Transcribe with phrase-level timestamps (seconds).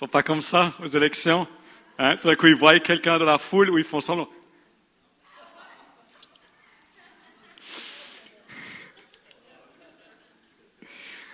[0.00, 1.46] Faut pas comme ça aux élections.
[1.98, 2.16] Hein?
[2.16, 4.30] Tout d'un coup, ils voient quelqu'un dans la foule où ils font semblant.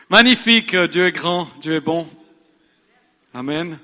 [0.09, 2.09] Magnifique, Dieu est grand, Dieu est bon.
[3.33, 3.79] Amen.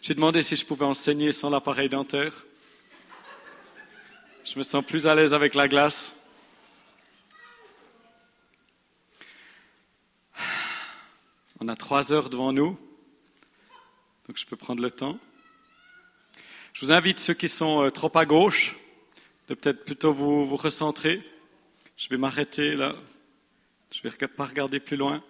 [0.00, 2.44] J'ai demandé si je pouvais enseigner sans l'appareil dentaire.
[4.44, 6.14] Je me sens plus à l'aise avec la glace.
[11.58, 12.78] On a trois heures devant nous,
[14.28, 15.18] donc je peux prendre le temps.
[16.72, 18.76] Je vous invite, ceux qui sont euh, trop à gauche,
[19.48, 21.22] de peut-être plutôt vous, vous recentrer.
[21.96, 22.94] Je vais m'arrêter là.
[23.90, 25.22] Je ne vais pas regarder plus loin.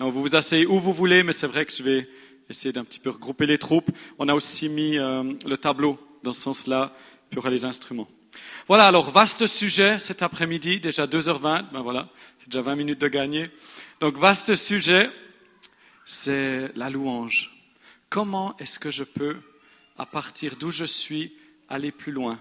[0.00, 2.08] vous vous asseyez où vous voulez, mais c'est vrai que je vais
[2.50, 3.90] essayer d'un petit peu regrouper les troupes.
[4.18, 6.94] On a aussi mis euh, le tableau dans ce sens-là,
[7.30, 8.08] puis aura les instruments.
[8.66, 12.08] Voilà, alors vaste sujet cet après-midi, déjà 2h20, ben voilà,
[12.40, 13.50] c'est déjà 20 minutes de gagner.
[14.00, 15.10] Donc vaste sujet,
[16.04, 17.57] c'est la louange.
[18.10, 19.36] Comment est-ce que je peux,
[19.96, 21.32] à partir d'où je suis,
[21.68, 22.38] aller plus loin?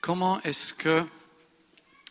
[0.00, 1.04] Comment est-ce que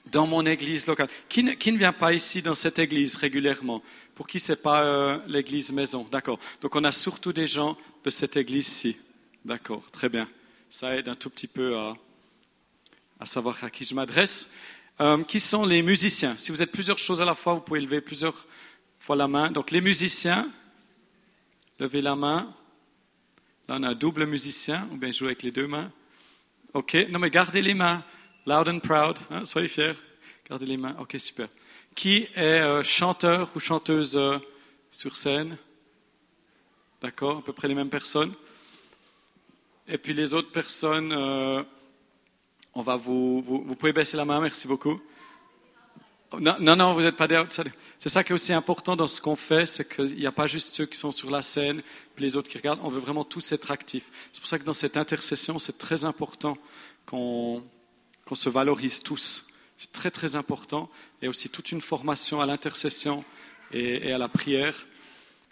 [0.05, 3.83] dans mon église locale, qui ne, vient pas ici dans cette église régulièrement?
[4.15, 6.07] Pour qui c'est pas euh, l'église maison?
[6.11, 6.39] D'accord.
[6.61, 8.97] Donc on a surtout des gens de cette église-ci.
[9.43, 10.29] D'accord, très bien.
[10.69, 11.97] Ça aide un tout petit peu à,
[13.19, 14.49] à savoir à qui je m'adresse.
[15.01, 16.37] Euh, qui sont les musiciens?
[16.37, 18.45] Si vous êtes plusieurs choses à la fois, vous pouvez lever plusieurs
[18.99, 19.51] fois la main.
[19.51, 20.49] Donc les musiciens,
[21.79, 22.53] levez la main.
[23.67, 25.91] Là, on a un double musicien, ou bien jouer avec les deux mains.
[26.73, 28.03] OK, non mais gardez les mains.
[28.45, 29.93] Loud and proud, hein, soyez fiers.
[30.49, 30.95] Gardez les mains.
[30.99, 31.47] OK, super.
[31.95, 34.37] Qui est euh, chanteur ou chanteuse euh,
[34.91, 35.57] sur scène?
[37.01, 38.33] D'accord, à peu près les mêmes personnes.
[39.87, 41.11] Et puis les autres personnes,
[42.75, 44.99] on va vous, vous, pouvez baisser la main, merci beaucoup.
[46.39, 47.41] Non, non, vous n'êtes pas des
[47.99, 50.47] C'est ça qui est aussi important dans ce qu'on fait, c'est qu'il n'y a pas
[50.47, 51.83] juste ceux qui sont sur la scène,
[52.15, 52.79] puis les autres qui regardent.
[52.83, 54.09] On veut vraiment tous être actifs.
[54.31, 56.57] C'est pour ça que dans cette intercession, c'est très important
[57.05, 57.61] qu'on
[58.33, 59.47] se valorise tous.
[59.77, 60.89] C'est très, très important.
[61.21, 63.23] A aussi toute une formation à l'intercession
[63.71, 64.87] et, à la prière.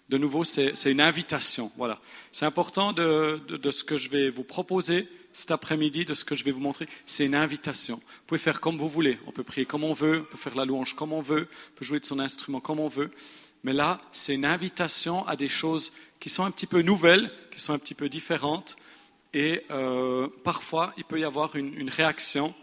[0.08, 1.70] De nouveau, c'est une invitation.
[1.76, 2.00] Voilà.
[2.32, 6.34] C'est important de, de ce que je vais vous proposer cet après-midi de ce que
[6.34, 7.96] je vais vous montrer, c'est une invitation.
[7.96, 9.18] Vous pouvez faire comme vous voulez.
[9.26, 11.78] On peut prier comme on veut, on peut faire la louange comme on veut, on
[11.78, 13.10] peut jouer de son instrument comme on veut.
[13.64, 17.60] Mais là, c'est une invitation à des choses qui sont un petit peu nouvelles, qui
[17.60, 18.76] sont un petit peu différentes.
[19.34, 22.54] Et euh, parfois, il peut y avoir une, réaction.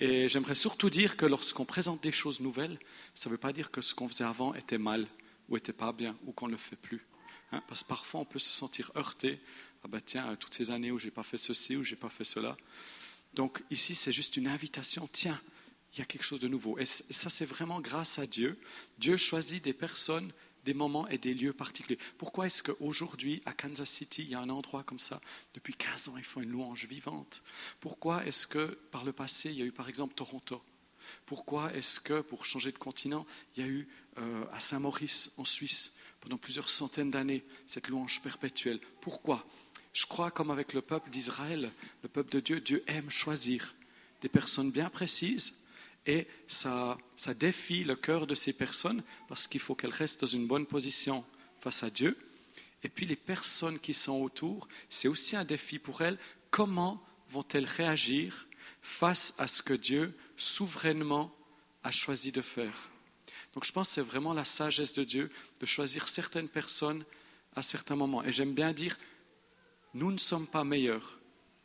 [0.00, 2.78] Et j'aimerais surtout dire que lorsqu'on présente des choses nouvelles,
[3.14, 5.06] ça ne veut pas dire que ce qu'on faisait avant était mal
[5.48, 7.06] ou était pas bien ou qu'on ne le fait plus.
[7.52, 9.38] Hein, parce que parfois, on peut se sentir heurté
[9.84, 12.24] ah ben tiens, toutes ces années où j'ai pas fait ceci, ou j'ai pas fait
[12.24, 12.56] cela.
[13.34, 15.08] Donc ici, c'est juste une invitation.
[15.10, 15.40] Tiens,
[15.92, 16.78] il y a quelque chose de nouveau.
[16.78, 18.58] Et ça, c'est vraiment grâce à Dieu.
[18.98, 20.32] Dieu choisit des personnes,
[20.64, 21.98] des moments et des lieux particuliers.
[22.18, 25.20] Pourquoi est-ce qu'aujourd'hui, à Kansas City, il y a un endroit comme ça?
[25.54, 27.42] Depuis 15 ans, ils font une louange vivante.
[27.80, 30.62] Pourquoi est-ce que, par le passé, il y a eu par exemple Toronto?
[31.26, 33.26] Pourquoi est-ce que, pour changer de continent,
[33.56, 33.88] il y a eu
[34.18, 38.80] euh, à Saint-Maurice, en Suisse, pendant plusieurs centaines d'années, cette louange perpétuelle?
[39.00, 39.44] Pourquoi?
[39.92, 41.70] Je crois comme avec le peuple d'Israël,
[42.02, 43.74] le peuple de Dieu, Dieu aime choisir
[44.20, 45.54] des personnes bien précises
[46.06, 46.98] et ça,
[47.38, 51.24] défie le cœur de ces personnes parce qu'il faut qu'elles restent dans une bonne position
[51.58, 52.16] face à Dieu.
[52.82, 56.18] Et puis les personnes qui sont autour, c'est aussi un défi pour elles.
[56.50, 58.48] Comment vont-elles réagir
[58.80, 61.32] face à ce que Dieu souverainement
[61.84, 62.90] a choisi de faire?
[63.54, 65.30] Donc je pense que c'est vraiment la sagesse de Dieu
[65.60, 67.04] de choisir certaines personnes
[67.54, 68.24] à certains moments.
[68.24, 68.98] Et j'aime bien dire,
[69.94, 71.18] nous ne sommes pas meilleurs,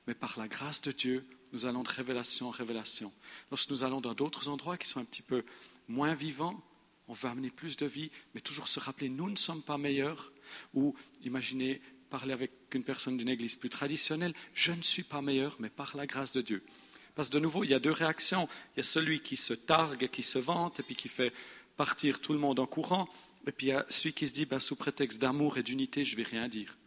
[0.06, 3.12] mais par la grâce de Dieu, nous allons de révélation en révélation.
[3.52, 5.44] Lorsque nous allons dans d'autres endroits qui sont un petit peu
[5.88, 6.62] moins vivants,
[7.08, 10.32] on veut amener plus de vie, mais toujours se rappeler, nous ne sommes pas meilleurs.
[10.74, 10.94] Ou
[11.24, 15.70] imaginez parler avec une personne d'une église plus traditionnelle, je ne suis pas meilleur, mais
[15.70, 16.64] par la grâce de Dieu.
[17.16, 18.48] Parce que de nouveau, il y a deux réactions.
[18.76, 21.34] Il y a celui qui se targue, qui se vante, et puis qui fait
[21.76, 23.08] partir tout le monde en courant.
[23.48, 26.06] Et puis il y a celui qui se dit, ben, sous prétexte d'amour et d'unité,
[26.06, 26.78] je ne vais rien dire.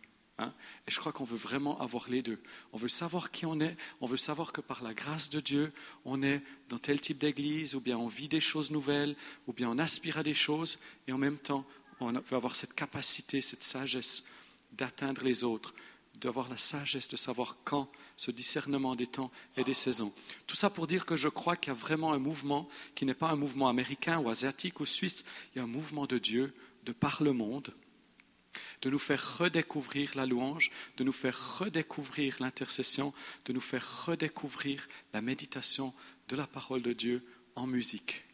[0.41, 0.55] Hein.
[0.87, 2.41] Et je crois qu'on veut vraiment avoir les deux.
[2.73, 5.73] On veut savoir qui on est, on veut savoir que par la grâce de Dieu,
[6.07, 9.17] on est dans tel type d'église, ou bien on vit des choses nouvelles,
[9.47, 11.67] ou bien on aspire à des choses, et en même temps,
[12.01, 14.25] on veut avoir cette capacité, cette sagesse
[14.73, 15.75] d'atteindre les autres,
[16.15, 20.13] d'avoir la sagesse de savoir quand, ce discernement des temps et des saisons.
[20.47, 23.15] Tout ça pour dire que je crois qu'il y a vraiment un mouvement qui n'est
[23.15, 26.55] pas un mouvement américain ou asiatique ou suisse, il y a un mouvement de Dieu
[26.85, 27.75] de par le monde
[28.83, 33.13] de nous faire redécouvrir la louange, de nous faire redécouvrir l'intercession,
[33.45, 35.95] de nous faire redécouvrir la méditation
[36.29, 37.25] de la parole de Dieu
[37.57, 38.25] en musique.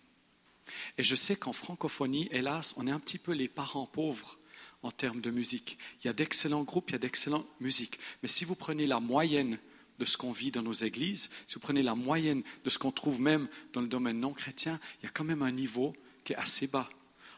[0.99, 4.39] Et je sais qu'en francophonie, hélas, on est un petit peu les parents pauvres
[4.83, 5.79] en termes de musique.
[6.01, 7.99] Il y a d'excellents groupes, il y a d'excellentes musiques.
[8.23, 9.59] Mais si vous prenez la moyenne
[9.99, 12.93] de ce qu'on vit dans nos églises, si vous prenez la moyenne de ce qu'on
[12.93, 15.95] trouve même dans le domaine non chrétien, il y a quand même un niveau
[16.25, 16.89] qui est assez bas.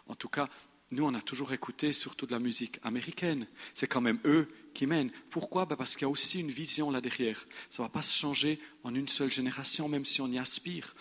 [0.08, 0.48] En tout cas,
[0.90, 3.46] nous, on a toujours écouté surtout de la musique américaine.
[3.74, 5.10] C'est quand même eux qui mènent.
[5.28, 5.66] Pourquoi?
[5.66, 7.46] Ben Parce qu'il y a aussi une vision là derrière.
[7.68, 10.94] Ça ne va pas se changer en une seule génération, même si on y aspire.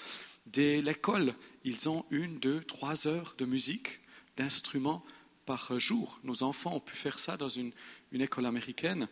[0.46, 4.00] Dès l'école, ils ont une, deux, trois heures de musique,
[4.36, 5.04] d'instruments
[5.46, 6.20] par jour.
[6.24, 7.72] Nos enfants ont pu faire ça dans une,
[8.14, 9.08] école américaine.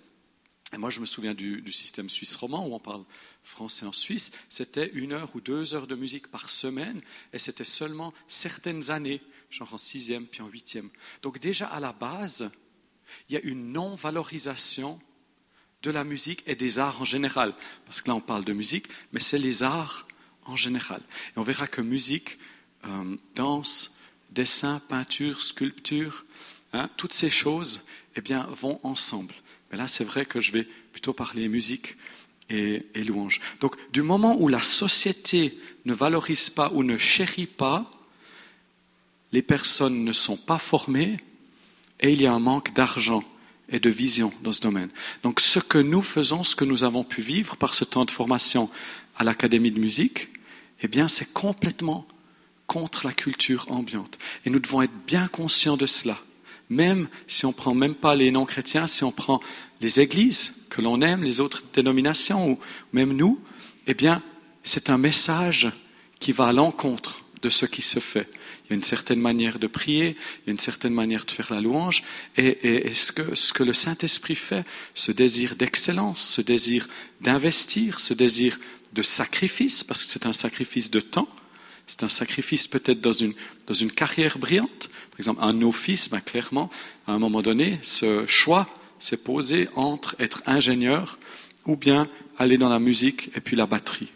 [0.74, 3.06] Et moi, je me souviens du, système suisse roman où on parle
[3.44, 4.32] français en Suisse.
[4.50, 7.02] C'était une heure ou deux heures de musique par semaine,
[7.34, 9.22] et c'était seulement certaines années,
[9.56, 10.90] genre en sixième puis en huitième.
[11.22, 12.50] Donc déjà à la base,
[13.30, 15.00] il y a une non-valorisation
[15.82, 17.54] de la musique et des arts en général.
[17.86, 20.08] Parce que là, on parle de musique, mais c'est les arts
[20.46, 21.02] en général.
[21.36, 22.38] Et on verra que musique,
[22.86, 23.96] euh, danse,
[24.30, 26.26] dessin, peinture, sculpture,
[26.74, 27.86] hein, toutes ces choses
[28.18, 29.34] eh bien, vont ensemble.
[29.72, 31.96] Mais là, c'est vrai que je vais plutôt parler musique
[32.50, 33.40] et, et louange.
[33.62, 37.90] Donc, du moment où la société ne valorise pas ou ne chérit pas,
[39.36, 41.18] les personnes ne sont pas formées
[42.00, 43.22] et il y a un manque d'argent
[43.68, 44.90] et de vision dans ce domaine.
[45.24, 48.12] Donc, ce que nous faisons, ce que nous avons pu vivre par ce temps de
[48.12, 48.70] formation
[49.18, 50.30] à l'Académie de musique,
[50.82, 52.08] eh bien, c'est complètement
[52.66, 54.18] contre la culture ambiante.
[54.46, 56.18] Et nous devons être bien conscients de cela.
[56.70, 59.42] Même si on ne prend même pas les non-chrétiens, si on prend
[59.82, 62.60] les églises que l'on aime, les autres dénominations, ou
[62.94, 63.38] même nous,
[63.86, 64.24] eh bien,
[64.64, 65.70] c'est un message
[66.22, 68.30] qui va à l'encontre de ce qui se fait.
[68.66, 71.32] Il y a une certaine manière de prier, il y a une certaine manière de
[71.32, 72.04] faire la louange,
[72.38, 76.88] et, ce, que, ce que le Saint-Esprit fait, ce désir d'excellence, ce désir
[77.22, 78.60] d'investir, ce désir
[78.94, 81.30] de sacrifice, parce que c'est un sacrifice de temps,
[81.88, 83.34] c'est un sacrifice peut-être dans une,
[83.68, 84.90] dans une carrière brillante.
[85.12, 86.72] Par exemple, un office, ben, clairement,
[87.06, 88.68] à un moment donné, ce choix
[89.00, 91.20] s'est posé entre être ingénieur
[91.66, 92.08] ou bien
[92.38, 94.12] aller dans la musique et puis la batterie.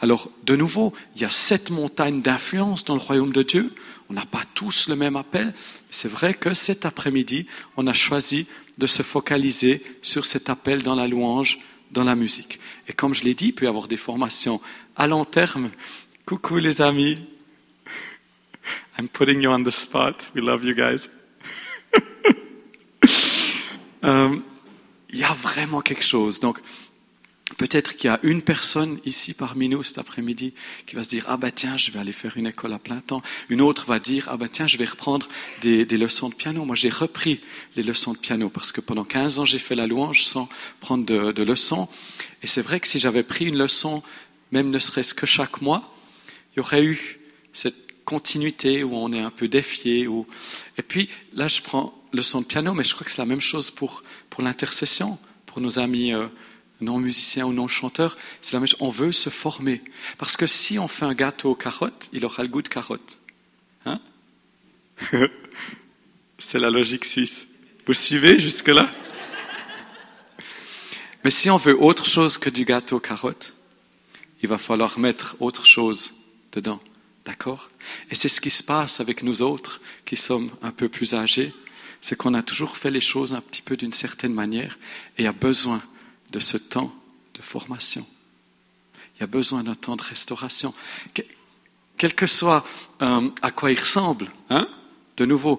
[0.00, 3.74] Alors, de nouveau, il y a sept montagnes d'influence dans le royaume de Dieu.
[4.08, 5.54] On n'a pas tous le même appel.
[5.90, 7.46] C'est vrai que cet après-midi,
[7.76, 8.46] on a choisi
[8.78, 11.58] de se focaliser sur cet appel dans la louange,
[11.90, 12.60] dans la musique.
[12.86, 14.60] Et comme je l'ai dit, il peut y avoir des formations
[14.96, 15.70] à long terme
[16.26, 17.18] Coucou les amis.
[18.98, 20.30] I'm putting you on the spot.
[20.34, 21.08] We love you guys.
[24.04, 24.36] Euh,
[25.10, 26.38] il y a vraiment quelque chose.
[26.38, 26.60] Donc,
[27.56, 30.52] peut-être qu'il y a une personne ici parmi nous cet après-midi
[30.86, 33.00] qui va se dire, ah ben tiens, je vais aller faire une école à plein
[33.00, 33.22] temps.
[33.48, 35.28] Une autre va dire, ah ben tiens, je vais reprendre
[35.62, 36.64] des, leçons de piano.
[36.64, 37.40] Moi, j'ai repris
[37.76, 40.48] les leçons de piano parce que pendant 15 ans, j'ai fait la louange sans
[40.80, 41.88] prendre de, leçons.
[42.42, 44.02] Et c'est vrai que si j'avais pris une leçon,
[44.52, 45.94] même ne serait-ce que chaque mois,
[46.52, 47.18] il y aurait eu
[47.52, 50.08] cette continuité où on est un peu défié.
[50.76, 53.26] Et puis là, je prends le son de piano, mais je crois que c'est la
[53.26, 56.26] même chose pour, pour l'intercession, pour nos amis euh,
[56.80, 58.16] non musiciens ou non chanteurs.
[58.40, 58.80] C'est la même chose.
[58.80, 59.82] On veut se former.
[60.16, 63.18] Parce que si on fait un gâteau aux carottes, il aura le goût de carotte.
[63.84, 64.00] Hein
[66.38, 67.46] c'est la logique suisse.
[67.86, 68.90] Vous suivez jusque-là
[71.24, 73.54] Mais si on veut autre chose que du gâteau aux carottes,
[74.42, 76.12] il va falloir mettre autre chose
[76.52, 76.80] dedans.
[77.24, 77.70] D'accord?
[78.10, 81.52] Et c'est ce qui se passe avec nous autres qui sommes un peu plus âgés.
[82.00, 84.78] C'est qu'on a toujours fait les choses un petit peu d'une certaine manière
[85.18, 85.82] et a besoin
[86.30, 86.92] de ce temps
[87.34, 88.06] de formation.
[89.16, 90.74] Il y a besoin d'un temps de restauration.
[91.96, 92.64] Quel que soit
[93.02, 94.68] euh, à quoi il ressemble, hein
[95.16, 95.58] de nouveau,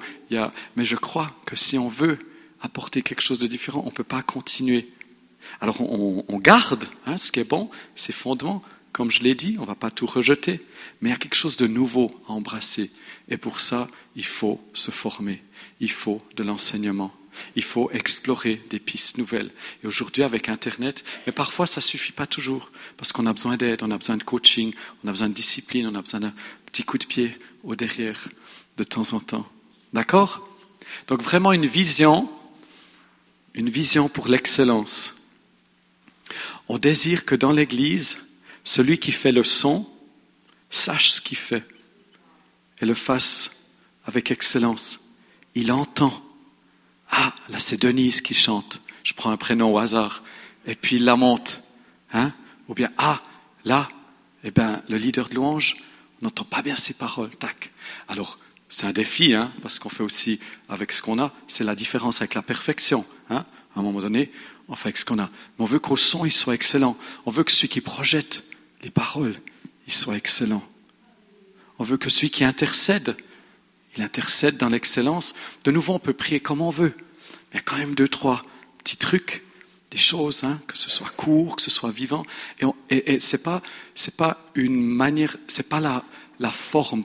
[0.78, 2.18] mais je crois que si on veut
[2.62, 4.90] apporter quelque chose de différent, on ne peut pas continuer.
[5.60, 9.56] Alors on, on garde hein, ce qui est bon, ses fondements, comme je l'ai dit,
[9.58, 10.66] on ne va pas tout rejeter,
[11.02, 12.90] mais il y a quelque chose de nouveau à embrasser.
[13.28, 15.44] Et pour ça, il faut se former,
[15.80, 17.14] il faut de l'enseignement,
[17.56, 19.52] il faut explorer des pistes nouvelles.
[19.84, 23.84] Et aujourd'hui, avec Internet, mais parfois, ça suffit pas toujours, parce qu'on a besoin d'aide,
[23.84, 26.34] on a besoin de coaching, on a besoin de discipline, on a besoin d'un
[26.66, 28.30] petit coup de pied au derrière
[28.78, 29.48] de temps en temps.
[29.94, 30.48] D'accord?
[31.08, 32.30] Donc vraiment une vision,
[33.54, 35.16] une vision pour l'excellence.
[36.68, 38.18] On désire que dans l'Église,
[38.64, 39.90] celui qui fait le son
[40.70, 41.66] sache ce qu'il fait
[42.82, 43.52] et le fasse
[44.06, 45.00] avec excellence.
[45.56, 46.24] Il entend.
[47.10, 48.82] Ah, là c'est Denise qui chante.
[49.04, 50.24] Je prends un prénom au hasard.
[50.66, 51.62] Et puis il la monte.
[52.14, 52.34] Hein?
[52.68, 53.22] Ou bien, ah,
[53.66, 53.90] là,
[54.44, 55.78] eh ben, le leader de louange
[56.22, 57.36] n'entend pas bien ses paroles.
[57.36, 57.72] Tac.
[58.08, 58.40] Alors,
[58.70, 61.34] c'est un défi, hein, parce qu'on fait aussi avec ce qu'on a.
[61.48, 63.06] C'est la différence avec la perfection.
[63.30, 63.46] Hein?
[63.76, 64.32] À un moment donné,
[64.68, 65.30] on fait avec ce qu'on a.
[65.58, 66.98] Mais on veut qu'au son, il soit excellent.
[67.26, 68.44] On veut que celui qui projette
[68.84, 69.36] les paroles,
[69.88, 70.64] il soit excellent.
[71.80, 73.18] On veut que celui qui intercède,
[73.98, 75.34] il intercède dans l'excellence.
[75.64, 76.94] De nouveau, on peut prier comme on veut.
[76.98, 78.44] Mais il y a quand même deux, trois
[78.80, 79.44] petits trucs,
[79.92, 82.26] des choses, hein, que ce soit court, que ce soit vivant.
[82.90, 83.62] Et, et, c'est pas,
[84.56, 87.04] une manière, c'est pas la forme.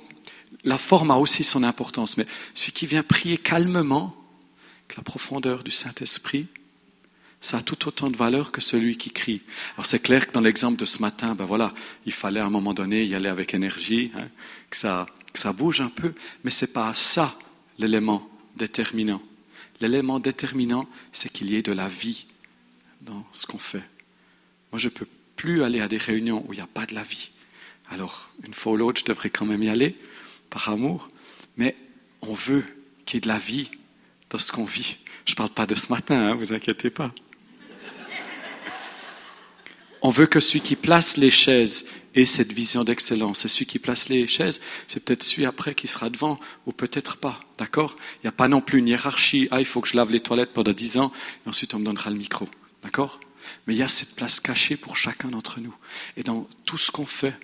[0.64, 4.14] La forme a aussi son importance, mais celui qui vient prier calmement,
[4.84, 6.46] avec la profondeur du Saint-Esprit,
[7.44, 9.42] ça a tout autant de valeur que celui qui crie.
[9.74, 11.74] Alors c'est clair que dans l'exemple de ce matin, ben voilà,
[12.06, 14.28] il fallait à un moment donné y aller avec énergie, hein,
[14.70, 17.36] que, ça, que ça bouge un peu, mais ce n'est pas ça
[17.78, 19.20] l'élément déterminant.
[19.82, 22.24] L'élément déterminant, c'est qu'il y ait de la vie
[23.02, 23.84] dans ce qu'on fait.
[24.72, 26.94] Moi, je ne peux plus aller à des réunions où il n'y a pas de
[26.94, 27.30] la vie.
[27.90, 29.98] Alors, une fois ou l'autre, je devrais quand même y aller,
[30.48, 31.10] par amour,
[31.58, 31.76] mais
[32.22, 32.64] on veut
[33.04, 33.70] qu'il y ait de la vie
[34.30, 34.96] dans ce qu'on vit.
[35.26, 37.12] Je ne parle pas de ce matin, hein, vous inquiétez pas.
[40.04, 43.46] On veut que celui qui place les chaises ait cette vision d'excellence.
[43.46, 47.16] Et celui qui place les chaises, c'est peut-être celui après qui sera devant, ou peut-être
[47.16, 47.40] pas.
[47.56, 47.96] D'accord?
[48.16, 49.48] Il n'y a pas non plus une hiérarchie.
[49.50, 51.10] Ah, il faut que je lave les toilettes pendant dix ans,
[51.46, 52.46] et ensuite on me donnera le micro.
[52.82, 53.18] D'accord?
[53.66, 55.74] Mais il y a cette place cachée pour chacun d'entre nous.
[56.18, 57.34] Et dans tout ce qu'on fait,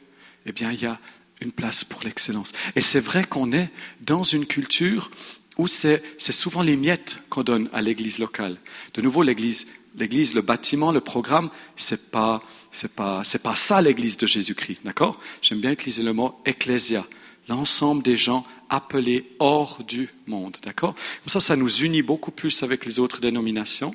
[0.44, 1.00] eh bien, il y a
[1.40, 2.52] une place pour l'excellence.
[2.76, 3.70] Et c'est vrai qu'on est
[4.02, 5.10] dans une culture
[5.56, 8.58] où c'est souvent les miettes qu'on donne à l'église locale.
[8.92, 9.66] De nouveau, l'église
[9.97, 14.80] L'église, le bâtiment, le programme, c'est pas, c'est pas, c'est pas ça l'église de Jésus-Christ,
[14.85, 15.18] d'accord?
[15.42, 17.06] J'aime bien utiliser le mot ecclésia,
[17.49, 20.94] l'ensemble des gens appelés hors du monde, d'accord?
[20.94, 23.94] Comme ça, ça nous unit beaucoup plus avec les autres dénominations.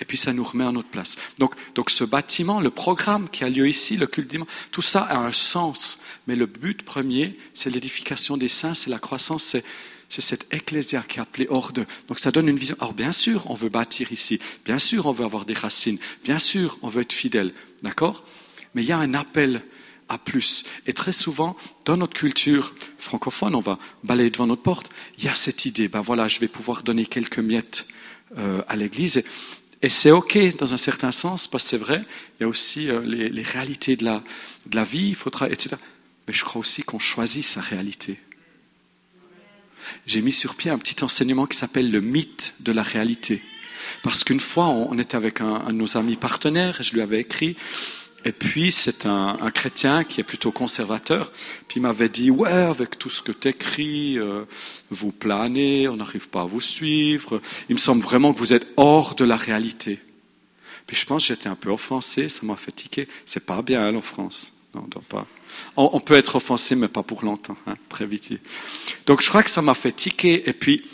[0.00, 1.16] Et puis ça nous remet en notre place.
[1.38, 4.36] Donc, donc ce bâtiment, le programme qui a lieu ici, le culte
[4.70, 5.98] tout ça a un sens.
[6.26, 9.64] Mais le but premier, c'est l'édification des saints, c'est la croissance, c'est
[10.08, 11.86] c'est cette ecclésia qui est appelée hors d'eux.
[12.08, 12.76] Donc ça donne une vision.
[12.80, 14.38] Alors bien sûr, on veut bâtir ici.
[14.64, 15.98] Bien sûr, on veut avoir des racines.
[16.24, 17.52] Bien sûr, on veut être fidèle.
[17.82, 18.24] D'accord?
[18.74, 19.62] Mais il y a un appel
[20.08, 20.64] à plus.
[20.86, 25.28] Et très souvent, dans notre culture francophone, on va balayer devant notre porte, il y
[25.28, 27.88] a cette idée, ben voilà, je vais pouvoir donner quelques miettes
[28.38, 29.22] euh, à l'Église.
[29.82, 32.04] Et, c'est OK dans un certain sens, parce que c'est vrai,
[32.38, 34.22] il y a aussi euh, les, réalités de la,
[34.66, 35.76] de la vie, il faudra, etc.
[36.28, 38.18] Mais je crois aussi qu'on choisit sa réalité
[40.06, 43.42] j'ai mis sur pied un petit enseignement qui s'appelle le mythe de la réalité.
[44.02, 47.56] Parce qu'une fois, on était avec un, de nos amis partenaires, je lui avais écrit,
[48.24, 51.30] et puis c'est un, chrétien qui est plutôt conservateur,
[51.68, 54.44] puis il m'avait dit, ouais, avec tout ce que tu écris, euh,
[54.90, 58.66] vous planez, on n'arrive pas à vous suivre, il me semble vraiment que vous êtes
[58.76, 60.00] hors de la réalité.
[60.86, 63.08] Puis je pense que j'étais un peu offensé, ça m'a fait tiquer.
[63.24, 64.52] C'est pas bien hein, en France.
[64.74, 65.26] Non, on doit pas.
[65.76, 68.32] On, peut être offensé, mais pas pour longtemps, hein, très vite.
[69.06, 70.84] Donc je crois que ça m'a fait tiquer, et puis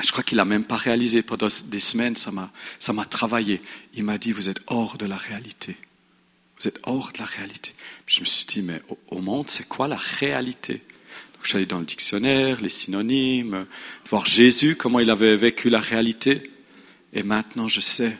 [0.00, 3.62] je crois qu'il n'a même pas réalisé pendant des semaines, ça m'a, travaillé.
[3.94, 5.76] Il m'a dit, vous êtes hors de la réalité.
[6.58, 7.74] Vous êtes hors de la réalité.
[8.06, 10.82] je me suis dit, mais au, monde, c'est quoi la réalité?
[11.34, 13.66] Donc allé dans le dictionnaire, les synonymes,
[14.06, 16.50] voir Jésus, comment il avait vécu la réalité.
[17.12, 18.18] Et maintenant, je sais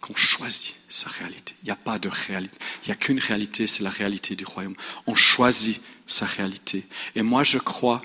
[0.00, 1.54] qu'on choisit sa réalité.
[1.62, 2.56] Il n'y a pas de réalité.
[2.84, 4.74] Il n'y a qu'une réalité, c'est la réalité du royaume.
[5.06, 6.86] On choisit sa réalité.
[7.14, 8.02] Et moi, je crois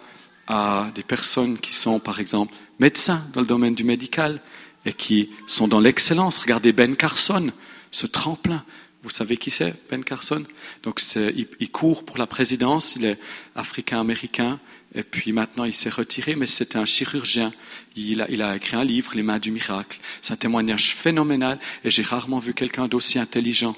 [0.47, 4.41] à des personnes qui sont, par exemple, médecins dans le domaine du médical
[4.85, 6.37] et qui sont dans l'excellence.
[6.37, 7.51] Regardez Ben Carson,
[7.91, 8.65] ce tremplin.
[9.03, 10.45] Vous savez qui c'est, Ben Carson?
[10.83, 13.19] Donc, il, il court pour la présidence, il est
[13.55, 14.59] africain-américain,
[14.95, 17.51] et puis maintenant, il s'est retiré, mais c'était un chirurgien.
[17.95, 20.00] Il a, écrit un livre, Les mains du miracle.
[20.21, 23.75] C'est un témoignage phénoménal et j'ai rarement vu quelqu'un d'aussi intelligent.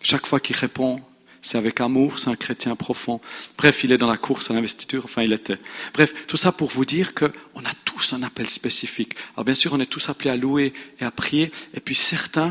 [0.00, 1.00] Chaque fois qu'il répond,
[1.42, 3.20] c'est avec amour, c'est un chrétien profond.
[3.56, 5.58] Bref, il est dans la course à l'investiture, enfin il était.
[5.94, 9.14] Bref, tout ça pour vous dire qu'on a tous un appel spécifique.
[9.34, 11.52] Alors bien sûr, on est tous appelés à louer et à prier.
[11.74, 12.48] Et puis certains,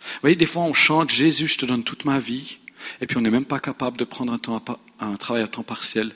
[0.00, 2.58] vous voyez, des fois on chante Jésus, je te donne toute ma vie.
[3.00, 4.38] Et puis on n'est même pas capable de prendre
[5.00, 6.12] un travail à temps partiel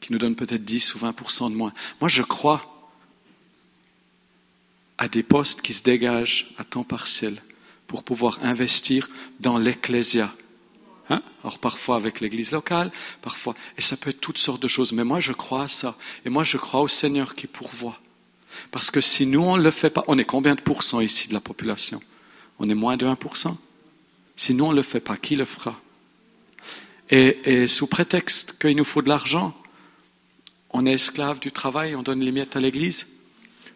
[0.00, 1.72] qui nous donne peut-être 10 ou 20% de moins.
[2.00, 2.90] Moi, je crois
[4.98, 7.42] à des postes qui se dégagent à temps partiel
[7.86, 9.08] pour pouvoir investir
[9.40, 10.34] dans l'ecclésia.
[11.08, 11.22] Hein?
[11.42, 14.92] Alors parfois avec l'église locale, parfois, et ça peut être toutes sortes de choses.
[14.92, 15.96] Mais moi, je crois à ça.
[16.24, 17.98] Et moi, je crois au Seigneur qui pourvoit.
[18.70, 21.28] Parce que si nous, on ne le fait pas, on est combien de pourcents ici
[21.28, 22.00] de la population?
[22.58, 23.56] On est moins de 1%.
[24.36, 25.80] Si nous, on ne le fait pas, qui le fera?
[27.10, 29.56] Et sous prétexte qu'il nous faut de l'argent,
[30.72, 33.06] on est esclave du travail, on donne les miettes à l'église.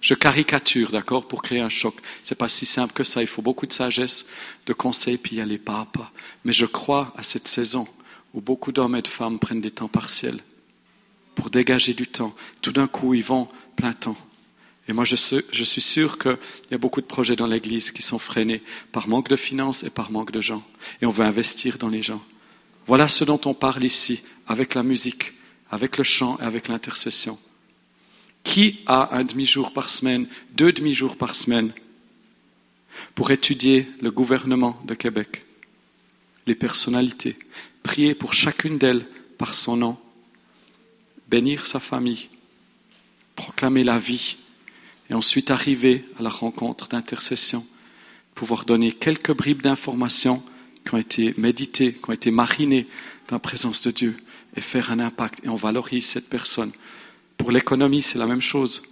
[0.00, 1.94] Je caricature, d'accord, pour créer un choc.
[2.22, 3.22] C'est pas si simple que ça.
[3.22, 4.26] Il faut beaucoup de sagesse,
[4.66, 6.12] de conseils, puis y aller pas à pas.
[6.44, 7.88] Mais je crois à cette saison
[8.34, 10.40] où beaucoup d'hommes et de femmes prennent des temps partiels
[11.34, 12.34] pour dégager du temps.
[12.60, 14.16] Tout d'un coup, ils vont plein temps.
[14.88, 15.16] Et moi, je
[15.50, 16.36] je suis sûr qu'il
[16.70, 19.90] y a beaucoup de projets dans l'Église qui sont freinés par manque de finances et
[19.90, 20.62] par manque de gens.
[21.00, 22.22] Et on veut investir dans les gens.
[22.86, 25.32] Voilà ce dont on parle ici, avec la musique
[25.70, 27.38] avec le chant et avec l'intercession.
[28.42, 31.72] Qui a un demi-jour par semaine, deux demi-jours par semaine
[33.14, 35.44] pour étudier le gouvernement de Québec,
[36.46, 37.38] les personnalités,
[37.82, 39.06] prier pour chacune d'elles
[39.38, 39.98] par son nom,
[41.28, 42.28] bénir sa famille,
[43.34, 44.36] proclamer la vie
[45.10, 47.66] et ensuite arriver à la rencontre d'intercession,
[48.34, 50.42] pouvoir donner quelques bribes d'informations
[50.84, 52.86] qui ont été méditées, qui ont été marinées
[53.28, 54.16] dans la présence de Dieu
[54.54, 55.44] et faire un impact.
[55.44, 56.72] Et on valorise cette personne.
[57.36, 58.82] Pour l'économie, c'est la même chose.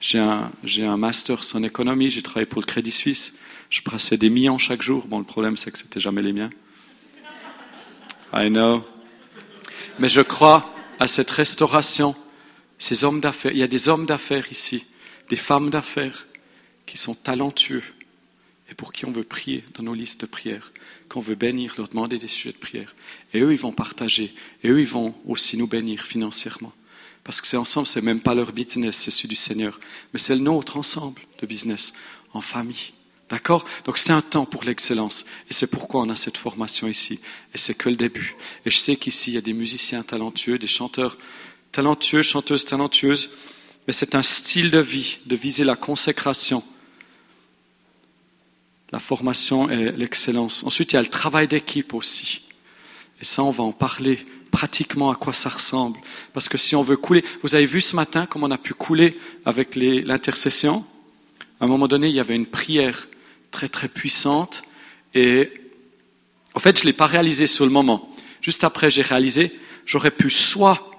[0.00, 3.34] J'ai un, un master en économie, j'ai travaillé pour le Crédit Suisse.
[3.70, 5.06] Je passais des millions chaque jour.
[5.06, 6.50] Bon, le problème, c'est que c'était jamais les miens.
[8.32, 8.84] I know.
[9.98, 12.14] Mais je crois à cette restauration.
[12.78, 14.86] Ces hommes d'affaires, il y a des hommes d'affaires ici,
[15.28, 16.28] des femmes d'affaires
[16.86, 17.82] qui sont talentueux
[18.70, 20.72] et pour qui on veut prier dans nos listes de prières,
[21.08, 22.94] qu'on veut bénir, leur demander des sujets de prière.
[23.32, 24.34] Et eux, ils vont partager.
[24.62, 26.72] Et eux, ils vont aussi nous bénir financièrement.
[27.24, 29.80] Parce que c'est ensemble, c'est même pas leur business, c'est celui du Seigneur.
[30.12, 31.92] Mais c'est le nôtre ensemble de business,
[32.32, 32.92] en famille.
[33.30, 33.64] D'accord?
[33.84, 35.24] Donc c'est un temps pour l'excellence.
[35.50, 37.20] Et c'est pourquoi on a cette formation ici.
[37.54, 38.36] Et c'est que le début.
[38.64, 41.18] Et je sais qu'ici, il y a des musiciens talentueux, des chanteurs
[41.72, 43.30] talentueux, chanteuses talentueuses.
[43.86, 46.62] Mais c'est un style de vie, de viser la consécration,
[48.90, 50.64] la formation et l'excellence.
[50.64, 52.42] Ensuite, il y a le travail d'équipe aussi.
[53.20, 56.00] Et ça, on va en parler pratiquement à quoi ça ressemble.
[56.32, 58.74] Parce que si on veut couler, vous avez vu ce matin comment on a pu
[58.74, 60.84] couler avec l'intercession?
[61.60, 63.08] À un moment donné, il y avait une prière
[63.50, 64.62] très très puissante.
[65.14, 65.52] Et
[66.54, 68.10] en fait, je ne l'ai pas réalisé sur le moment.
[68.40, 70.90] Juste après, j'ai réalisé, j'aurais pu soit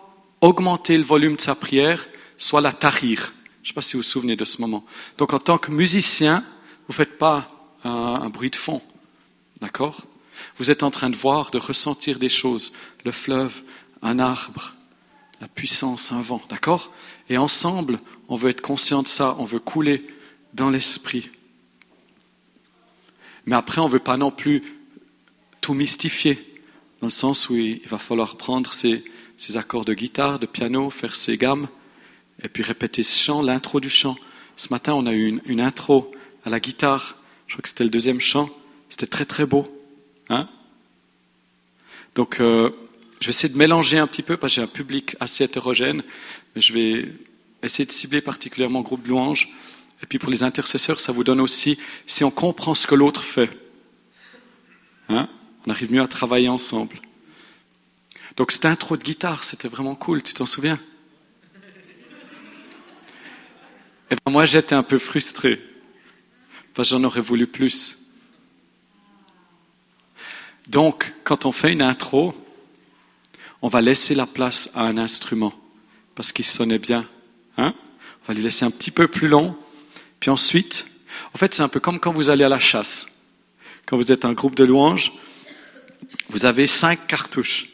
[0.41, 3.33] augmenter le volume de sa prière, soit la tarir.
[3.61, 4.85] Je ne sais pas si vous vous souvenez de ce moment.
[5.17, 6.43] Donc en tant que musicien,
[6.87, 8.81] vous ne faites pas un, bruit de fond.
[9.61, 10.05] D'accord?
[10.57, 12.73] Vous êtes en train de voir, de ressentir des choses.
[13.05, 13.61] Le fleuve,
[14.01, 14.73] un arbre,
[15.41, 16.41] la puissance, un vent.
[16.49, 16.91] D'accord?
[17.29, 20.05] Et ensemble, on veut être conscient de ça, on veut couler
[20.53, 21.29] dans l'esprit.
[23.45, 24.63] Mais après, on ne veut pas non plus
[25.61, 26.35] tout mystifier,
[27.01, 29.03] dans le sens où il va falloir prendre ses,
[29.55, 31.67] accords de guitare, de piano, faire ses gammes,
[32.43, 34.15] et puis répéter ce chant, l'intro du chant.
[34.55, 36.11] Ce matin, on a eu une, intro
[36.45, 37.15] à la guitare,
[37.49, 38.49] je crois que c'était le deuxième chant,
[38.89, 39.67] c'était très très beau.
[40.29, 40.47] Hein
[42.15, 42.69] Donc, euh,
[43.19, 46.03] je vais essayer de mélanger un petit peu, parce que j'ai un public assez hétérogène,
[46.55, 47.11] mais je vais
[47.63, 49.49] essayer de cibler particulièrement le groupe de louanges.
[50.01, 53.23] Et puis pour les intercesseurs, ça vous donne aussi, si on comprend ce que l'autre
[53.23, 53.49] fait,
[55.09, 55.27] hein,
[55.65, 57.01] on arrive mieux à travailler ensemble.
[58.37, 60.79] Donc cette intro de guitare, c'était vraiment cool, tu t'en souviens?
[64.11, 65.61] Et ben moi j'étais un peu frustré,
[66.77, 67.97] j'en aurais voulu plus.
[70.67, 72.33] Donc quand on fait une intro,
[73.61, 75.53] on va laisser la place à un instrument,
[76.15, 77.07] parce qu'il sonnait bien.
[77.57, 77.73] Hein
[78.23, 79.57] on va lui laisser un petit peu plus long,
[80.19, 80.85] puis ensuite,
[81.33, 83.07] en fait, c'est un peu comme quand vous allez à la chasse.
[83.85, 85.11] Quand vous êtes un groupe de louanges,
[86.29, 87.68] vous avez cinq cartouches.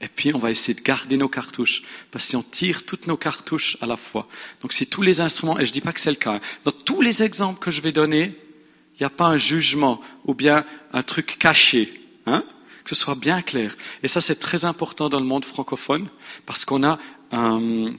[0.00, 1.82] Et puis, on va essayer de garder nos cartouches.
[2.10, 4.28] Parce que si on tire toutes nos cartouches à la fois,
[4.62, 6.40] donc si tous les instruments, et je ne dis pas que c'est le cas, hein,
[6.64, 8.34] dans tous les exemples que je vais donner,
[8.94, 12.00] il n'y a pas un jugement ou bien un truc caché.
[12.26, 12.44] Hein,
[12.84, 13.74] que ce soit bien clair.
[14.02, 16.08] Et ça, c'est très important dans le monde francophone
[16.46, 16.98] parce qu'on a
[17.30, 17.94] un,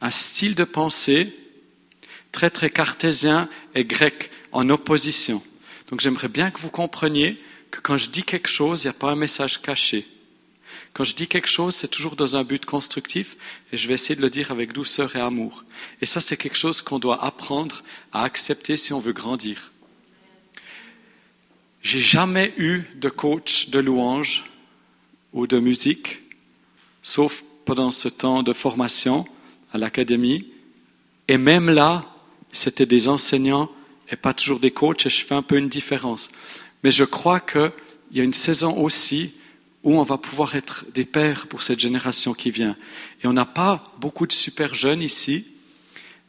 [0.00, 1.36] un style de pensée
[2.32, 5.42] très très cartésien et grec en opposition.
[5.88, 8.98] Donc j'aimerais bien que vous compreniez que quand je dis quelque chose, il n'y a
[8.98, 10.06] pas un message caché.
[10.96, 13.36] Quand je dis quelque chose, c'est toujours dans un but constructif
[13.70, 15.62] et je vais essayer de le dire avec douceur et amour.
[16.00, 17.82] Et ça, c'est quelque chose qu'on doit apprendre
[18.12, 19.72] à accepter si on veut grandir.
[21.82, 24.46] J'ai jamais eu de coach de louange
[25.34, 26.22] ou de musique,
[27.02, 29.26] sauf pendant ce temps de formation
[29.74, 30.50] à l'académie.
[31.28, 32.06] Et même là,
[32.52, 33.70] c'était des enseignants
[34.10, 36.30] et pas toujours des coachs, et je fais un peu une différence.
[36.82, 37.70] Mais je crois qu'il
[38.12, 39.34] y a une saison aussi
[39.86, 42.76] où on va pouvoir être des pères pour cette génération qui vient.
[43.22, 45.46] Et on n'a pas beaucoup de super jeunes ici,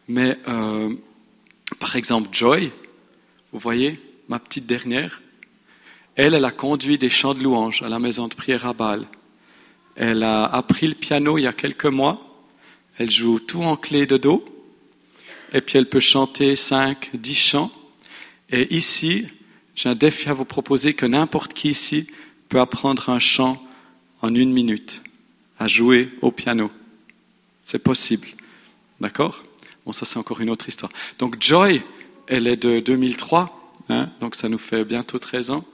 [0.08, 0.93] mais euh,
[1.80, 2.72] par exemple Joy,
[3.52, 5.24] vous voyez, ma petite dernière,
[6.15, 9.08] elle, elle a conduit des chants de louange à la maison de prière à Bâle.
[9.96, 12.46] Elle a appris le piano il y a quelques mois.
[13.00, 14.46] Elle joue tout en clé de dos
[15.52, 17.72] et puis elle peut chanter cinq, dix chants.
[18.52, 19.26] Et ici,
[19.74, 22.08] j'ai un défi à vous proposer que n'importe qui ici
[22.50, 23.62] peut apprendre un chant
[24.22, 25.04] en une minute,
[25.60, 26.72] à jouer au piano.
[27.64, 28.28] C'est possible.
[29.00, 29.44] D'accord?
[29.86, 30.92] Bon, ça c'est encore une autre histoire.
[31.20, 31.82] Donc Joy,
[32.28, 35.66] elle est de 2003, hein, donc ça nous fait bientôt 13 ans.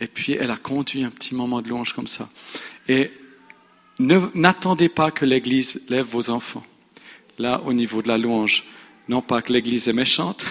[0.00, 2.28] Et puis elle a conduit un petit moment de louange comme ça.
[2.88, 3.10] Et
[3.98, 6.64] n'attendez pas que l'Église lève vos enfants.
[7.38, 8.64] Là, au niveau de la louange,
[9.08, 10.46] non pas que l'Église est méchante,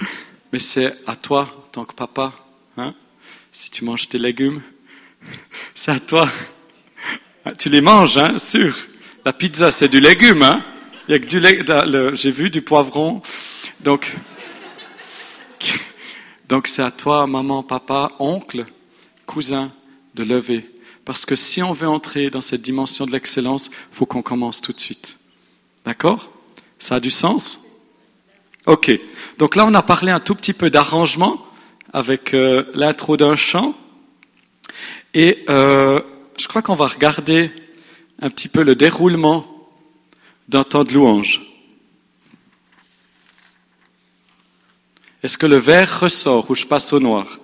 [0.52, 2.32] mais c'est à toi, en tant que papa,
[2.76, 2.94] hein,
[3.52, 4.62] si tu manges tes légumes,
[5.74, 6.28] c'est à toi.
[7.58, 8.74] Tu les manges, hein, sûr.
[9.24, 10.62] La pizza, c'est du légume, hein.
[11.08, 13.20] Il y a que du j'ai vu du poivron.
[13.80, 14.16] Donc,
[16.48, 18.64] donc c'est à toi, maman, papa, oncle,
[19.26, 19.70] cousin,
[20.14, 20.70] de lever.
[21.04, 24.72] Parce que si on veut entrer dans cette dimension de l'excellence, faut qu'on commence tout
[24.72, 25.18] de suite.
[25.84, 26.32] D'accord?
[26.78, 27.60] Ça a du sens?
[28.66, 28.90] Ok.
[29.38, 31.44] Donc là, on a parlé un tout petit peu d'arrangement
[31.92, 33.74] avec euh, l'intro d'un chant.
[35.14, 36.00] Et euh,
[36.36, 37.52] je crois qu'on va regarder
[38.20, 39.46] un petit peu le déroulement
[40.48, 41.40] d'un temps de louange.
[45.22, 47.38] Est-ce que le vert ressort ou je passe au noir?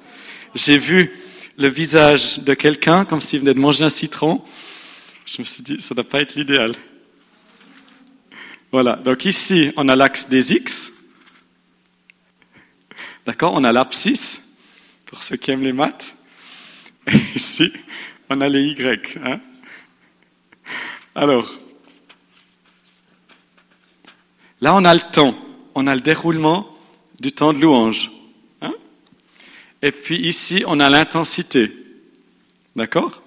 [0.54, 1.16] J'ai vu
[1.56, 4.44] le visage de quelqu'un comme s'il venait de manger un citron.
[5.24, 6.72] Je me suis dit, ça ne doit pas être l'idéal.
[8.72, 10.92] Voilà, donc ici, on a l'axe des X.
[13.26, 13.54] D'accord?
[13.54, 14.42] On a l'abscisse,
[15.06, 16.16] pour ceux qui aiment les maths.
[17.34, 17.72] Ici,
[18.28, 19.18] on a les Y.
[19.24, 19.40] Hein
[21.14, 21.58] Alors,
[24.60, 25.36] là, on a le temps.
[25.74, 26.76] On a le déroulement
[27.18, 28.10] du temps de louange.
[28.60, 28.74] Hein
[29.82, 31.72] Et puis ici, on a l'intensité.
[32.76, 33.22] D'accord?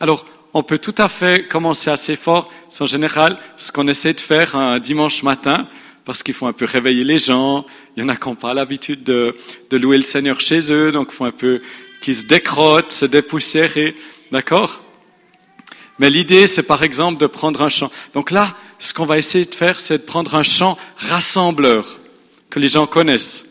[0.00, 2.50] Alors, on peut tout à fait commencer assez fort.
[2.68, 5.68] C'est en général ce qu'on essaie de faire un dimanche matin,
[6.04, 7.64] parce qu'il faut un peu réveiller les gens.
[7.96, 9.36] Il y en a qui n'ont pas l'habitude de,
[9.70, 11.62] de, louer le Seigneur chez eux, donc il faut un peu
[12.04, 13.96] qu'ils se décrottent, se dépoussiérer.
[14.30, 14.82] D'accord?
[15.98, 17.90] Mais l'idée, c'est par exemple de prendre un chant.
[18.12, 22.00] Donc là, ce qu'on va essayer de faire, c'est de prendre un chant rassembleur,
[22.50, 23.46] que les gens connaissent.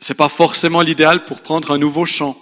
[0.00, 2.36] Ce n'est pas forcément l'idéal pour prendre un nouveau chant.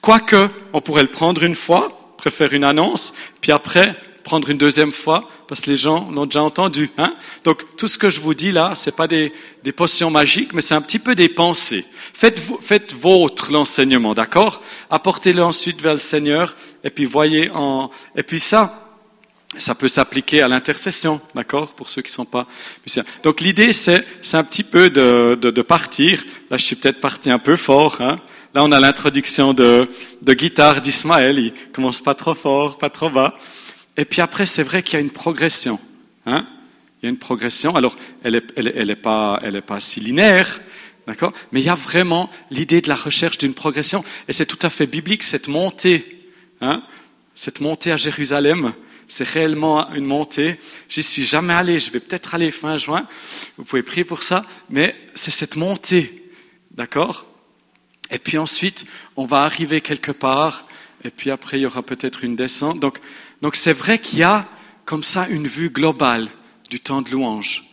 [0.00, 4.92] Quoique, on pourrait le prendre une fois, préfère une annonce, puis après, prendre une deuxième
[4.92, 6.90] fois, parce que les gens l'ont déjà entendu.
[6.98, 9.32] Hein Donc, tout ce que je vous dis là, ce n'est pas des,
[9.64, 11.84] des, potions magiques, mais c'est un petit peu des pensées.
[12.12, 14.62] Faites, faites vôtre l'enseignement, d'accord?
[14.90, 17.90] Apportez-le ensuite vers le Seigneur, et puis voyez en...
[18.16, 18.82] Et puis ça,
[19.56, 22.46] ça peut s'appliquer à l'intercession, d'accord, pour ceux qui ne sont pas
[22.84, 23.04] musiciens.
[23.22, 26.24] Donc l'idée, c'est, c'est un petit peu de, de, de, partir.
[26.50, 28.00] Là, je suis peut-être parti un peu fort.
[28.00, 28.20] Hein.
[28.54, 29.88] Là, on a l'introduction de,
[30.22, 31.38] de guitare d'Ismaël.
[31.38, 33.36] Il commence pas trop fort, pas trop bas.
[33.96, 35.78] Et puis après, c'est vrai qu'il y a une progression.
[36.26, 36.46] Hein
[37.02, 37.74] il y a une progression.
[37.74, 40.60] Alors, elle n'est elle, est pas, est pas si linéaire,
[41.06, 44.04] d'accord Mais il y a vraiment l'idée de la recherche d'une progression.
[44.28, 46.30] Et c'est tout à fait biblique, cette montée.
[46.60, 46.84] Hein
[47.34, 48.72] cette montée à Jérusalem,
[49.08, 50.58] c'est réellement une montée.
[50.88, 53.08] J'y suis jamais allé, je vais peut-être aller fin juin.
[53.56, 54.44] Vous pouvez prier pour ça.
[54.70, 56.30] Mais c'est cette montée,
[56.70, 57.26] d'accord
[58.10, 58.84] Et puis ensuite,
[59.16, 60.66] on va arriver quelque part.
[61.04, 62.78] Et puis après, il y aura peut-être une descente.
[62.78, 63.00] Donc,
[63.42, 64.48] donc c'est vrai qu'il y a
[64.84, 66.28] comme ça une vue globale
[66.70, 67.64] du temps de louange.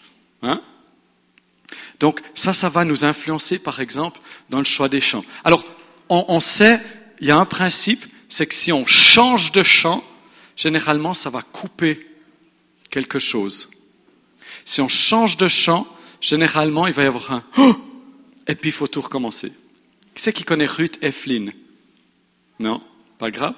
[0.42, 0.62] Hein?
[2.00, 5.24] Donc ça, ça va nous influencer, par exemple, dans le choix des chants.
[5.44, 5.64] Alors,
[6.10, 6.82] on, on sait,
[7.20, 10.04] il y a un principe, c'est que si on change de chant,
[10.56, 12.08] généralement, ça va couper
[12.90, 13.70] quelque chose.
[14.66, 15.88] Si on change de chant,
[16.22, 17.76] généralement, il va y avoir un oh
[18.48, 19.52] et puis il faut tout recommencer.
[20.16, 21.50] Qui c'est qui connaît Ruth Eflin?
[22.60, 22.82] Non?
[23.20, 23.56] Pas grave?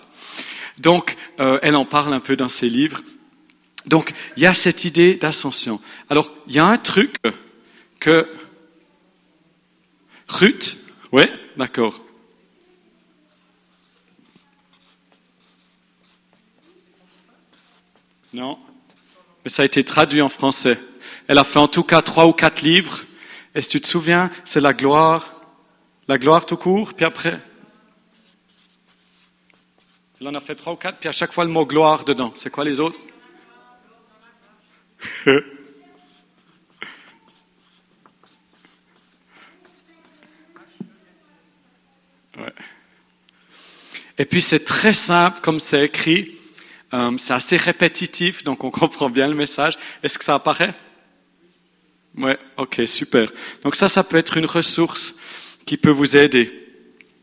[0.79, 3.01] Donc, euh, elle en parle un peu dans ses livres.
[3.85, 5.81] Donc, il y a cette idée d'ascension.
[6.09, 7.15] Alors, il y a un truc
[7.99, 8.29] que
[10.27, 10.77] Ruth,
[11.11, 11.23] oui,
[11.57, 11.99] d'accord.
[18.33, 18.57] Non,
[19.43, 20.79] mais ça a été traduit en français.
[21.27, 23.03] Elle a fait en tout cas trois ou quatre livres.
[23.55, 25.41] Et si tu te souviens, c'est la gloire,
[26.07, 27.41] la gloire tout court, puis après,
[30.21, 32.31] il en a fait trois ou quatre, puis à chaque fois le mot gloire dedans.
[32.35, 32.99] C'est quoi les autres?
[44.17, 46.37] Et puis c'est très simple comme c'est écrit.
[46.93, 49.73] Euh, c'est assez répétitif, donc on comprend bien le message.
[50.03, 50.75] Est-ce que ça apparaît?
[52.15, 53.31] Ouais, ok, super.
[53.63, 55.15] Donc ça, ça peut être une ressource
[55.65, 56.60] qui peut vous aider.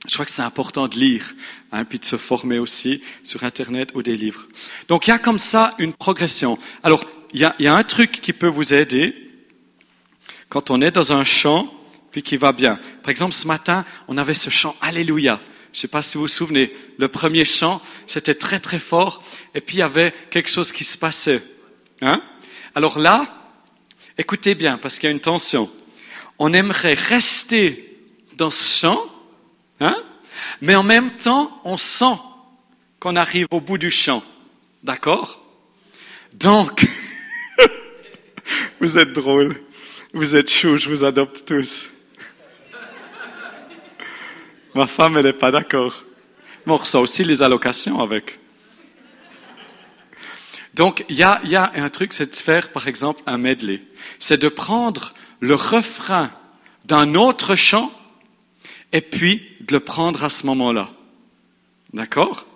[0.06, 1.34] Je crois que c'est important de lire,
[1.72, 4.46] hein, puis de se former aussi sur Internet ou des livres.
[4.86, 6.58] Donc il y a comme ça une progression.
[6.82, 9.14] Alors, il y a, il y a un truc qui peut vous aider
[10.48, 11.72] quand on est dans un chant,
[12.10, 12.78] puis qui va bien.
[13.02, 15.40] Par exemple, ce matin, on avait ce chant Alléluia.
[15.72, 19.22] Je ne sais pas si vous vous souvenez, le premier chant, c'était très très fort,
[19.54, 21.42] et puis il y avait quelque chose qui se passait.
[22.00, 22.22] Hein
[22.74, 23.26] Alors là,
[24.16, 25.70] écoutez bien, parce qu'il y a une tension.
[26.38, 27.96] On aimerait rester
[28.36, 29.04] dans ce chant,
[29.80, 29.96] hein?
[30.60, 32.16] Mais en même temps, on sent
[33.00, 34.22] qu'on arrive au bout du champ.
[34.82, 35.44] D'accord?
[36.34, 36.86] Donc,
[38.80, 39.60] vous êtes drôles,
[40.12, 41.86] vous êtes chauds, je vous adopte tous.
[44.74, 46.04] Ma femme, elle n'est pas d'accord.
[46.66, 48.38] Mais on reçoit aussi les allocations avec.
[50.74, 53.82] Donc, il y a, y a un truc, c'est de faire, par exemple, un medley.
[54.18, 56.30] C'est de prendre le refrain
[56.84, 57.92] d'un autre chant
[58.92, 60.90] et puis de le prendre à ce moment-là.
[61.92, 62.46] D'accord?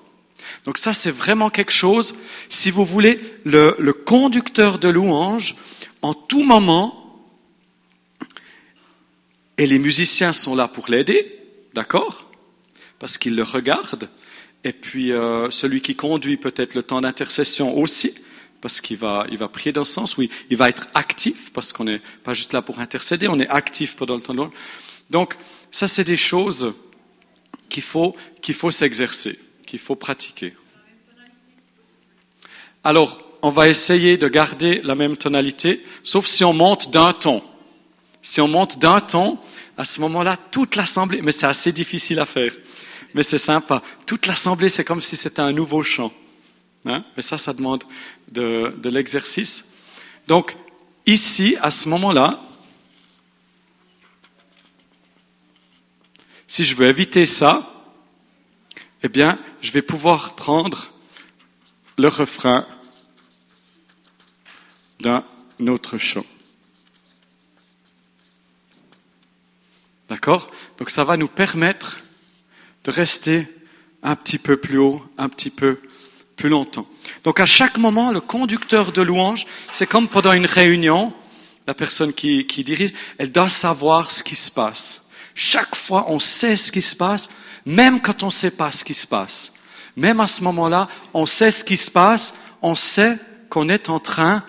[0.64, 2.14] Donc ça, c'est vraiment quelque chose,
[2.48, 5.56] si vous voulez, le, conducteur de louange,
[6.02, 6.98] en tout moment,
[9.58, 11.38] et les musiciens sont là pour l'aider,
[11.74, 12.30] d'accord?
[12.98, 14.08] Parce qu'ils le regardent,
[14.64, 18.14] et puis euh, celui qui conduit peut-être le temps d'intercession aussi,
[18.60, 21.72] parce qu'il va, il va prier dans ce sens, oui, il va être actif, parce
[21.72, 24.54] qu'on n'est pas juste là pour intercéder, on est actif pendant le temps de l'ordre.
[25.10, 25.36] Donc,
[25.70, 26.74] ça, c'est des choses
[27.72, 30.52] qu'il faut, qu'il faut s'exercer, qu'il faut pratiquer.
[32.84, 37.42] Alors, on va essayer de garder la même tonalité, sauf si on monte d'un ton.
[38.20, 39.38] Si on monte d'un ton,
[39.78, 42.52] à ce moment-là, toute l'assemblée, mais c'est assez difficile à faire,
[43.14, 43.82] mais c'est sympa.
[44.04, 46.12] Toute l'assemblée, c'est comme si c'était un nouveau chant.
[46.84, 47.04] Hein?
[47.16, 47.84] Mais ça, ça demande
[48.30, 49.64] de, de l'exercice.
[50.28, 50.56] Donc,
[51.06, 52.42] ici, à ce moment-là,
[56.52, 57.72] si je veux éviter ça,
[59.02, 60.92] eh bien, je vais pouvoir prendre
[61.96, 62.66] le refrain
[65.00, 65.24] d'un
[65.66, 66.26] autre chant.
[70.10, 70.50] D'accord?
[70.76, 72.00] Donc ça va nous permettre
[72.84, 73.48] de rester
[74.02, 75.80] un petit peu plus haut, un petit peu
[76.36, 76.86] plus longtemps.
[77.24, 81.14] Donc à chaque moment, le conducteur de louange, c'est comme pendant une réunion,
[81.66, 85.01] la personne qui, qui, dirige, elle doit savoir ce qui se passe.
[85.34, 87.28] Chaque fois, on sait ce qui se passe,
[87.64, 89.52] même quand on ne sait pas ce qui se passe.
[89.96, 93.18] Même à ce moment-là, on sait ce qui se passe, on sait
[93.48, 94.44] qu'on est en train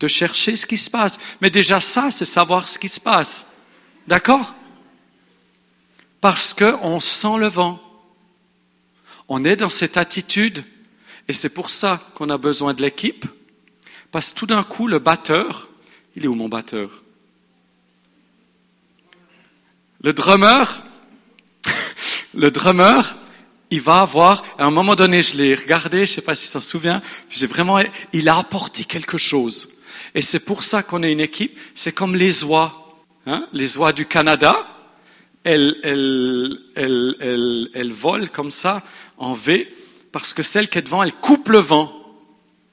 [0.00, 1.18] de chercher ce qui se passe.
[1.40, 3.46] Mais déjà ça, c'est savoir ce qui se passe.
[4.08, 4.54] D'accord?
[6.20, 7.80] Parce qu'on sent le vent.
[9.28, 10.64] On est dans cette attitude
[11.28, 13.24] et c'est pour ça qu'on a besoin de l'équipe,
[14.10, 15.68] parce que tout d'un coup, le batteur,
[16.16, 17.04] il est où mon batteur?
[20.02, 20.82] Le drummer,
[22.34, 23.18] le drummer,
[23.70, 26.46] il va avoir, à un moment donné, je l'ai regardé, je ne sais pas si
[26.46, 27.78] tu t'en souviens, j'ai vraiment,
[28.12, 29.70] il a apporté quelque chose.
[30.14, 33.92] Et c'est pour ça qu'on est une équipe, c'est comme les oies, hein, les oies
[33.92, 34.66] du Canada,
[35.44, 38.82] elles, elles, elles, elles, volent comme ça
[39.18, 39.70] en V,
[40.12, 41.92] parce que celle qui est devant, elle coupe le vent.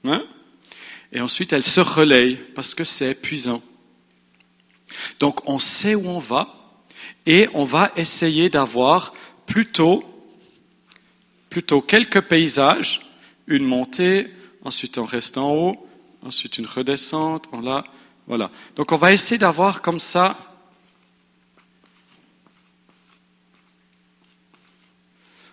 [0.04, 0.24] Hein
[1.12, 3.62] et ensuite, elle se relaye parce que c'est épuisant.
[5.20, 6.57] Donc, on sait où on va
[7.28, 9.12] et on va essayer d'avoir
[9.44, 10.02] plutôt,
[11.50, 13.02] plutôt quelques paysages,
[13.46, 14.30] une montée,
[14.64, 15.88] ensuite on reste en haut,
[16.22, 17.84] ensuite une redescente, on là,
[18.26, 18.50] voilà.
[18.76, 20.36] Donc, on va essayer d'avoir comme ça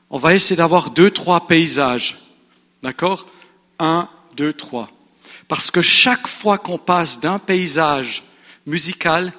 [0.09, 2.17] on va essayer d'avoir deux, trois paysages.
[2.81, 3.25] D'accord?
[3.79, 4.07] Un,
[4.37, 4.89] deux, trois.
[5.49, 8.23] Parce que chaque fois qu'on passe d'un paysage
[8.65, 9.33] musical,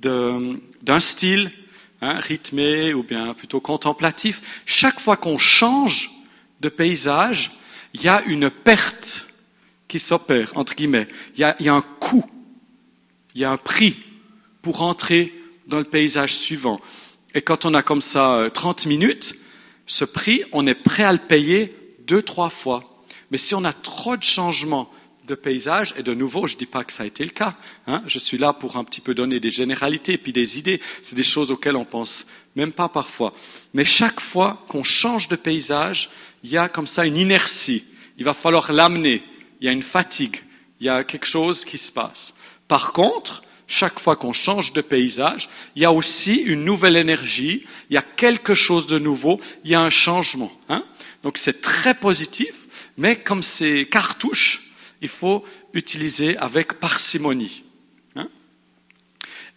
[0.00, 1.52] d'un style
[2.00, 6.10] hein, rythmé ou bien plutôt contemplatif, chaque fois qu'on change
[6.60, 7.52] de paysage,
[7.94, 9.28] il y a une perte
[9.86, 11.08] qui s'opère, entre guillemets.
[11.34, 12.24] Il y, a, il y a un coût,
[13.34, 13.96] il y a un prix
[14.62, 15.32] pour entrer
[15.66, 16.80] dans le paysage suivant.
[17.34, 19.34] Et quand on a comme ça 30 euh, minutes,
[19.86, 21.74] ce prix, on est prêt à le payer
[22.06, 23.02] deux, trois fois.
[23.30, 24.90] Mais si on a trop de changements
[25.28, 27.56] de paysage, et de nouveau, je ne dis pas que ça a été le cas,
[27.86, 30.80] hein, je suis là pour un petit peu donner des généralités et puis des idées,
[31.02, 33.32] c'est des choses auxquelles on pense même pas parfois.
[33.74, 36.10] Mais chaque fois qu'on change de paysage,
[36.42, 37.84] il y a comme ça une inertie,
[38.16, 39.22] il va falloir l'amener,
[39.60, 40.42] il y a une fatigue,
[40.80, 42.34] il y a quelque chose qui se passe.
[42.66, 47.64] Par contre, chaque fois qu'on change de paysage, il y a aussi une nouvelle énergie,
[47.90, 50.50] il y a quelque chose de nouveau, il y a un changement.
[50.70, 50.84] Hein
[51.22, 54.67] Donc c'est très positif, mais comme c'est cartouche,
[55.00, 57.64] il faut utiliser avec parcimonie.
[58.16, 58.28] Hein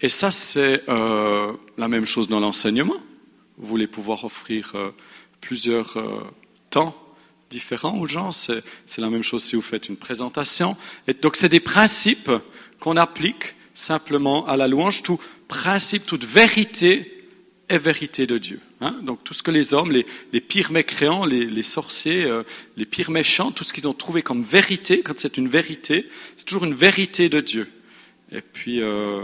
[0.01, 2.97] Et ça, c'est euh, la même chose dans l'enseignement.
[3.58, 4.91] Vous voulez pouvoir offrir euh,
[5.39, 6.21] plusieurs euh,
[6.69, 6.95] temps
[7.49, 8.63] différents aux gens, c'est
[8.97, 10.77] la même chose si vous faites une présentation.
[11.08, 12.32] Et donc c'est des principes
[12.80, 17.27] qu'on applique simplement à la louange, tout principe, toute vérité
[17.67, 18.62] est vérité de Dieu.
[18.82, 19.00] Hein?
[19.04, 22.44] Donc tout ce que les hommes, les, pires mécréants, les, sorciers, euh,
[22.78, 26.46] les pires méchants, tout ce qu'ils ont trouvé comme vérité, quand c'est une vérité, c'est
[26.46, 27.70] toujours une vérité de Dieu.
[28.32, 29.22] Et puis, euh,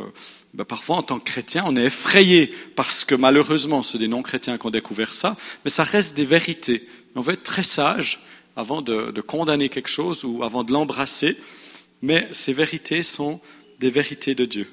[0.54, 4.60] ben, parfois en tant que chrétien, on est effrayé parce que malheureusement, c'est des non-chrétiens
[4.60, 6.88] qui ont découvert ça, mais ça reste des vérités.
[7.15, 8.22] On veut être très sage
[8.56, 11.36] avant de, de condamner quelque chose ou avant de l'embrasser,
[12.04, 13.41] mais ces vérités sont
[13.80, 14.72] des vérités de Dieu.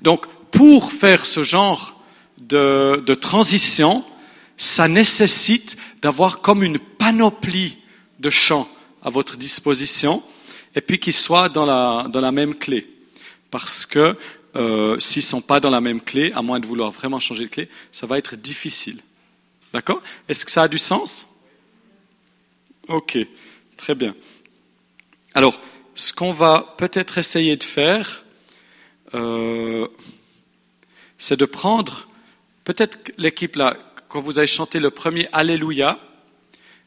[0.00, 2.01] Donc, pour faire ce genre
[2.48, 4.04] de, transition,
[4.56, 7.78] ça nécessite d'avoir comme une panoplie
[8.20, 8.68] de chants
[9.02, 10.22] à votre disposition
[10.74, 12.88] et puis qu'ils soient dans la, dans la même clé.
[13.50, 14.16] Parce que
[14.54, 17.44] euh, s'ils ne sont pas dans la même clé, à moins de vouloir vraiment changer
[17.44, 19.00] de clé, ça va être difficile.
[19.72, 20.02] D'accord?
[20.28, 21.26] Est-ce que ça a du sens?
[22.88, 23.18] Ok,
[23.76, 24.14] très bien.
[25.34, 25.60] Alors,
[25.94, 28.24] ce qu'on va peut-être essayer de faire,
[29.14, 29.88] euh,
[31.16, 32.08] c'est de prendre,
[32.64, 33.76] peut-être l'équipe là,
[34.08, 35.98] quand vous avez chanté le premier Alléluia,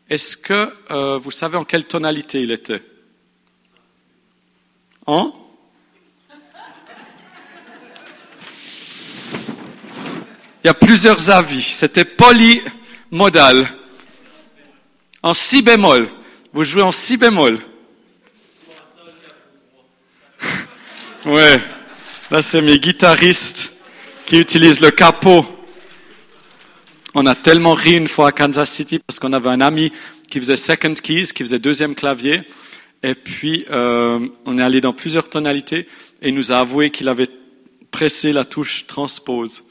[0.10, 2.82] est-ce que euh, vous savez en quelle tonalité il était?
[5.06, 5.46] En
[10.66, 11.62] Il y a plusieurs avis.
[11.62, 13.68] C'était polymodal.
[15.22, 16.10] En si bémol.
[16.54, 17.60] Vous jouez en si bémol.
[21.26, 21.60] Ouais.
[22.32, 23.74] Là, c'est mes guitaristes
[24.26, 25.46] qui utilisent le capot.
[27.18, 29.94] On a tellement ri une fois à Kansas City parce qu'on avait un ami
[30.30, 32.42] qui faisait second keys, qui faisait deuxième clavier.
[33.04, 35.88] Et puis, euh, on est allé dans plusieurs tonalités
[36.22, 37.30] et il nous a avoué qu'il avait
[37.90, 39.64] pressé la touche transpose.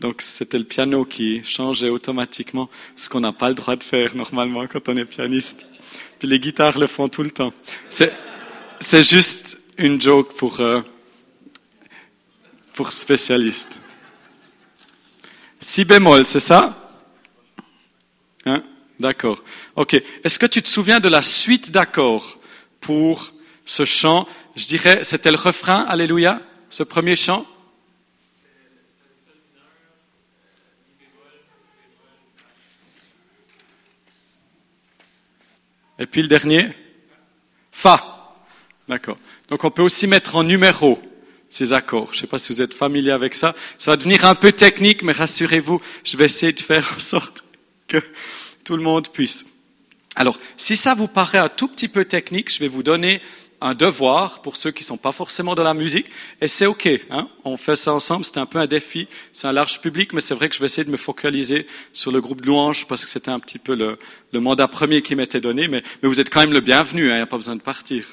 [0.00, 4.14] Donc c'était le piano qui changeait automatiquement ce qu'on n'a pas le droit de faire
[4.14, 5.64] normalement quand on est pianiste.
[6.18, 7.54] Puis les guitares le font tout le temps.
[7.88, 10.82] C'est, juste une joke pour, euh,
[12.74, 13.79] pour spécialistes.
[15.60, 16.76] Si bémol, c'est ça?
[18.46, 18.62] Hein?
[18.98, 19.42] D'accord.
[19.76, 19.94] Ok.
[20.24, 22.38] Est-ce que tu te souviens de la suite d'accords
[22.80, 23.32] pour
[23.66, 24.26] ce chant?
[24.56, 27.46] Je dirais, c'était le refrain, Alléluia, ce premier chant?
[35.98, 36.74] Et puis le dernier?
[37.70, 38.34] Fa.
[38.88, 39.18] D'accord.
[39.50, 41.00] Donc on peut aussi mettre en numéro
[41.50, 42.08] ces accords.
[42.12, 43.54] Je ne sais pas si vous êtes familier avec ça.
[43.76, 47.44] Ça va devenir un peu technique, mais rassurez-vous, je vais essayer de faire en sorte
[47.88, 47.98] que
[48.64, 49.44] tout le monde puisse.
[50.16, 53.20] Alors, si ça vous paraît un tout petit peu technique, je vais vous donner
[53.60, 56.06] un devoir pour ceux qui ne sont pas forcément dans la musique,
[56.40, 56.88] et c'est OK.
[57.10, 60.20] Hein on fait ça ensemble, c'est un peu un défi, c'est un large public, mais
[60.20, 63.04] c'est vrai que je vais essayer de me focaliser sur le groupe de louanges parce
[63.04, 63.98] que c'était un petit peu le,
[64.40, 67.22] mandat premier qui m'était donné, mais, vous êtes quand même le bienvenu, il hein, n'y
[67.22, 68.06] a pas besoin de partir.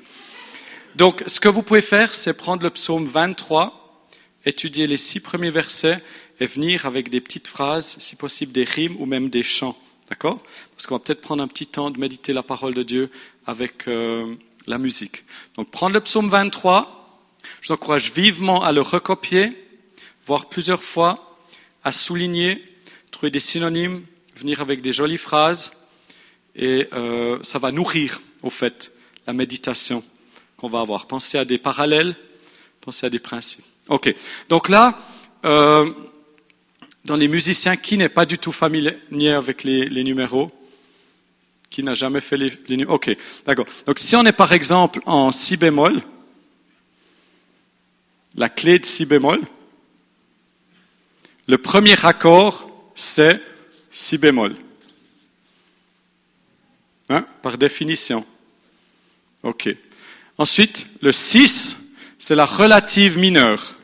[0.98, 4.10] Donc, ce que vous pouvez faire, c'est prendre le psaume 23,
[4.46, 6.04] étudier les six premiers versets
[6.40, 9.78] et venir avec des petites phrases, si possible des rimes ou même des chants.
[10.10, 10.38] D'accord?
[10.76, 13.10] Parce qu'on va peut-être prendre un petit temps de méditer la parole de Dieu
[13.46, 13.88] avec...
[13.88, 14.36] Euh,
[14.68, 15.24] la musique.
[15.56, 17.32] Donc prendre le psaume 23,
[17.62, 19.54] je vous encourage vivement à le recopier,
[20.26, 21.38] voir plusieurs fois,
[21.84, 22.62] à souligner,
[23.12, 24.04] trouver des synonymes,
[24.36, 25.72] venir avec des jolies phrases,
[26.56, 28.92] et euh, ça va nourrir, au fait,
[29.26, 30.04] la méditation
[30.58, 31.08] qu'on va avoir.
[31.08, 32.16] Pensez à des parallèles,
[32.82, 33.66] pensez à des principes.
[33.88, 34.14] Ok.
[34.50, 35.00] Donc là,
[35.46, 35.92] euh,
[37.06, 40.52] dans les musiciens, qui n'est pas du tout familier avec les numéros
[41.70, 43.16] qui n'a jamais fait les, les Ok,
[43.46, 43.66] d'accord.
[43.86, 46.02] Donc si on est par exemple en si bémol,
[48.36, 49.42] la clé de si bémol,
[51.48, 53.42] le premier accord, c'est
[53.92, 54.56] si bémol.
[57.10, 58.26] Hein, par définition.
[59.44, 59.70] Ok.
[60.38, 61.78] Ensuite, le 6,
[62.20, 63.76] c'est la relative mineure.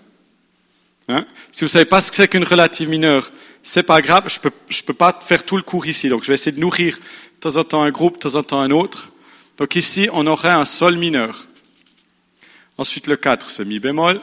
[1.08, 1.26] Hein?
[1.52, 4.39] Si vous ne savez pas ce que c'est qu'une relative mineure, c'est pas grave, je
[4.39, 6.98] peux, je peux pas faire tout le cours ici, donc je vais essayer de nourrir
[6.98, 9.10] de temps en temps un groupe, de temps en temps un autre.
[9.58, 11.48] Donc ici, on aurait un sol mineur.
[12.78, 14.20] Ensuite, le 4, c'est mi bémol.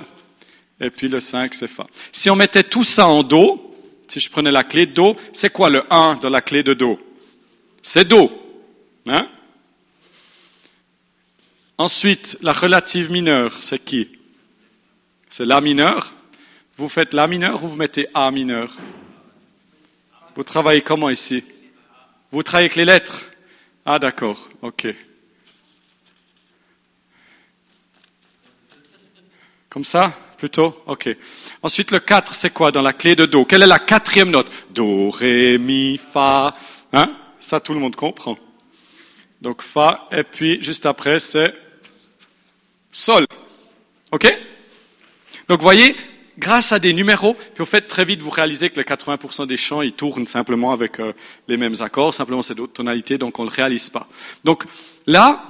[0.80, 1.86] Et puis le 5, c'est fa.
[2.10, 3.76] Si on mettait tout ça en do,
[4.08, 6.74] si je prenais la clé de do, c'est quoi le 1 dans la clé de
[6.74, 6.98] do?
[7.82, 8.30] C'est do.
[9.06, 9.28] Hein?
[11.80, 14.10] Ensuite, la relative mineure, c'est qui?
[15.30, 16.12] C'est la mineur.
[16.76, 18.76] Vous faites la mineur ou vous mettez A mineur?
[20.36, 21.42] Vous travaillez comment ici?
[22.32, 23.30] Vous travaillez avec les lettres?
[23.86, 24.88] Ah d'accord, ok.
[29.70, 30.82] Comme ça Plutôt?
[30.84, 31.08] Ok.
[31.62, 33.46] Ensuite, le 4, c'est quoi dans la clé de Do?
[33.46, 34.52] Quelle est la quatrième note?
[34.68, 36.54] Do, Ré, Mi, Fa.
[36.92, 37.16] Hein?
[37.40, 38.36] Ça, tout le monde comprend.
[39.40, 41.69] Donc Fa, et puis juste après, c'est
[42.92, 43.26] Sol.
[44.12, 44.26] Ok?
[45.48, 45.96] Donc, voyez,
[46.38, 49.56] grâce à des numéros, puis au fait, très vite, vous réalisez que les 80% des
[49.56, 51.12] chants, ils tournent simplement avec euh,
[51.48, 54.08] les mêmes accords, simplement c'est d'autres tonalités, donc on ne le réalise pas.
[54.42, 54.64] Donc
[55.06, 55.44] là,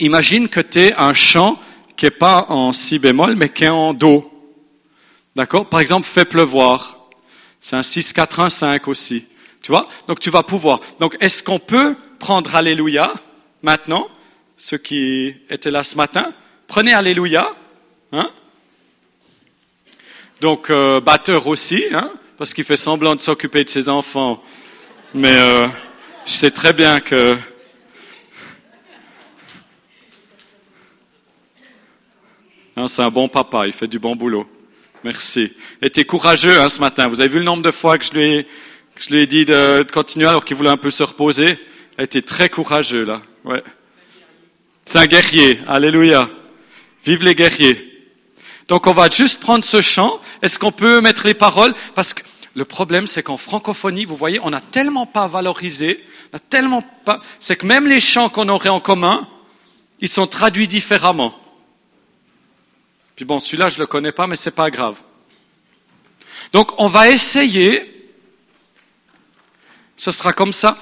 [0.00, 1.58] imagine que tu es un chant
[1.96, 4.30] qui n'est pas en si bémol, mais qui est en do.
[5.36, 5.68] D'accord?
[5.68, 6.98] Par exemple, fait pleuvoir.
[7.60, 9.24] C'est un 6, 4, 1, 5 aussi.
[9.62, 9.88] Tu vois?
[10.06, 10.80] Donc tu vas pouvoir.
[11.00, 13.12] Donc est-ce qu'on peut prendre Alléluia
[13.62, 14.08] maintenant?
[14.56, 16.32] Ceux qui étaient là ce matin,
[16.68, 17.52] prenez Alléluia.
[18.12, 18.30] Hein
[20.40, 24.40] Donc euh, batteur aussi, hein parce qu'il fait semblant de s'occuper de ses enfants.
[25.12, 25.66] Mais euh,
[26.24, 27.36] je sais très bien que
[32.76, 34.48] Hein, c'est un bon papa, il fait du bon boulot.
[35.02, 35.52] Merci.
[35.92, 37.08] Tu courageux hein, ce matin.
[37.08, 39.26] Vous avez vu le nombre de fois que je lui ai, que je lui ai
[39.26, 41.58] dit de, de continuer alors qu'il voulait un peu se reposer?
[41.98, 43.22] Était très courageux là.
[43.44, 43.64] Ouais.
[44.84, 45.58] C'est un guerrier.
[45.66, 46.30] Alléluia.
[47.08, 48.06] Vive les guerriers.
[48.68, 50.20] Donc on va juste prendre ce chant.
[50.42, 51.74] Est-ce qu'on peut mettre les paroles?
[51.94, 56.36] Parce que le problème, c'est qu'en francophonie, vous voyez, on n'a tellement pas valorisé, on
[56.36, 57.22] a tellement pas.
[57.40, 59.26] C'est que même les chants qu'on aurait en commun,
[60.00, 61.34] ils sont traduits différemment.
[63.16, 65.00] Puis bon, celui-là, je ne le connais pas, mais ce n'est pas grave.
[66.52, 68.12] Donc, on va essayer.
[69.96, 70.76] Ce sera comme ça.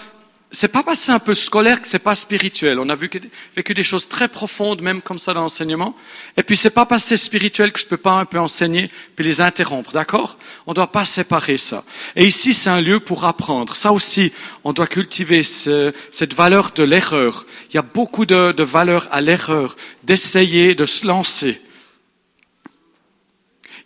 [0.53, 2.79] C'est pas que c'est un peu scolaire que c'est pas spirituel.
[2.79, 3.11] On a vu
[3.55, 5.97] vécu des choses très profondes, même comme ça dans l'enseignement.
[6.37, 9.25] Et puis c'est pas que c'est spirituel que je peux pas un peu enseigner puis
[9.25, 10.39] les interrompre, d'accord?
[10.67, 11.85] On doit pas séparer ça.
[12.15, 13.75] Et ici c'est un lieu pour apprendre.
[13.75, 14.33] Ça aussi,
[14.63, 17.45] on doit cultiver cette valeur de l'erreur.
[17.71, 21.61] Il y a beaucoup de, de valeur à l'erreur, d'essayer, de se lancer.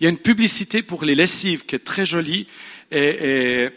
[0.00, 2.46] Il y a une publicité pour les lessives qui est très jolie.
[2.90, 3.68] Et,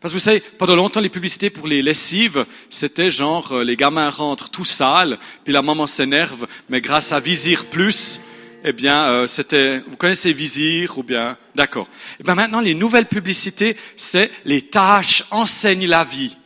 [0.00, 3.76] parce que vous savez, pendant longtemps, les publicités pour les lessives, c'était genre, euh, les
[3.76, 8.20] gamins rentrent tout sales, puis la maman s'énerve, mais grâce à Visir Plus,
[8.64, 11.88] eh bien, euh, c'était, vous connaissez Visir ou bien, d'accord.
[12.20, 16.36] Eh bien maintenant, les nouvelles publicités, c'est les tâches enseignent la vie.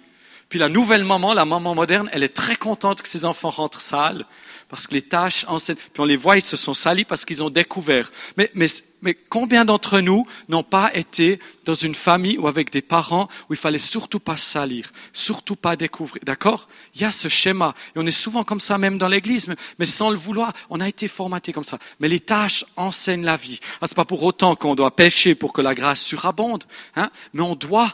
[0.48, 3.80] Puis la nouvelle maman, la maman moderne, elle est très contente que ses enfants rentrent
[3.80, 4.26] sales,
[4.72, 5.76] parce que les tâches enseignent.
[5.76, 8.10] Puis on les voit, ils se sont salis parce qu'ils ont découvert.
[8.38, 8.68] Mais, mais,
[9.02, 13.52] mais combien d'entre nous n'ont pas été dans une famille ou avec des parents où
[13.52, 16.22] il fallait surtout pas salir, surtout pas découvrir.
[16.24, 16.68] D'accord?
[16.94, 17.74] Il y a ce schéma.
[17.94, 20.54] Et on est souvent comme ça même dans l'église, mais, sans le vouloir.
[20.70, 21.78] On a été formaté comme ça.
[22.00, 23.60] Mais les tâches enseignent la vie.
[23.82, 26.64] Ah, Ce n'est pas pour autant qu'on doit pécher pour que la grâce surabonde,
[26.96, 27.92] hein, mais on doit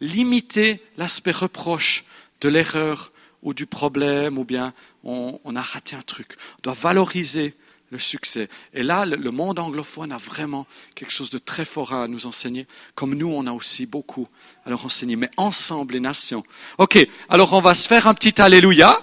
[0.00, 2.04] limiter l'aspect reproche
[2.40, 3.10] de l'erreur
[3.42, 4.72] ou du problème, ou bien
[5.04, 6.36] on, a raté un truc.
[6.58, 7.54] On doit valoriser
[7.90, 8.48] le succès.
[8.72, 12.66] Et là, le, monde anglophone a vraiment quelque chose de très fort à nous enseigner,
[12.94, 14.28] comme nous, on a aussi beaucoup
[14.64, 16.42] à leur enseigner, mais ensemble, les nations.
[16.78, 19.00] OK, alors on va se faire un petit Alléluia.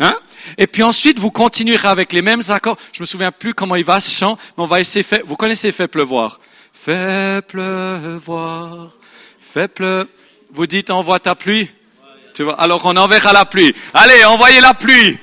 [0.00, 0.18] Hein?
[0.58, 2.76] Et puis ensuite, vous continuerez avec les mêmes accords.
[2.92, 5.04] Je me souviens plus comment il va ce chant, mais on va essayer.
[5.04, 6.40] Fait, vous connaissez Fait pleuvoir?
[6.72, 8.90] Fait pleuvoir.
[9.40, 10.06] Fait pleuvoir.
[10.50, 11.70] Vous dites envoie ta pluie.
[12.34, 13.72] Tu vois, alors on enverra la pluie.
[13.92, 15.18] Allez, envoyez la pluie.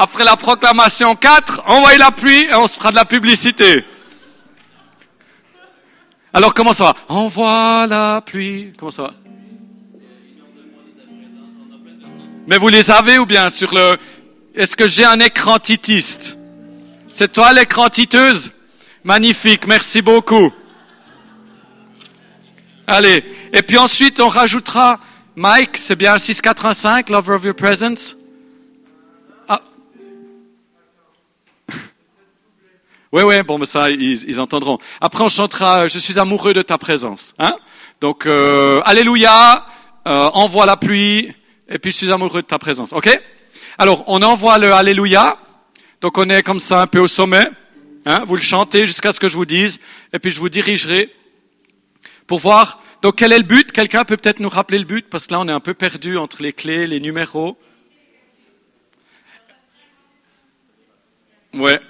[0.00, 3.84] Après la proclamation 4, envoyez la pluie et on se fera de la publicité.
[6.32, 6.94] Alors comment ça va?
[7.08, 8.72] Envoie la pluie.
[8.78, 9.14] Comment ça va?
[12.46, 13.96] Mais vous les avez ou bien sur le...
[14.54, 16.38] Est-ce que j'ai un écran titiste?
[17.12, 18.52] C'est toi l'écran titeuse?
[19.02, 20.52] Magnifique, merci beaucoup.
[22.86, 25.00] Allez, et puis ensuite on rajoutera
[25.34, 28.16] Mike, c'est bien 685, Lover of Your Presence?
[33.12, 34.78] Oui, oui, bon, mais ça, ils, entendront.
[35.00, 37.34] Après, on chantera Je suis amoureux de ta présence.
[37.38, 37.56] Hein
[38.00, 39.64] Donc, euh, Alléluia,
[40.06, 41.32] euh, envoie la pluie,
[41.68, 42.92] et puis je suis amoureux de ta présence.
[42.92, 43.08] OK?
[43.78, 45.38] Alors, on envoie le Alléluia.
[46.00, 47.48] Donc, on est comme ça un peu au sommet.
[48.04, 49.80] Hein vous le chantez jusqu'à ce que je vous dise,
[50.12, 51.12] et puis je vous dirigerai
[52.26, 53.70] pour voir donc quel est le but?
[53.70, 55.08] Quelqu'un peut peut-être nous rappeler le but?
[55.08, 57.56] Parce que là on est un peu perdu entre les clés, les numéros.
[61.54, 61.80] Ouais,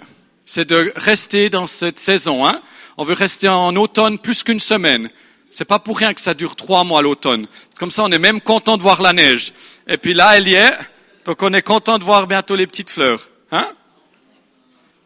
[0.49, 2.47] c'est de rester dans cette saison.
[2.47, 2.63] Hein.
[2.97, 5.11] On veut rester en automne plus qu'une semaine.
[5.51, 7.47] C'est pas pour rien que ça dure trois mois l'automne.
[7.79, 9.53] Comme ça, on est même content de voir la neige.
[9.87, 10.73] Et puis là, elle y est.
[11.27, 13.29] Donc on est content de voir bientôt les petites fleurs.
[13.53, 13.69] Hein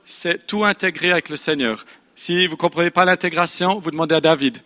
[0.05, 1.87] C'est tout intégré avec le Seigneur.
[2.15, 4.59] Si vous comprenez pas l'intégration, vous demandez à David.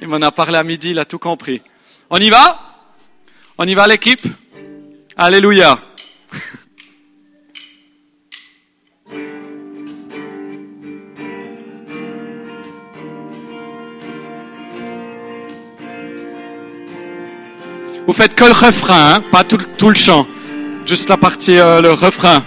[0.00, 1.60] Il m'en a parlé à midi, il a tout compris.
[2.08, 2.58] On y va?
[3.58, 4.26] On y va l'équipe?
[5.18, 5.78] Alléluia.
[18.08, 20.26] Vous faites que le refrain, hein pas tout, le chant,
[20.86, 22.42] juste la partie, euh, le refrain.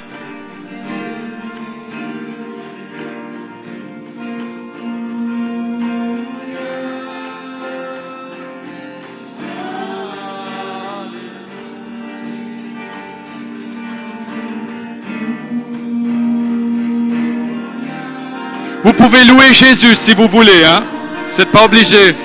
[18.82, 20.84] Vous pouvez louer Jésus si vous voulez, hein.
[21.32, 22.16] Vous n'êtes pas obligé.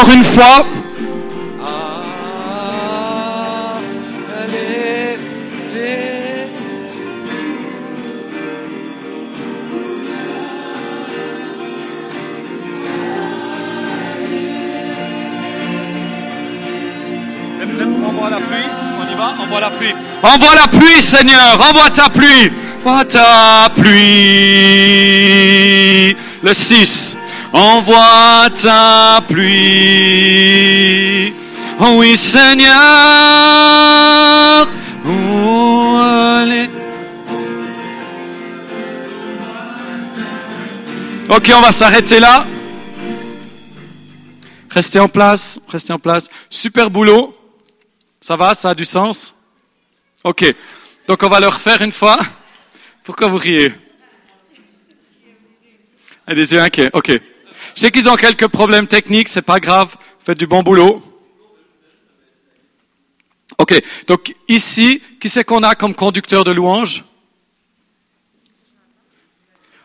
[0.00, 0.64] Encore une fois.
[18.06, 19.94] Envoie la pluie, on y va, envoie la pluie.
[20.22, 22.50] Envoie la pluie, Seigneur, envoie ta pluie.
[22.86, 23.90] Envoie ta pluie.
[26.42, 27.19] Le 6.
[27.52, 29.50] Envoie ta pluie.
[31.80, 32.70] Oh oui, Seigneur.
[35.04, 36.70] Oh, allez.
[41.28, 42.46] Ok, on va s'arrêter là.
[44.70, 46.28] Restez en place, restez en place.
[46.48, 47.36] Super boulot.
[48.20, 49.34] Ça va, ça a du sens?
[50.22, 50.44] Ok.
[51.08, 52.18] Donc on va le refaire une fois.
[53.02, 53.72] Pourquoi vous riez?
[56.28, 56.90] Et des yeux inquiets.
[56.92, 57.20] Ok.
[57.74, 59.96] Je sais qu'ils ont quelques problèmes techniques, c'est pas grave.
[60.18, 61.02] Faites du bon boulot.
[63.58, 63.80] Ok.
[64.06, 67.04] Donc ici, qui c'est qu'on a comme conducteur de louange?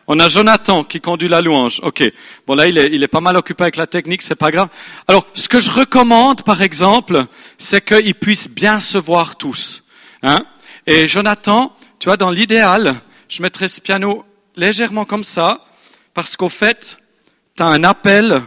[0.08, 1.80] On a Jonathan qui conduit la louange.
[1.82, 2.04] Ok.
[2.46, 4.68] Bon là, il est, il est pas mal occupé avec la technique, c'est pas grave.
[5.08, 7.24] Alors, ce que je recommande, par exemple,
[7.58, 9.84] c'est qu'ils puissent bien se voir tous.
[10.22, 10.44] Hein
[10.86, 12.94] Et Jonathan, tu vois, dans l'idéal,
[13.28, 14.24] je mettrais ce piano
[14.54, 15.66] légèrement comme ça,
[16.14, 16.98] parce qu'au fait,
[17.56, 18.42] tu as un appel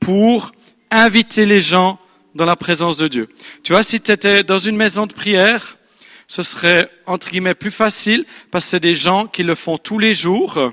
[0.00, 0.52] pour
[0.90, 1.98] inviter les gens
[2.34, 3.28] dans la présence de Dieu.
[3.62, 5.76] Tu vois, si tu étais dans une maison de prière,
[6.26, 9.98] ce serait, entre guillemets, plus facile parce que c'est des gens qui le font tous
[9.98, 10.72] les jours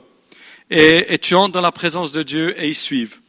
[0.70, 3.20] et, tu entres dans la présence de Dieu et ils suivent.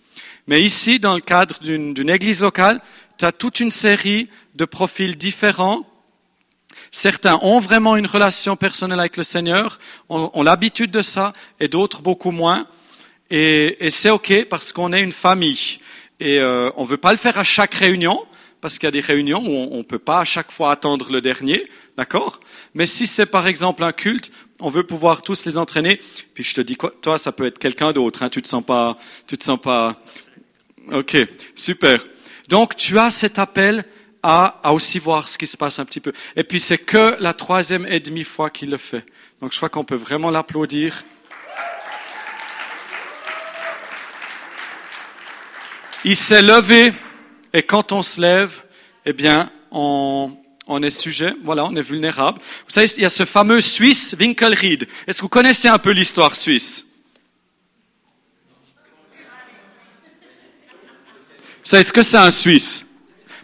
[0.47, 2.81] Mais ici, dans le cadre d'une église locale,
[3.19, 5.87] tu as toute une série de profils différents.
[6.91, 9.79] Certains ont vraiment une relation personnelle avec le Seigneur,
[10.09, 12.67] ont l'habitude de ça, et d'autres beaucoup moins.
[13.31, 15.79] Et, et c'est OK parce qu'on est une famille.
[16.21, 18.25] Et euh, on ne veut pas le faire à chaque réunion,
[18.61, 21.13] parce qu'il y a des réunions où on ne peut pas à chaque fois attendre
[21.13, 21.69] le dernier.
[21.97, 22.41] D'accord?
[22.75, 26.01] Mais si c'est par exemple un culte, on veut pouvoir tous les entraîner.
[26.35, 28.23] Puis je te dis quoi Toi, ça peut être quelqu'un d'autre.
[28.23, 30.01] Hein, tu te sens pas Tu te sens pas
[30.93, 31.17] Ok,
[31.55, 32.05] super.
[32.49, 33.85] Donc tu as cet appel
[34.23, 36.13] à, à, aussi voir ce qui se passe un petit peu.
[36.35, 39.05] Et puis c'est que la troisième et demi fois qu'il le fait.
[39.41, 41.05] Donc je crois qu'on peut vraiment l'applaudir.
[46.05, 46.93] Il s'est levé
[47.53, 48.63] et quand on se lève,
[49.05, 50.37] eh bien, on,
[50.83, 52.39] est sujet, voilà, on est vulnérable.
[52.41, 54.87] Vous savez, il y a ce fameux Suisse Winkelried.
[55.07, 56.85] Est-ce que vous connaissez un peu l'histoire suisse?
[61.65, 62.85] Vous savez ce que c'est un Suisse?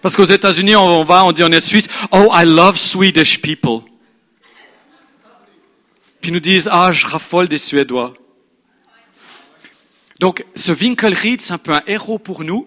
[0.00, 1.88] Parce qu'aux États-Unis, on va, on dit on est Suisse.
[2.10, 3.80] Oh, I love Swedish people.
[6.20, 8.14] Puis ils nous disent, ah, je raffole des Suédois.
[10.20, 12.66] Donc, ce Winkelried, c'est un peu un héros pour nous.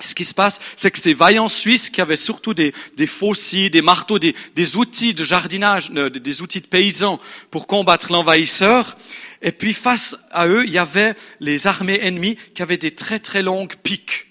[0.00, 3.70] Ce qui se passe, c'est que ces vaillants Suisses qui avaient surtout des, des faucilles,
[3.70, 7.20] des marteaux, des, des, outils de jardinage, euh, des outils de paysans
[7.52, 8.96] pour combattre l'envahisseur,
[9.40, 13.20] et puis face à eux, il y avait les armées ennemies qui avaient des très
[13.20, 14.26] très longues piques,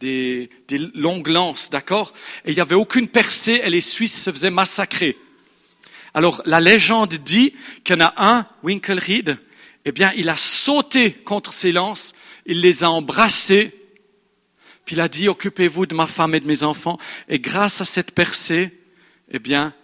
[0.00, 2.12] des, des longues lances, d'accord?
[2.44, 5.16] Et il n'y avait aucune percée et les Suisses se faisaient massacrer.
[6.14, 9.38] Alors la légende dit qu'il y en a un, Winkelried,
[9.88, 12.12] eh bien il a sauté contre ces lances,
[12.44, 13.74] il les a embrassés,
[14.84, 16.98] puis il a dit, occupez-vous de ma femme et de mes enfants.
[17.28, 18.70] Et grâce à cette percée,
[19.30, 19.74] eh bien,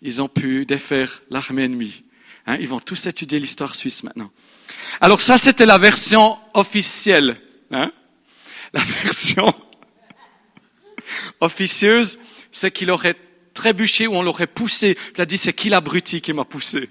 [0.00, 2.04] ils ont pu défaire l'armée ennemie.
[2.46, 4.30] Hein, ils vont tous étudier l'histoire suisse maintenant.
[5.00, 7.38] Alors ça, c'était la version officielle.
[7.70, 7.92] Hein.
[8.72, 9.54] La version
[11.40, 12.18] officieuse,
[12.52, 13.16] c'est qu'il aurait
[13.52, 14.96] trébuché ou on l'aurait poussé.
[15.14, 16.88] Il a dit, c'est qui l'abruti qui m'a poussé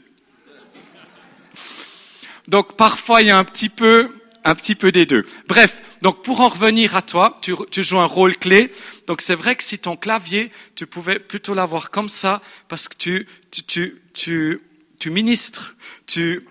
[2.50, 4.10] Donc parfois, il y a un petit peu
[4.46, 5.26] un petit peu des deux.
[5.48, 8.72] Bref, donc pour en revenir à toi, tu, tu joues un rôle clé.
[9.06, 12.96] Donc c'est vrai que si ton clavier, tu pouvais plutôt l'avoir comme ça, parce que
[12.98, 14.62] tu, tu, tu, tu,
[14.98, 15.76] tu ministres,
[16.08, 16.48] tu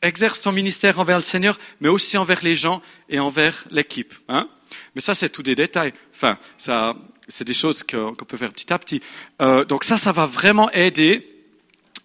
[0.00, 4.14] exerces ton ministère envers le Seigneur, mais aussi envers les gens et envers l'équipe.
[4.28, 4.48] Hein
[4.94, 5.92] mais ça, c'est tout des détails.
[6.14, 6.96] Enfin, ça,
[7.28, 9.00] c'est des choses qu'on peut faire petit à petit.
[9.42, 11.33] Euh, donc ça, ça va vraiment aider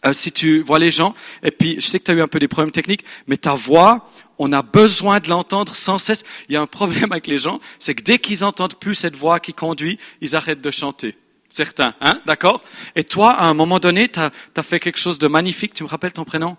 [0.06, 1.14] euh, si tu vois les gens.
[1.44, 3.54] Et puis, je sais que tu as eu un peu des problèmes techniques, mais ta
[3.54, 6.24] voix, on a besoin de l'entendre sans cesse.
[6.48, 9.16] Il y a un problème avec les gens, c'est que dès qu'ils entendent plus cette
[9.16, 11.18] voix qui conduit, ils arrêtent de chanter.
[11.50, 12.64] Certains, hein, d'accord?
[12.96, 14.32] Et toi, à un moment donné, tu as,
[14.64, 15.74] fait quelque chose de magnifique.
[15.74, 16.56] Tu me rappelles ton prénom?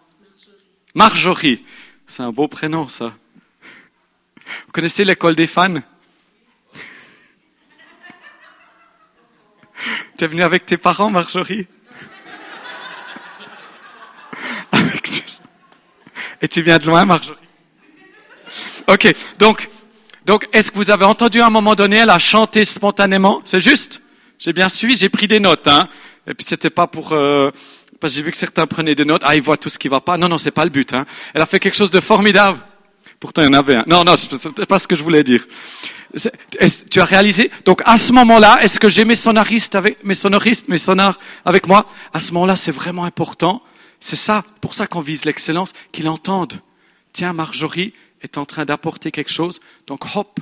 [0.94, 1.62] Marjorie.
[1.62, 1.64] Marjorie.
[2.08, 3.14] C'est un beau prénom, ça.
[4.66, 5.74] Vous connaissez l'école des fans?
[10.18, 11.68] Tu es venu avec tes parents, Marjorie?
[16.42, 17.36] Et tu viens de loin, Marjorie
[18.88, 19.68] Ok, donc,
[20.24, 23.40] Donc, est-ce que vous avez entendu à un moment donné, elle a chanté spontanément?
[23.44, 24.02] C'est juste?
[24.38, 25.68] J'ai bien suivi, j'ai pris des notes.
[25.68, 25.88] Hein.
[26.26, 27.12] Et puis, c'était pas pour...
[27.12, 27.50] Euh,
[28.00, 29.22] parce que j'ai vu que certains prenaient des notes.
[29.24, 30.16] Ah, ils voient tout ce qui va pas.
[30.16, 30.94] Non, non, c'est pas le but.
[30.94, 31.04] Hein.
[31.34, 32.58] Elle a fait quelque chose de formidable.
[33.18, 33.84] Pourtant, il y en avait un.
[33.86, 35.46] Non, non, c'est pas ce que je voulais dire.
[36.90, 37.50] Tu as réalisé?
[37.64, 41.66] Donc à ce moment-là, est-ce que j'ai mes sonoristes avec mes sonoristes, mes sonars avec
[41.66, 41.86] moi?
[42.12, 43.62] À ce moment-là, c'est vraiment important.
[44.00, 46.60] C'est ça, pour ça qu'on vise l'excellence, qu'ils entendent.
[47.12, 47.92] Tiens, Marjorie
[48.22, 50.40] est en train d'apporter quelque chose, donc hop.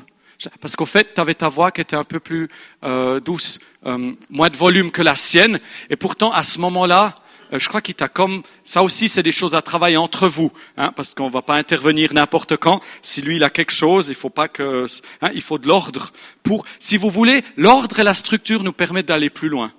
[0.61, 2.49] Parce qu'au fait, tu avais ta voix qui était un peu plus
[2.85, 5.59] euh, douce, euh, moins de volume que la sienne,
[5.91, 7.17] et pourtant à ce moment-là,
[7.53, 10.53] euh, je crois qu'il t'a comme ça aussi, c'est des choses à travailler entre vous,
[10.77, 12.81] hein, parce qu'on ne va pas intervenir n'importe quand.
[13.03, 14.87] Si lui il a quelque chose, il faut pas que,
[15.23, 16.13] hein, il faut de l'ordre
[16.45, 16.65] pour.
[16.79, 19.73] Si vous voulez, l'ordre et la structure nous permettent d'aller plus loin.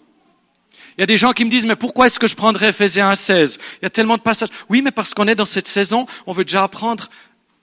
[1.00, 3.16] Il y a des gens qui me disent, mais pourquoi est-ce que je prendrais Ephésiens
[3.16, 4.50] 16 Il y a tellement de passages.
[4.68, 7.08] Oui, mais parce qu'on est dans cette saison, on veut déjà apprendre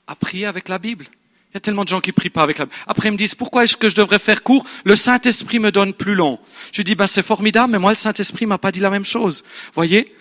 [0.06, 1.04] à prier avec la Bible.
[1.50, 2.78] Il y a tellement de gens qui prient pas avec la Bible.
[2.86, 5.92] Après, ils me disent, pourquoi est-ce que je devrais faire court Le Saint-Esprit me donne
[5.92, 6.38] plus long.
[6.72, 9.44] Je dis, ben, c'est formidable, mais moi, le Saint-Esprit m'a pas dit la même chose.
[9.74, 10.14] Voyez,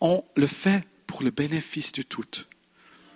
[0.00, 2.24] on le fait pour le bénéfice du tout.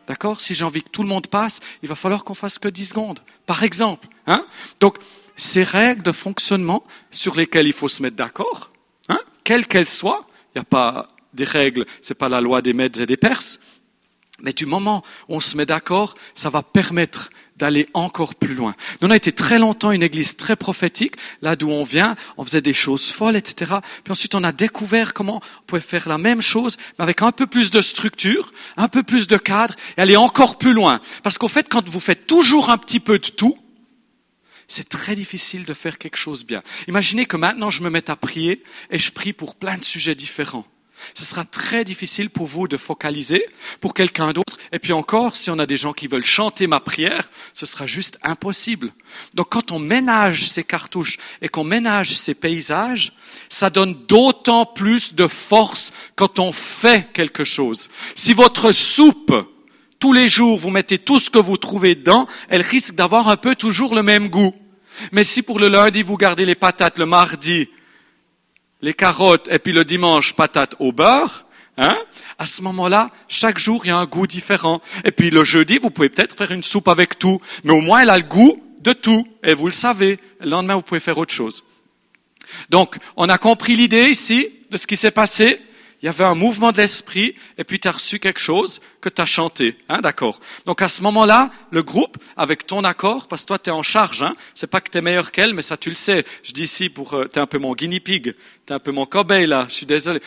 [0.06, 0.42] D'accord?
[0.42, 2.90] Si j'ai envie que tout le monde passe, il va falloir qu'on fasse que 10
[2.90, 4.06] secondes, par exemple.
[4.26, 4.44] Hein?
[4.80, 4.98] Donc,
[5.34, 8.69] ces règles de fonctionnement sur lesquelles il faut se mettre d'accord,
[9.50, 12.72] quelles qu'elles soient, il n'y a pas des règles, ce n'est pas la loi des
[12.72, 13.58] Mèdes et des Perses,
[14.40, 18.76] mais du moment où on se met d'accord, ça va permettre d'aller encore plus loin.
[19.02, 22.44] Nous, on a été très longtemps une église très prophétique, là d'où on vient, on
[22.44, 23.78] faisait des choses folles, etc.
[24.04, 27.32] Puis ensuite, on a découvert comment on pouvait faire la même chose, mais avec un
[27.32, 31.00] peu plus de structure, un peu plus de cadre, et aller encore plus loin.
[31.24, 33.58] Parce qu'au fait, quand vous faites toujours un petit peu de tout,
[34.70, 36.62] c'est très difficile de faire quelque chose bien.
[36.88, 40.14] Imaginez que maintenant je me mette à prier et je prie pour plein de sujets
[40.14, 40.66] différents
[41.14, 43.46] ce sera très difficile pour vous de focaliser
[43.80, 44.56] pour quelqu'un d'autre.
[44.72, 47.86] Et puis encore, si on a des gens qui veulent chanter ma prière, ce sera
[47.86, 48.92] juste impossible.
[49.34, 53.12] Donc quand on ménage ces cartouches et qu'on ménage ces paysages,
[53.48, 57.88] ça donne d'autant plus de force quand on fait quelque chose.
[58.14, 59.34] Si votre soupe,
[59.98, 63.36] tous les jours, vous mettez tout ce que vous trouvez dedans, elle risque d'avoir un
[63.36, 64.54] peu toujours le même goût.
[65.12, 67.68] Mais si pour le lundi, vous gardez les patates, le mardi,
[68.82, 71.46] les carottes et puis le dimanche patates au beurre,
[71.76, 71.96] hein,
[72.38, 74.80] à ce moment-là, chaque jour, il y a un goût différent.
[75.04, 78.00] Et puis le jeudi, vous pouvez peut-être faire une soupe avec tout, mais au moins
[78.00, 79.26] elle a le goût de tout.
[79.42, 81.64] Et vous le savez, le lendemain, vous pouvez faire autre chose.
[82.68, 85.60] Donc, on a compris l'idée ici de ce qui s'est passé
[86.02, 89.10] il y avait un mouvement de l'esprit, et puis tu as reçu quelque chose que
[89.10, 89.76] tu as chanté.
[89.88, 90.40] Hein, d'accord.
[90.64, 93.82] Donc à ce moment-là, le groupe, avec ton accord, parce que toi tu es en
[93.82, 96.24] charge, hein, c'est pas que tu es meilleur qu'elle, mais ça tu le sais.
[96.42, 98.78] Je dis ici pour euh, tu es un peu mon guinea pig, tu es un
[98.78, 100.20] peu mon cobaye là, je suis désolé.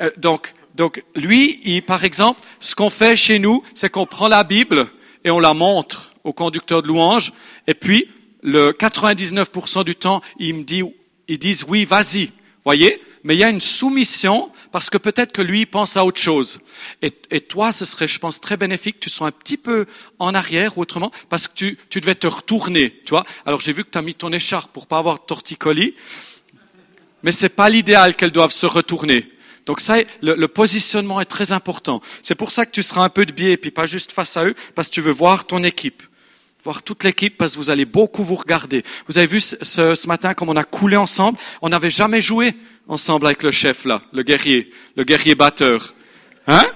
[0.00, 4.28] Euh, donc, donc lui, il, par exemple, ce qu'on fait chez nous, c'est qu'on prend
[4.28, 4.86] la Bible
[5.24, 7.32] et on la montre au conducteur de louange,
[7.66, 8.08] et puis
[8.42, 10.82] le 99% du temps, il me dit,
[11.28, 12.30] ils disent oui, vas-y.
[12.64, 13.02] Voyez?
[13.22, 16.60] Mais il y a une soumission parce que peut-être que lui pense à autre chose.
[17.02, 17.10] Et,
[17.40, 19.86] toi, ce serait, je pense, très bénéfique que tu sois un petit peu
[20.18, 23.02] en arrière autrement parce que tu, tu devais te retourner.
[23.04, 23.14] Tu
[23.44, 25.94] Alors j'ai vu que tu as mis ton écharpe pour pas avoir de torticolis,
[27.22, 29.30] mais c'est pas l'idéal qu'elles doivent se retourner.
[29.66, 32.00] Donc ça, le, le, positionnement est très important.
[32.22, 34.36] C'est pour ça que tu seras un peu de biais, et puis pas juste face
[34.38, 36.02] à eux, parce que tu veux voir ton équipe
[36.64, 38.84] voir toute l'équipe parce que vous allez beaucoup vous regarder.
[39.08, 41.38] Vous avez vu ce, matin comme on a coulé ensemble?
[41.62, 42.54] On n'avait jamais joué
[42.88, 45.94] ensemble avec le chef là, le guerrier, le guerrier batteur.
[46.46, 46.66] Hein?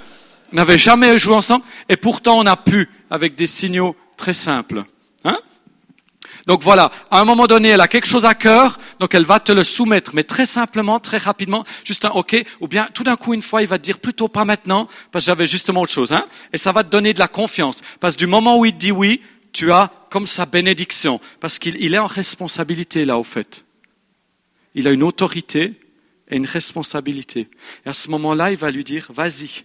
[0.53, 4.85] On n'avait jamais joué ensemble et pourtant on a pu avec des signaux très simples.
[5.25, 5.39] Hein?
[6.47, 9.41] Donc voilà, à un moment donné, elle a quelque chose à cœur, donc elle va
[9.41, 13.17] te le soumettre, mais très simplement, très rapidement, juste un OK, ou bien tout d'un
[13.17, 15.93] coup, une fois, il va te dire plutôt pas maintenant, parce que j'avais justement autre
[15.93, 18.67] chose, hein, et ça va te donner de la confiance, parce que du moment où
[18.67, 19.23] il te dit oui,
[19.55, 23.65] tu as comme sa bénédiction, parce qu'il est en responsabilité là au fait.
[24.75, 25.73] Il a une autorité
[26.29, 27.49] et une responsabilité.
[27.87, 29.65] Et à ce moment-là, il va lui dire, vas-y,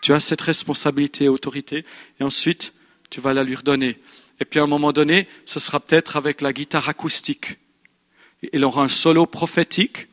[0.00, 1.84] tu as cette responsabilité et autorité,
[2.20, 2.72] et ensuite,
[3.10, 3.98] tu vas la lui redonner.
[4.38, 7.58] Et puis à un moment donné, ce sera peut-être avec la guitare acoustique.
[8.52, 10.06] Il aura un solo prophétique,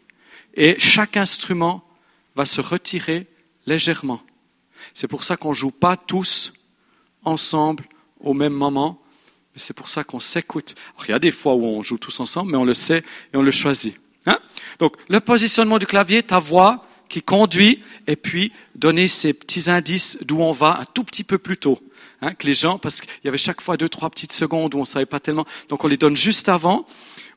[0.55, 1.87] et chaque instrument
[2.35, 3.27] va se retirer
[3.67, 4.23] légèrement.
[4.95, 6.51] C'est pour ça qu'on ne joue pas tous
[7.23, 7.85] ensemble
[8.19, 9.02] au même moment,
[9.53, 10.75] mais c'est pour ça qu'on s'écoute.
[11.07, 13.37] il y a des fois où on joue tous ensemble, mais on le sait et
[13.37, 13.95] on le choisit.
[14.25, 14.39] Hein?
[14.79, 20.17] Donc, le positionnement du clavier, ta voix qui conduit, et puis donner ces petits indices
[20.21, 21.79] d'où on va un tout petit peu plus tôt.
[22.21, 24.77] Hein, que les gens, parce qu'il y avait chaque fois deux, trois petites secondes où
[24.77, 26.87] on ne savait pas tellement, donc on les donne juste avant,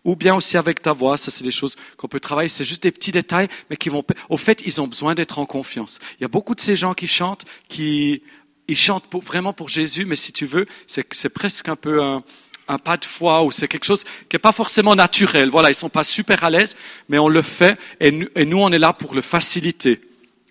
[0.05, 2.85] ou bien aussi avec ta voix, ça c'est des choses qu'on peut travailler, c'est juste
[2.85, 5.99] des petits détails, mais qui vont, au fait, ils ont besoin d'être en confiance.
[6.19, 8.23] Il y a beaucoup de ces gens qui chantent, qui
[8.69, 12.25] ils chantent vraiment pour Jésus, mais si tu veux, c'est presque un peu un,
[12.69, 15.51] un pas de foi ou c'est quelque chose qui n'est pas forcément naturel.
[15.51, 16.77] Voilà, ils sont pas super à l'aise,
[17.09, 20.01] mais on le fait et nous, on est là pour le faciliter.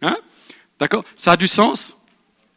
[0.01, 0.18] Hein?
[0.80, 1.03] D'accord?
[1.16, 1.97] Ça a du sens?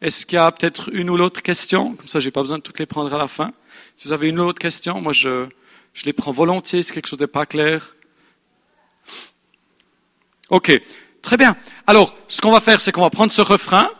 [0.01, 1.95] Est-ce qu'il y a peut-être une ou l'autre question?
[1.95, 3.51] Comme ça, j'ai pas besoin de toutes les prendre à la fin.
[3.97, 5.47] Si vous avez une ou l'autre question, moi je,
[5.93, 7.95] je les prends volontiers si quelque chose n'est pas clair.
[10.49, 10.71] Ok,
[11.21, 11.57] très bien.
[11.85, 13.91] Alors, ce qu'on va faire, c'est qu'on va prendre ce refrain.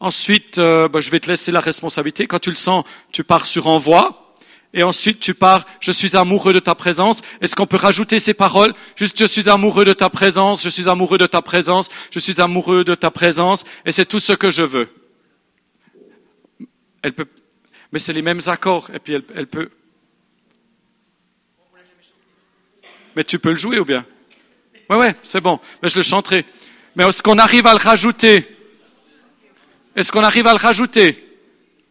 [0.00, 2.26] Ensuite, euh, bah, je vais te laisser la responsabilité.
[2.26, 4.34] Quand tu le sens, tu pars sur envoi.
[4.74, 7.22] Et ensuite, tu pars, je suis amoureux de ta présence.
[7.40, 8.74] Est-ce qu'on peut rajouter ces paroles?
[8.96, 12.40] Juste, je suis amoureux de ta présence, je suis amoureux de ta présence, je suis
[12.40, 14.90] amoureux de ta présence, et c'est tout ce que je veux.
[17.00, 17.26] Elle peut,
[17.92, 19.70] mais c'est les mêmes accords, et puis elle, elle peut.
[23.16, 24.04] Mais tu peux le jouer ou bien?
[24.90, 25.60] Ouais, ouais, c'est bon.
[25.82, 26.44] Mais je le chanterai.
[26.94, 28.57] Mais est-ce qu'on arrive à le rajouter?
[29.98, 31.24] Est-ce qu'on arrive à le rajouter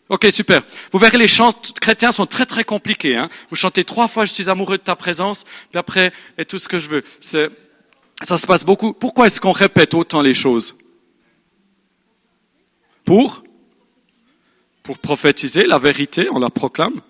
[0.07, 0.61] Ok, super.
[0.93, 1.51] Vous verrez, les chants
[1.81, 3.17] chrétiens sont très très compliqués.
[3.17, 3.27] Hein.
[3.49, 6.69] Vous chantez trois fois, je suis amoureux de ta présence, puis après, et tout ce
[6.69, 7.03] que je veux.
[7.19, 8.93] Ça se passe beaucoup.
[8.93, 10.77] Pourquoi est-ce qu'on répète autant les choses?
[13.03, 13.43] Pour?
[14.83, 17.01] Pour prophétiser la vérité, on la proclame?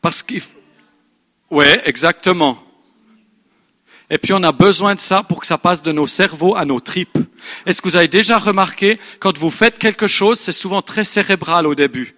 [0.00, 0.42] Parce qu'il...
[1.50, 2.62] Ouais, exactement.
[4.10, 6.64] Et puis on a besoin de ça pour que ça passe de nos cerveaux à
[6.64, 7.18] nos tripes.
[7.66, 11.66] Est-ce que vous avez déjà remarqué, quand vous faites quelque chose, c'est souvent très cérébral
[11.66, 12.14] au début.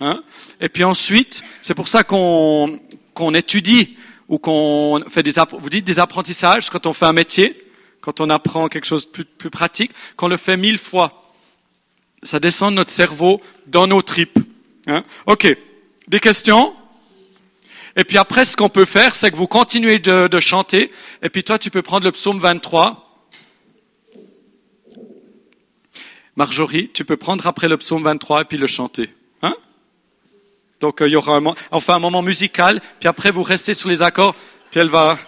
[0.00, 0.22] Hein?
[0.60, 2.80] Et puis ensuite, c'est pour ça qu'on
[3.14, 3.96] qu'on étudie
[4.28, 7.66] ou qu'on fait des, vous dites des apprentissages quand on fait un métier,
[8.00, 11.32] quand on apprend quelque chose de plus, plus pratique, qu'on le fait mille fois.
[12.22, 14.38] Ça descend de notre cerveau dans nos tripes.
[14.86, 15.04] Hein?
[15.26, 15.56] Ok.
[16.06, 16.74] Des questions?
[17.98, 20.92] Et puis après, ce qu'on peut faire, c'est que vous continuez de, chanter.
[21.20, 23.26] Et puis toi, tu peux prendre le psaume 23.
[26.36, 29.10] Marjorie, tu peux prendre après le psaume 23 et puis le chanter.
[29.42, 29.56] Hein?
[30.78, 32.80] Donc euh, il y aura un, enfin, un moment musical.
[33.00, 34.36] Puis après, vous restez sur les accords.
[34.70, 35.18] Puis elle va,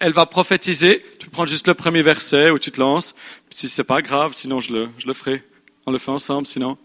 [0.00, 1.04] elle va prophétiser.
[1.20, 3.14] Tu prends juste le premier verset où tu te lances.
[3.50, 5.44] Si c'est pas grave, sinon je le, je le ferai.
[5.86, 6.76] On le fait ensemble, sinon.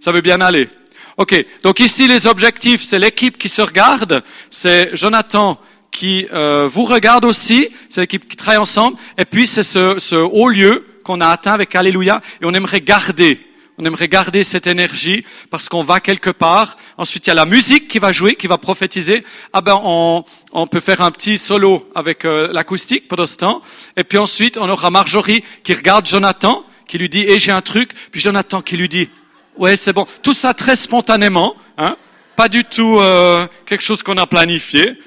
[0.00, 0.70] Ça veut bien aller.
[1.18, 5.58] Ok, donc ici les objectifs, c'est l'équipe qui se regarde, c'est Jonathan
[5.90, 10.16] qui euh, vous regarde aussi, c'est l'équipe qui travaille ensemble, et puis c'est ce, ce
[10.16, 13.40] haut lieu qu'on a atteint avec Alléluia, et on aimerait garder,
[13.78, 16.76] on aimerait garder cette énergie parce qu'on va quelque part.
[16.96, 19.22] Ensuite, il y a la musique qui va jouer, qui va prophétiser.
[19.52, 23.60] Ah ben, on, on peut faire un petit solo avec euh, l'acoustique pendant ce temps.
[23.98, 27.60] Et puis ensuite, on aura Marjorie qui regarde Jonathan, qui lui dit, eh, j'ai un
[27.60, 27.90] truc.
[28.12, 29.10] Puis Jonathan qui lui dit,
[29.58, 30.06] oui, c'est bon.
[30.22, 31.96] Tout ça très spontanément, hein
[32.36, 34.98] pas du tout euh, quelque chose qu'on a planifié.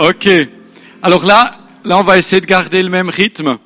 [0.00, 0.30] Ok.
[1.02, 3.58] Alors là, là, on va essayer de garder le même rythme.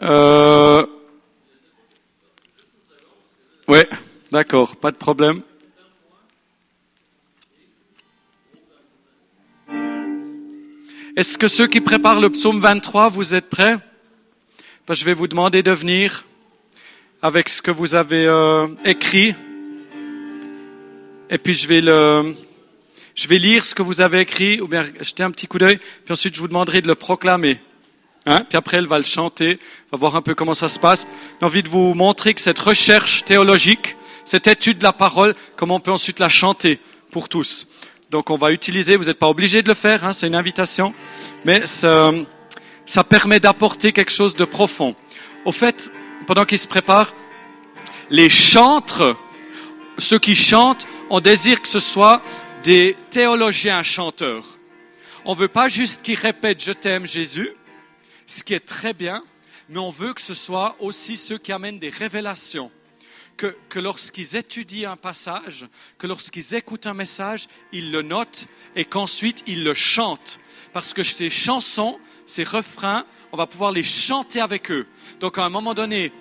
[0.00, 0.86] Euh...
[4.30, 5.42] D'accord, pas de problème.
[11.14, 13.76] Est-ce que ceux qui préparent le psaume 23, vous êtes prêts?
[14.88, 16.24] Ben, Je vais vous demander de venir
[17.20, 19.34] avec ce que vous avez euh, écrit.
[21.28, 22.36] Et puis je vais le,
[23.14, 25.78] je vais lire ce que vous avez écrit, ou bien jeter un petit coup d'œil,
[26.04, 27.60] puis ensuite je vous demanderai de le proclamer.
[28.26, 28.44] Hein?
[28.48, 29.58] Puis après, elle va le chanter,
[29.90, 31.06] va voir un peu comment ça se passe.
[31.40, 35.76] J'ai envie de vous montrer que cette recherche théologique, cette étude de la parole, comment
[35.76, 36.78] on peut ensuite la chanter
[37.10, 37.66] pour tous.
[38.10, 40.94] Donc on va utiliser, vous n'êtes pas obligé de le faire, hein, c'est une invitation,
[41.44, 42.12] mais ça,
[42.86, 44.94] ça permet d'apporter quelque chose de profond.
[45.44, 45.90] au fait,
[46.26, 47.14] pendant qu'ils se préparent,
[48.10, 49.16] les chantres,
[49.98, 52.22] ceux qui chantent, on désire que ce soit
[52.62, 54.58] des théologiens chanteurs.
[55.24, 57.50] On ne veut pas juste qu'ils répètent Je t'aime Jésus,
[58.26, 59.24] ce qui est très bien,
[59.68, 62.70] mais on veut que ce soit aussi ceux qui amènent des révélations.
[63.36, 65.66] Que, que lorsqu'ils étudient un passage,
[65.98, 68.46] que lorsqu'ils écoutent un message, ils le notent
[68.76, 70.38] et qu'ensuite ils le chantent.
[70.72, 74.86] Parce que ces chansons, ces refrains, on va pouvoir les chanter avec eux.
[75.18, 76.12] Donc à un moment donné,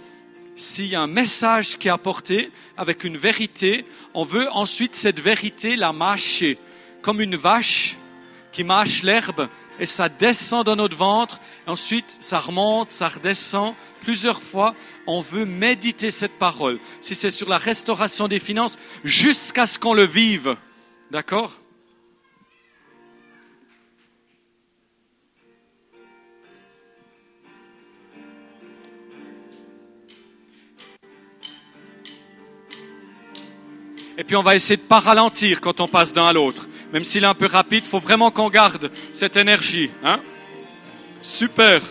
[0.62, 5.20] s'il y a un message qui est apporté avec une vérité, on veut ensuite cette
[5.20, 6.58] vérité la mâcher,
[7.02, 7.98] comme une vache
[8.52, 9.50] qui mâche l'herbe
[9.80, 11.40] et ça descend dans notre ventre.
[11.66, 14.76] ensuite, ça remonte, ça redescend plusieurs fois.
[15.08, 16.80] On veut méditer cette parole.
[17.00, 20.56] Si c'est sur la restauration des finances, jusqu'à ce qu'on le vive.
[21.10, 21.61] D'accord?
[34.22, 36.70] Et puis on va essayer de pas ralentir quand on passe d'un à l'autre.
[36.94, 39.90] Même s'il est un peu rapide, il faut vraiment qu'on garde cette énergie.
[40.04, 40.20] Hein
[41.24, 41.82] Super.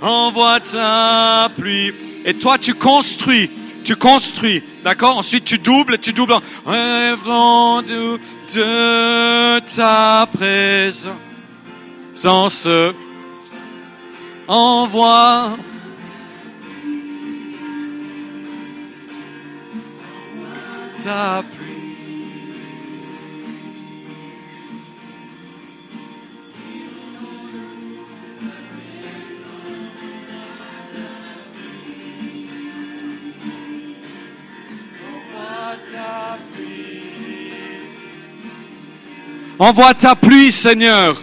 [0.00, 1.92] envoie ta pluie.
[2.24, 3.50] Et toi, tu construis,
[3.90, 5.18] tu construis, d'accord?
[5.18, 6.34] Ensuite, tu doubles, tu doubles.
[6.64, 11.18] Rêvons de, ta présence.
[14.46, 15.56] Envoie
[21.02, 21.59] ta pluie.
[39.60, 41.22] Envoie ta pluie, Seigneur.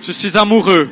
[0.00, 0.88] Je suis amoureux.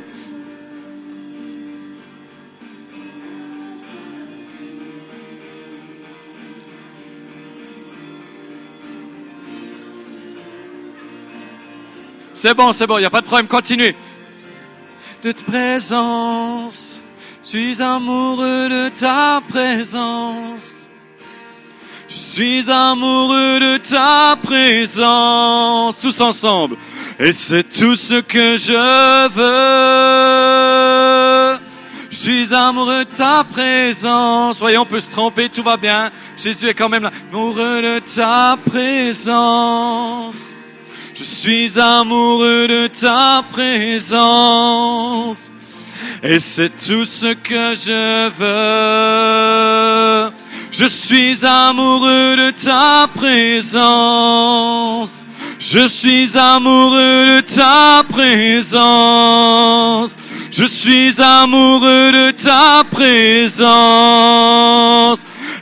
[12.33, 13.95] C'est bon, c'est bon, il n'y a pas de problème, continuez.
[15.23, 17.01] De ta présence,
[17.41, 20.78] suis amoureux de ta présence.
[22.09, 26.77] Je suis amoureux de ta présence, tous ensemble.
[27.19, 28.73] Et c'est tout ce que je
[29.29, 29.39] veux.
[32.09, 34.57] Je suis amoureux de ta présence.
[34.59, 36.09] Voyons, on peut se tromper, tout va bien.
[36.35, 37.11] Jésus est quand même là.
[37.31, 40.55] Amoureux de ta présence.
[41.13, 45.51] Je suis amoureux de ta présence.
[46.23, 50.31] Et c'est tout ce que je veux.
[50.71, 53.85] Je suis amoureux de ta présence.
[55.59, 60.15] Je suis amoureux de ta présence.
[60.51, 63.69] Je suis amoureux de ta présence.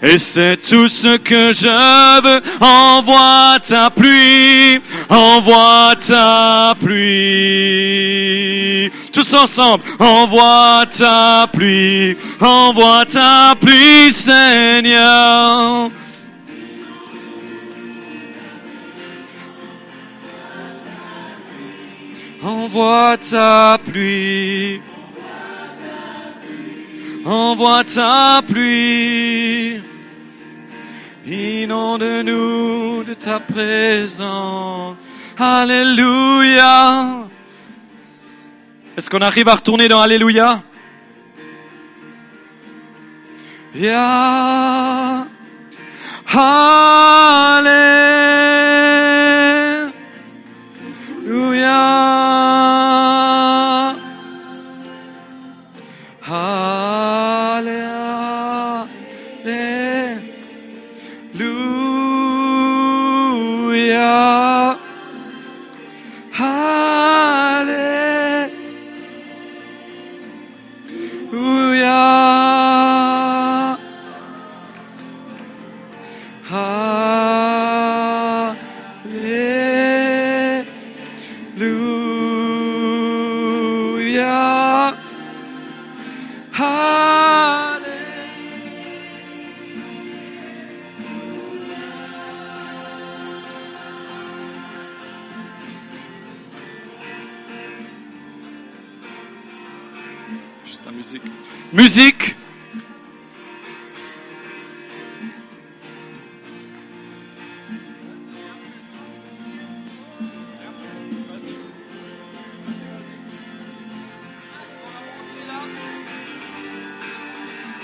[0.02, 2.42] Et c'est tout ce que je veux.
[2.62, 4.80] Envoie ta pluie,
[5.10, 8.08] envoie ta pluie.
[9.12, 15.90] Tous ensemble, envoie ta pluie, envoie ta pluie, Seigneur.
[22.44, 24.80] Envoie ta pluie.
[27.26, 29.82] Envoie ta pluie.
[31.30, 34.96] Inonde-nous de ta présence.
[35.38, 37.26] Alléluia.
[38.96, 40.64] Est-ce qu'on arrive à retourner dans Alléluia?
[43.76, 45.28] Yeah.
[46.34, 47.68] Alléluia.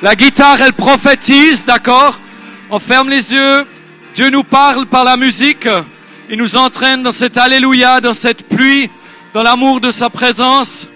[0.03, 2.19] La guitare, elle prophétise, d'accord?
[2.69, 3.65] On ferme les yeux.
[4.13, 5.65] Dieu nous parle par la musique.
[6.29, 8.89] Il nous entraîne dans cet Alléluia, dans cette pluie,
[9.33, 10.89] dans l'amour de sa présence.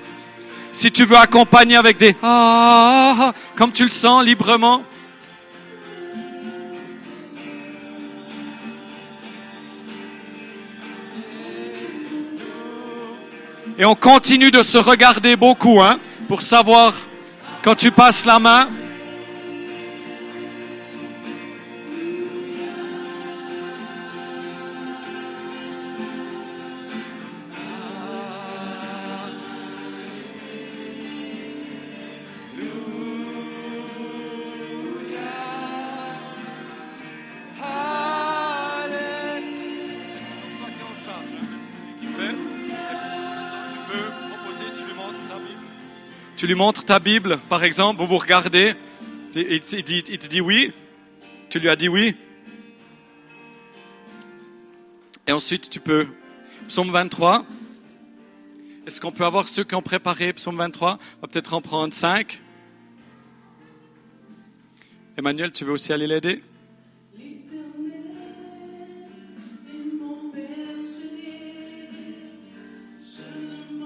[0.73, 4.83] Si tu veux accompagner avec des ah, ah, ah, comme tu le sens librement.
[13.79, 15.97] Et on continue de se regarder beaucoup, hein,
[16.27, 16.93] pour savoir
[17.63, 18.67] quand tu passes la main.
[46.37, 48.75] Tu lui montres ta Bible, par exemple, vous vous regardez,
[49.33, 50.71] il te dit, oui,
[51.49, 52.15] tu lui as dit oui.
[55.25, 56.07] Et ensuite, tu peux.
[56.67, 57.43] Psaume 23.
[58.85, 61.91] Est-ce qu'on peut avoir ceux qui ont préparé Psaume 23 On va peut-être en prendre
[61.91, 62.39] 5.
[65.17, 66.43] Emmanuel, tu veux aussi aller l'aider?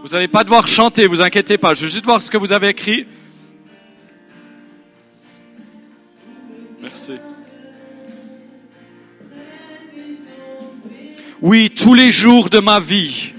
[0.03, 1.75] Vous n'allez pas devoir chanter, vous inquiétez pas.
[1.75, 3.05] Je veux juste voir ce que vous avez écrit.
[6.81, 7.13] Merci.
[11.39, 13.33] Oui, tous les jours de ma vie.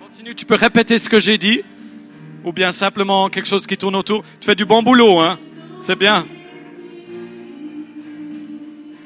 [0.00, 1.62] Continue, tu peux répéter ce que j'ai dit.
[2.44, 4.24] Ou bien simplement quelque chose qui tourne autour.
[4.40, 5.38] Tu fais du bon boulot, hein.
[5.80, 6.26] C'est bien.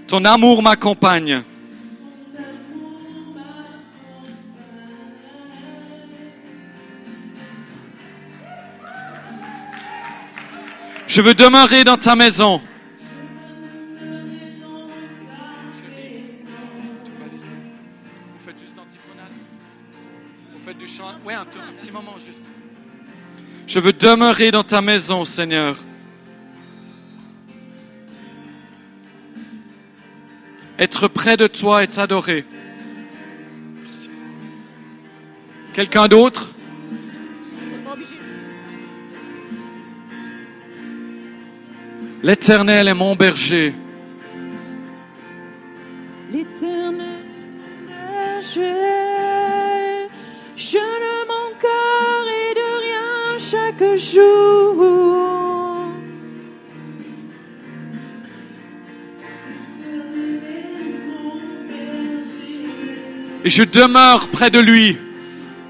[0.06, 1.44] Ton amour m'accompagne.
[11.14, 12.60] Je veux demeurer dans ta maison.
[15.78, 16.24] Chérie,
[17.04, 17.54] tu peux aller, s'il te plaît.
[18.32, 19.30] Vous faites juste antiphonal.
[20.54, 21.14] Vous faites du chant.
[21.24, 22.42] Oui, un, tout- un petit moment juste.
[23.68, 25.76] Je veux demeurer dans ta maison, Seigneur.
[30.80, 32.44] Être près de toi et t'adorer.
[35.74, 36.53] Quelqu'un d'autre?
[42.24, 43.74] L'Éternel est mon berger.
[46.32, 47.20] L'éternel
[47.86, 48.62] berger,
[50.56, 54.86] je ne manquerai de rien chaque jour.
[63.44, 64.96] Et je demeure près de lui.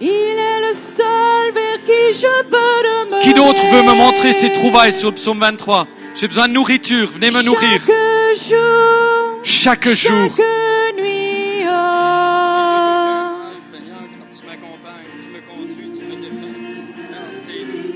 [0.01, 3.25] Il est le seul vers qui je veux demeurer.
[3.25, 7.09] Qui d'autre veut me montrer ses trouvailles sur le psaume 23 J'ai besoin de nourriture.
[7.11, 7.81] Venez me nourrir.
[7.81, 10.31] Chaque jour, Chaque jour.
[10.37, 11.65] chaque nuit.
[11.69, 11.71] oh.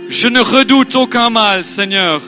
[0.09, 2.21] Je ne redoute aucun mal, Seigneur.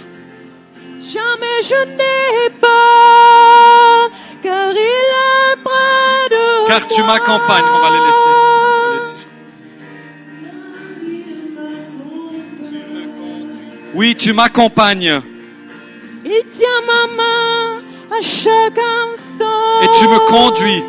[1.02, 4.08] Jamais je n'ai pas,
[4.42, 7.64] car il est près de Car tu m'accompagnes.
[7.64, 9.26] On va les laisser.
[13.94, 15.20] Oui, tu m'accompagnes
[16.32, 17.82] Il tient ma main
[18.16, 18.78] à chaque
[19.08, 19.82] instant.
[19.82, 20.82] et tu me conduis.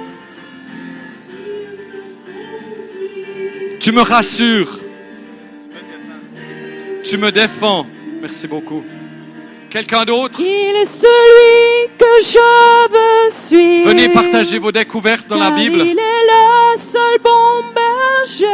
[3.80, 4.80] Tu me rassures.
[7.04, 7.88] Tu me défends.
[8.22, 8.84] Merci beaucoup.
[9.72, 10.40] Quelqu'un d'autre?
[10.40, 13.90] Il est celui que je veux suivre.
[13.90, 15.78] Venez partager vos découvertes dans la Bible.
[15.78, 18.46] Il est le seul bon berger.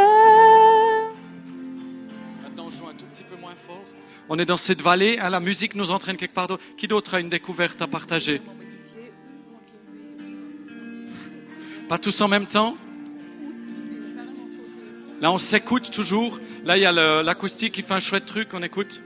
[4.29, 6.63] On est dans cette vallée, hein, la musique nous entraîne quelque part d'autre.
[6.77, 8.41] Qui d'autre a une découverte à partager?
[11.87, 12.77] Pas tous en même temps?
[15.21, 16.39] Là, on s'écoute toujours.
[16.65, 16.91] Là, il y a
[17.23, 19.01] l'acoustique qui fait un chouette truc, on écoute.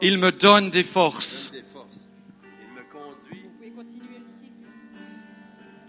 [0.00, 1.52] Il me donne des forces.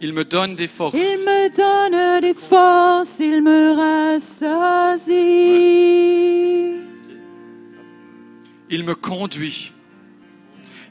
[0.03, 0.95] Il me donne des forces.
[0.95, 3.73] Il me donne des forces, il me
[4.09, 5.13] rassasie.
[8.71, 9.73] Il me conduit.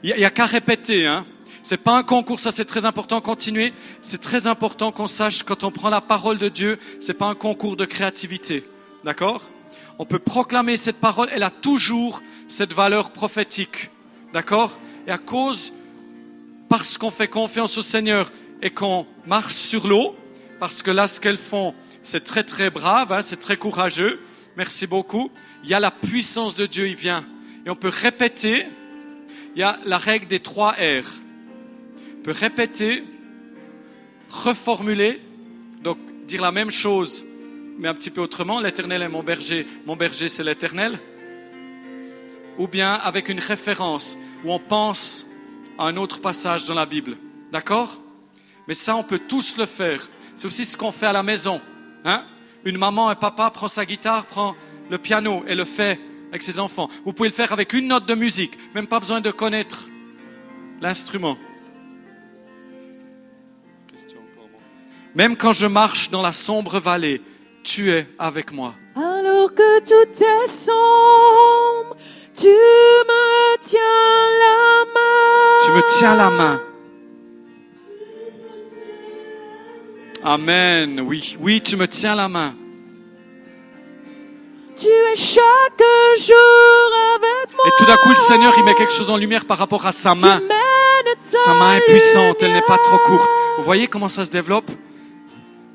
[0.01, 1.07] Il n'y a, qu'à répéter.
[1.07, 1.25] Hein.
[1.61, 3.19] C'est pas un concours, ça c'est très important.
[3.19, 3.73] Continuer.
[4.01, 7.35] C'est très important qu'on sache quand on prend la parole de Dieu, c'est pas un
[7.35, 8.63] concours de créativité.
[9.03, 9.49] D'accord?
[9.99, 13.89] On peut proclamer cette parole, elle a toujours cette valeur prophétique.
[14.31, 14.79] D'accord?
[15.05, 15.73] Et à cause,
[16.69, 18.31] parce qu'on fait confiance au Seigneur
[18.61, 20.15] et qu'on marche sur l'eau,
[20.59, 24.19] parce que là ce qu'elles font, c'est très très brave, hein, c'est très courageux.
[24.57, 25.31] Merci beaucoup.
[25.63, 27.25] Il y a la puissance de Dieu, il vient.
[27.65, 28.65] Et on peut répéter,
[29.55, 31.05] il y a la règle des trois R.
[32.19, 33.03] On peut répéter,
[34.29, 35.21] reformuler,
[35.83, 35.97] donc
[36.27, 37.25] dire la même chose,
[37.77, 38.61] mais un petit peu autrement.
[38.61, 40.99] L'éternel est mon berger, mon berger c'est l'éternel.
[42.57, 45.25] Ou bien avec une référence où on pense
[45.77, 47.17] à un autre passage dans la Bible.
[47.51, 47.99] D'accord?
[48.67, 50.07] Mais ça, on peut tous le faire.
[50.35, 51.61] C'est aussi ce qu'on fait à la maison.
[52.05, 52.23] Hein?
[52.65, 54.55] Une maman, un papa prend sa guitare, prend
[54.89, 55.99] le piano et le fait
[56.29, 56.89] avec ses enfants.
[57.05, 59.89] Vous pouvez le faire avec une note de musique, même pas besoin de connaître
[60.79, 61.37] l'instrument.
[65.13, 67.21] Même quand je marche dans la sombre vallée,
[67.63, 68.75] tu es avec moi.
[68.95, 71.97] Alors que tout est sombre,
[72.33, 73.79] tu me tiens
[74.39, 75.65] la main.
[75.65, 76.70] Tu me tiens la main.
[80.23, 81.01] Amen.
[81.01, 82.53] Oui, oui, tu me tiens la main.
[84.77, 85.83] Tu es chaque
[86.17, 87.65] jour avec moi.
[87.67, 89.91] Et tout d'un coup, le Seigneur, il met quelque chose en lumière par rapport à
[89.91, 90.41] sa main.
[91.25, 93.29] Sa main est puissante, elle n'est pas trop courte.
[93.57, 94.71] Vous voyez comment ça se développe?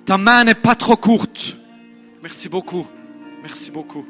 [0.05, 1.57] Ta main n'est pas trop courte.
[2.23, 2.87] Merci beaucoup.
[3.43, 4.05] Merci beaucoup.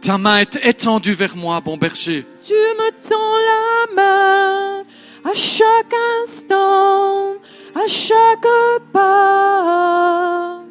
[0.00, 2.26] Ta main est étendue vers moi, bon berger.
[2.42, 4.82] Tu me tends la main
[5.24, 7.34] à chaque instant,
[7.74, 8.46] à chaque
[8.92, 10.62] pas.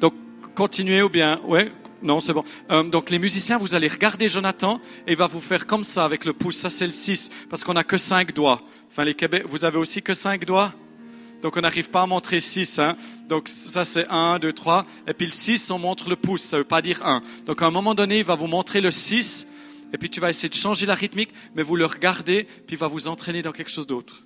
[0.00, 0.14] Donc,
[0.54, 1.40] continuez ou bien.
[1.44, 1.70] Ouais,
[2.02, 2.44] non, c'est bon.
[2.70, 6.04] Euh, donc, les musiciens, vous allez regarder Jonathan et il va vous faire comme ça
[6.04, 6.56] avec le pouce.
[6.56, 8.62] Ça, c'est le 6, parce qu'on n'a que 5 doigts.
[8.90, 10.72] Enfin, les Québec, vous avez aussi que 5 doigts?
[11.42, 12.78] Donc on n'arrive pas à montrer 6.
[12.78, 12.96] Hein.
[13.28, 14.86] Donc ça c'est 1, 2, 3.
[15.06, 16.42] Et puis le 6, on montre le pouce.
[16.42, 17.22] Ça ne veut pas dire 1.
[17.46, 19.46] Donc à un moment donné, il va vous montrer le 6.
[19.92, 22.78] Et puis tu vas essayer de changer la rythmique, mais vous le regardez, puis il
[22.78, 24.24] va vous entraîner dans quelque chose d'autre.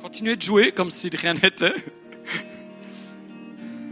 [0.00, 1.74] Continuez de jouer comme si rien n'était.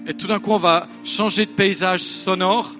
[0.06, 2.74] Et tout d'un coup, on va changer de paysage sonore.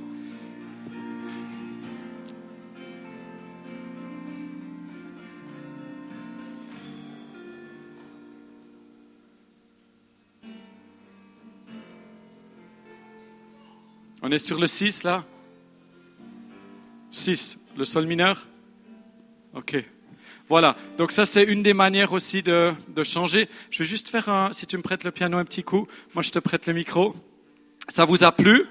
[14.28, 15.24] On est sur le 6 là?
[17.12, 18.48] 6, le sol mineur?
[19.54, 19.76] Ok.
[20.48, 23.48] Voilà, donc ça c'est une des manières aussi de, de changer.
[23.70, 26.24] Je vais juste faire un, si tu me prêtes le piano un petit coup, moi
[26.24, 27.14] je te prête le micro.
[27.86, 28.66] Ça vous a plu?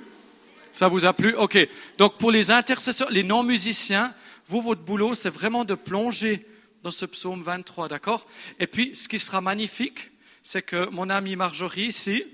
[0.73, 1.33] Ça vous a plu?
[1.35, 1.57] Ok.
[1.97, 4.13] Donc pour les intercesseurs, les non-musiciens,
[4.49, 6.45] vous, votre boulot, c'est vraiment de plonger
[6.83, 8.27] dans ce psaume 23, d'accord?
[8.59, 10.11] Et puis ce qui sera magnifique,
[10.43, 12.25] c'est que mon amie Marjorie ici,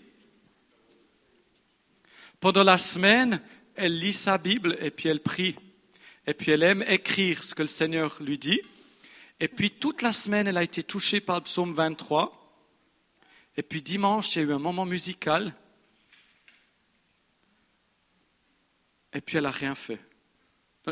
[2.41, 3.39] pendant la semaine,
[3.75, 5.55] elle lit sa Bible et puis elle prie.
[6.27, 8.59] Et puis elle aime écrire ce que le Seigneur lui dit.
[9.39, 12.37] Et puis toute la semaine, elle a été touchée par le psaume 23.
[13.57, 15.53] Et puis dimanche, il y a eu un moment musical.
[19.13, 19.99] Et puis elle n'a rien fait.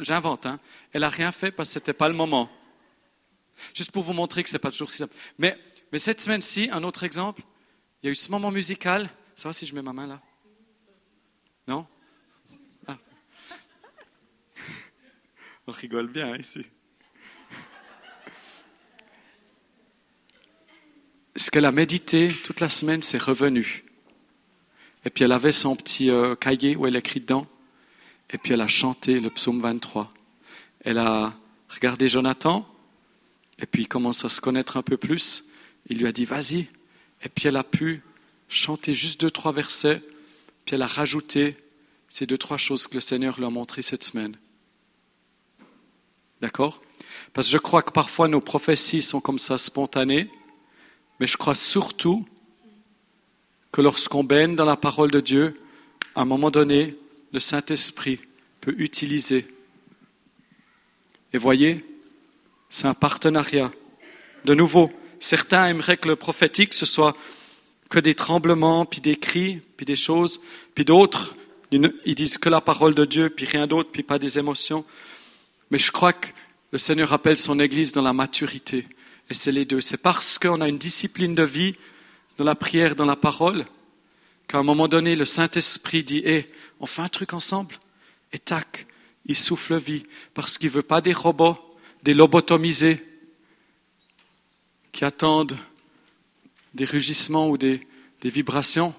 [0.02, 0.60] J'invente, hein.
[0.94, 2.50] Elle n'a rien fait parce que ce n'était pas le moment.
[3.74, 5.16] Juste pour vous montrer que ce n'est pas toujours si simple.
[5.40, 5.58] Mais,
[5.92, 7.42] mais cette semaine-ci, un autre exemple,
[8.02, 9.10] il y a eu ce moment musical.
[9.36, 10.22] Ça va si je mets ma main là?
[11.70, 11.86] Non?
[12.88, 12.98] Ah.
[15.68, 16.66] On rigole bien hein, ici.
[21.36, 23.86] Ce qu'elle a médité toute la semaine, c'est revenu.
[25.06, 27.46] Et puis elle avait son petit euh, cahier où elle écrit dedans.
[28.32, 30.10] Et puis elle a chanté le psaume 23.
[30.80, 31.36] Elle a
[31.68, 32.68] regardé Jonathan.
[33.60, 35.44] Et puis il commence à se connaître un peu plus.
[35.88, 36.68] Il lui a dit, vas-y.
[37.22, 38.02] Et puis elle a pu
[38.48, 40.02] chanter juste deux, trois versets.
[40.70, 41.56] Puis elle a rajouté
[42.10, 44.38] ces deux, trois choses que le Seigneur lui a montrées cette semaine.
[46.42, 46.84] D'accord?
[47.34, 50.30] Parce que je crois que parfois nos prophéties sont comme ça spontanées.
[51.20, 52.24] Mais je crois surtout
[53.72, 55.60] que lorsqu'on baigne dans la parole de Dieu,
[56.14, 56.96] à un moment donné,
[57.34, 58.20] le Saint-Esprit
[58.62, 59.48] peut utiliser.
[61.34, 61.84] Et voyez,
[62.70, 63.72] c'est un partenariat.
[64.46, 67.18] De nouveau, certains aimeraient que le prophétique, ce soit
[67.90, 70.40] que des tremblements, puis des cris, puis des choses,
[70.76, 71.36] puis d'autres,
[71.72, 74.86] ils disent que la parole de Dieu, puis rien d'autre, puis pas des émotions.
[75.72, 76.28] Mais je crois que
[76.72, 78.88] le Seigneur appelle son Église dans la maturité.
[79.30, 79.82] Et c'est les deux.
[79.82, 81.76] C'est parce qu'on a une discipline de vie
[82.38, 83.66] dans la prière, dans la parole,
[84.48, 86.48] qu'à un moment donné, le Saint-Esprit dit, hé,
[86.80, 87.76] on fait un truc ensemble.
[88.34, 88.88] Et tac,
[89.26, 90.04] il souffle vie.
[90.34, 91.58] Parce qu'il veut pas des robots,
[92.04, 93.06] des lobotomisés,
[94.92, 95.58] qui attendent
[96.80, 97.86] des rugissements ou des,
[98.24, 98.96] vibrations.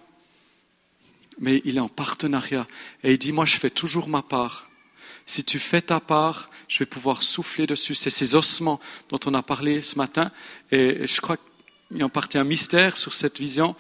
[1.39, 2.67] Mais il est en partenariat.
[3.03, 4.69] Et il dit, moi, je fais toujours ma part.
[5.25, 7.95] Si tu fais ta part, je vais pouvoir souffler dessus.
[7.95, 10.31] C'est ces ossements dont on a parlé ce matin.
[10.71, 13.75] Et je crois qu'il y a en partie un mystère sur cette vision.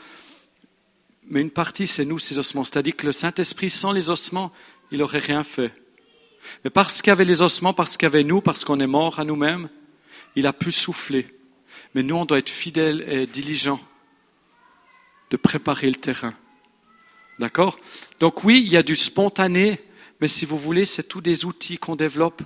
[1.29, 2.65] Mais une partie, c'est nous, ces ossements.
[2.65, 4.51] C'est-à-dire que le Saint-Esprit, sans les ossements,
[4.91, 5.75] il n'aurait rien fait.
[6.65, 9.25] Mais parce qu'il avait les ossements, parce qu'il avait nous, parce qu'on est mort à
[9.25, 9.69] nous-mêmes,
[10.37, 11.27] il a pu souffler.
[11.95, 13.81] Mais nous, on doit être fidèles et diligents
[15.31, 16.35] de préparer le terrain.
[17.39, 17.79] D'accord?
[18.19, 19.81] Donc oui, il y a du spontané,
[20.21, 22.43] mais si vous voulez, c'est tous des outils qu'on développe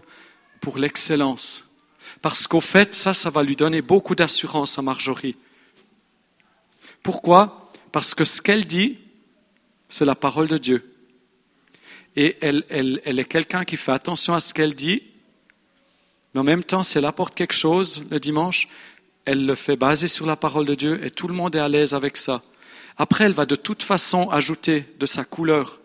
[0.61, 1.65] pour l'excellence.
[2.23, 5.37] Parce qu'au fait, ça, ça va lui donner beaucoup d'assurance à Marjorie.
[7.03, 7.69] Pourquoi?
[7.93, 8.99] Parce que ce qu'elle dit,
[9.89, 10.95] c'est la parole de Dieu.
[12.17, 15.03] Et elle, elle, elle est quelqu'un qui fait attention à ce qu'elle dit,
[16.33, 18.69] mais en même temps, si elle apporte quelque chose le dimanche,
[19.25, 21.69] elle le fait basé sur la parole de Dieu et tout le monde est à
[21.69, 22.43] l'aise avec ça.
[22.97, 25.81] Après, elle va de toute façon ajouter de sa couleur,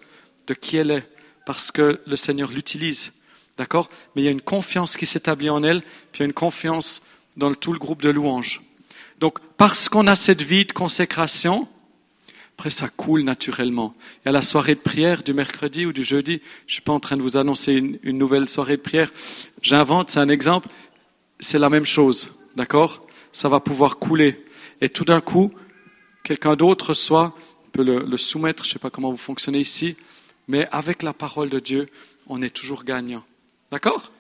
[0.48, 1.10] de qui elle est,
[1.46, 3.14] parce que le Seigneur l'utilise.
[3.58, 3.90] D'accord?
[4.16, 5.82] Mais il y a une confiance qui s'établit en elle,
[6.12, 7.02] puis il y a une confiance
[7.36, 8.62] dans tout le groupe de louanges.
[9.20, 11.68] Donc, parce qu'on a cette vie de consécration,
[12.58, 13.96] après ça coule naturellement.
[14.26, 17.00] Et à la soirée de prière du mercredi ou du jeudi, je suis pas en
[17.00, 19.12] train de vous annoncer une, une nouvelle soirée de prière,
[19.62, 20.70] j'invente, c'est un exemple,
[21.40, 22.32] c'est la même chose.
[22.56, 23.06] D'accord?
[23.32, 24.46] Ça va pouvoir couler.
[24.82, 25.54] Et tout d'un coup,
[26.24, 27.36] quelqu'un d'autre soit,
[27.72, 29.96] peut le, soumettre, je ne sais pas comment vous fonctionnez ici,
[30.48, 31.90] mais avec la parole de Dieu,
[32.28, 33.24] on est toujours gagnant.
[33.72, 34.12] D'accord?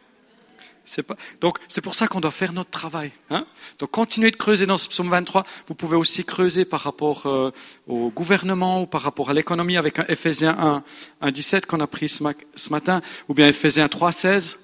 [1.07, 1.15] Pas...
[1.39, 3.11] Donc c'est pour ça qu'on doit faire notre travail.
[3.29, 3.45] Hein?
[3.77, 5.45] Donc continuez de creuser dans ce psaume 23.
[5.67, 7.51] Vous pouvez aussi creuser par rapport euh,
[7.87, 10.83] au gouvernement ou par rapport à l'économie avec un Ephésiens 1,
[11.21, 12.23] 1 17 qu'on a pris ce,
[12.71, 14.59] matin, ou bien Ephésiens 3, 16.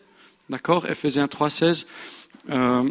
[0.49, 0.87] D'accord?
[0.87, 1.87] Ephésiens 3, 16.
[2.49, 2.89] Euh,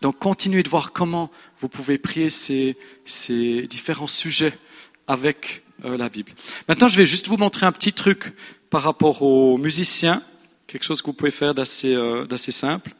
[0.00, 2.76] donc continuez de voir comment vous pouvez prier ces,
[3.68, 4.56] différents sujets
[5.06, 6.32] avec euh, la Bible.
[6.68, 8.32] Maintenant, je vais juste vous montrer un petit truc
[8.70, 10.22] par rapport aux musiciens,
[10.66, 12.94] quelque chose que vous pouvez faire d'assez euh, simple.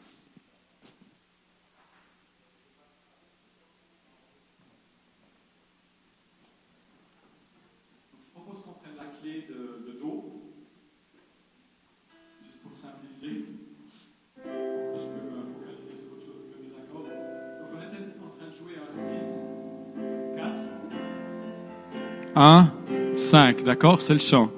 [22.35, 22.71] Un,
[23.15, 24.49] cinq, d'accord C'est le chant.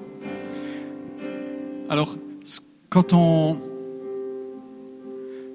[1.88, 2.16] Alors,
[2.88, 3.58] quand on,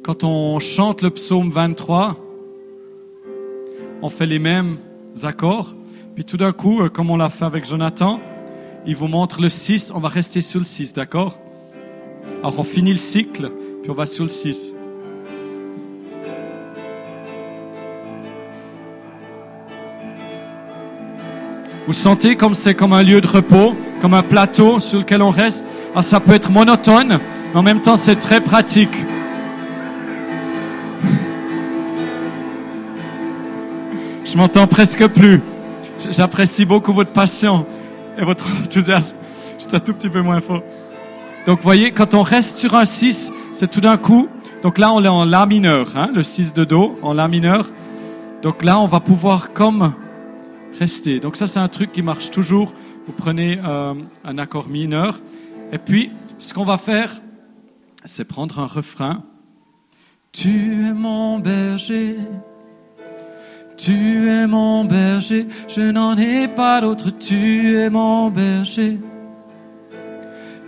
[0.04, 2.18] quand on chante le psaume 23,
[4.02, 4.78] on fait les mêmes
[5.24, 5.76] accords.
[6.16, 8.20] Puis tout d'un coup, euh, comme on l'a fait avec Jonathan,
[8.86, 11.40] il vous montre le 6, on va rester sur le 6, d'accord?
[12.40, 13.52] Alors on finit le cycle,
[13.82, 14.74] puis on va sur le 6.
[21.90, 25.32] Vous sentez comme c'est comme un lieu de repos, comme un plateau sur lequel on
[25.32, 25.66] reste?
[25.90, 27.18] Alors ça peut être monotone,
[27.52, 28.95] mais en même temps c'est très pratique.
[34.24, 35.41] Je m'entends presque plus.
[36.11, 37.66] J'apprécie beaucoup votre passion
[38.20, 39.18] et votre enthousiasme.
[39.57, 40.61] J'étais un tout petit peu moins fort.
[41.48, 44.28] Donc, voyez, quand on reste sur un 6, c'est tout d'un coup.
[44.61, 47.68] Donc là, on est en La mineur, hein, le 6 de Do, en La mineur.
[48.44, 49.91] Donc là, on va pouvoir comme
[50.78, 51.20] rester.
[51.20, 52.74] Donc ça, c'est un truc qui marche toujours.
[53.08, 53.94] Vous prenez euh,
[54.24, 55.22] un accord mineur.
[55.72, 57.22] Et puis, ce qu'on va faire,
[58.06, 59.24] c'est prendre un refrain.
[60.32, 62.18] Tu es mon berger.
[63.78, 69.00] Tu es mon berger, je n'en ai pas d'autre, tu es mon berger.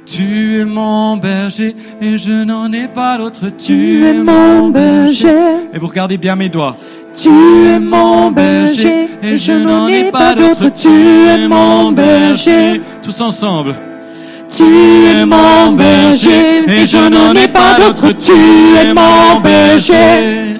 [0.05, 5.67] Tu es mon berger et je n'en ai pas d'autre, tu, es mon berger.
[5.73, 6.77] Et vous regardez bien mes doigts.
[7.15, 10.69] Tu es mon berger et je n'en ai pas d'autre.
[10.75, 10.89] Tu
[11.27, 12.81] es mon berger.
[13.03, 13.75] Tous ensemble.
[14.49, 18.11] Tu es mon berger et je n'en ai pas d'autre.
[18.13, 20.57] Tu es mon berger.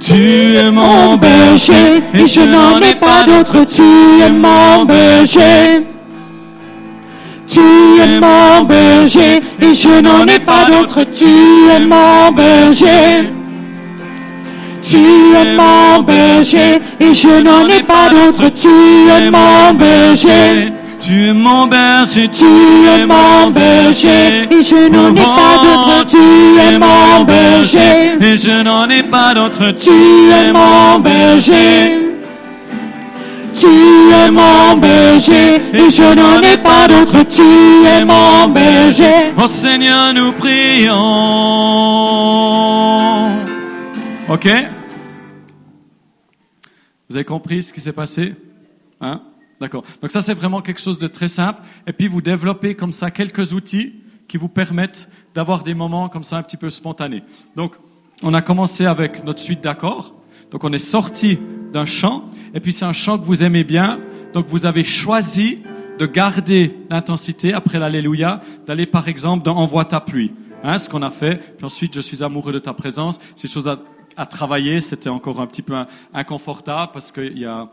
[0.00, 3.64] Tu es mon berger et je n'en ai pas d'autre.
[3.64, 3.82] Tu
[4.22, 5.86] es mon berger.
[8.00, 11.04] es mon berger et je n'en ai pas d'autre.
[11.12, 11.26] Tu
[11.70, 13.39] es mon berger.
[14.82, 18.48] Tu es mon berger et je n'en ai pas d'autre.
[18.54, 18.68] Tu
[19.10, 20.72] es mon berger.
[21.00, 26.04] Tu es mon berger, Tu es mon berger et je n'en ai pas d'autre.
[26.06, 26.18] Tu
[26.60, 28.18] es mon berger.
[28.20, 29.70] et je n'en ai pas d'autre.
[29.72, 29.90] Tu
[30.30, 32.10] es mon berger.
[33.54, 37.22] Tu es mon berger et je n'en ai pas d'autre.
[37.28, 37.42] Tu
[37.86, 39.32] es mon berger.
[39.38, 40.96] Oh Seigneur, nous prions.
[44.30, 44.48] OK?
[47.08, 48.36] Vous avez compris ce qui s'est passé?
[49.00, 49.22] Hein?
[49.60, 49.82] D'accord.
[50.00, 51.60] Donc ça, c'est vraiment quelque chose de très simple.
[51.88, 53.92] Et puis, vous développez comme ça quelques outils
[54.28, 57.24] qui vous permettent d'avoir des moments comme ça un petit peu spontanés.
[57.56, 57.74] Donc,
[58.22, 60.14] on a commencé avec notre suite d'accords.
[60.52, 61.40] Donc, on est sorti
[61.72, 62.26] d'un chant.
[62.54, 63.98] Et puis, c'est un chant que vous aimez bien.
[64.32, 65.58] Donc, vous avez choisi
[65.98, 70.32] de garder l'intensité après l'Alléluia, d'aller par exemple dans Envoie ta pluie.
[70.62, 71.56] Hein, ce qu'on a fait.
[71.56, 73.18] Puis ensuite, je suis amoureux de ta présence.
[73.34, 73.68] C'est chose
[74.16, 74.80] à, travailler.
[74.80, 77.68] C'était encore un petit peu in- inconfortable parce qu'il y a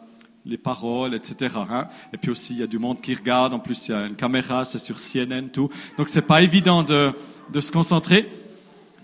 [0.45, 1.55] les paroles, etc.
[1.69, 1.87] hein.
[2.13, 3.53] Et puis aussi, il y a du monde qui regarde.
[3.53, 5.69] En plus, il y a une caméra, c'est sur CNN, tout.
[5.97, 7.11] Donc, c'est pas évident de,
[7.51, 8.29] de se concentrer.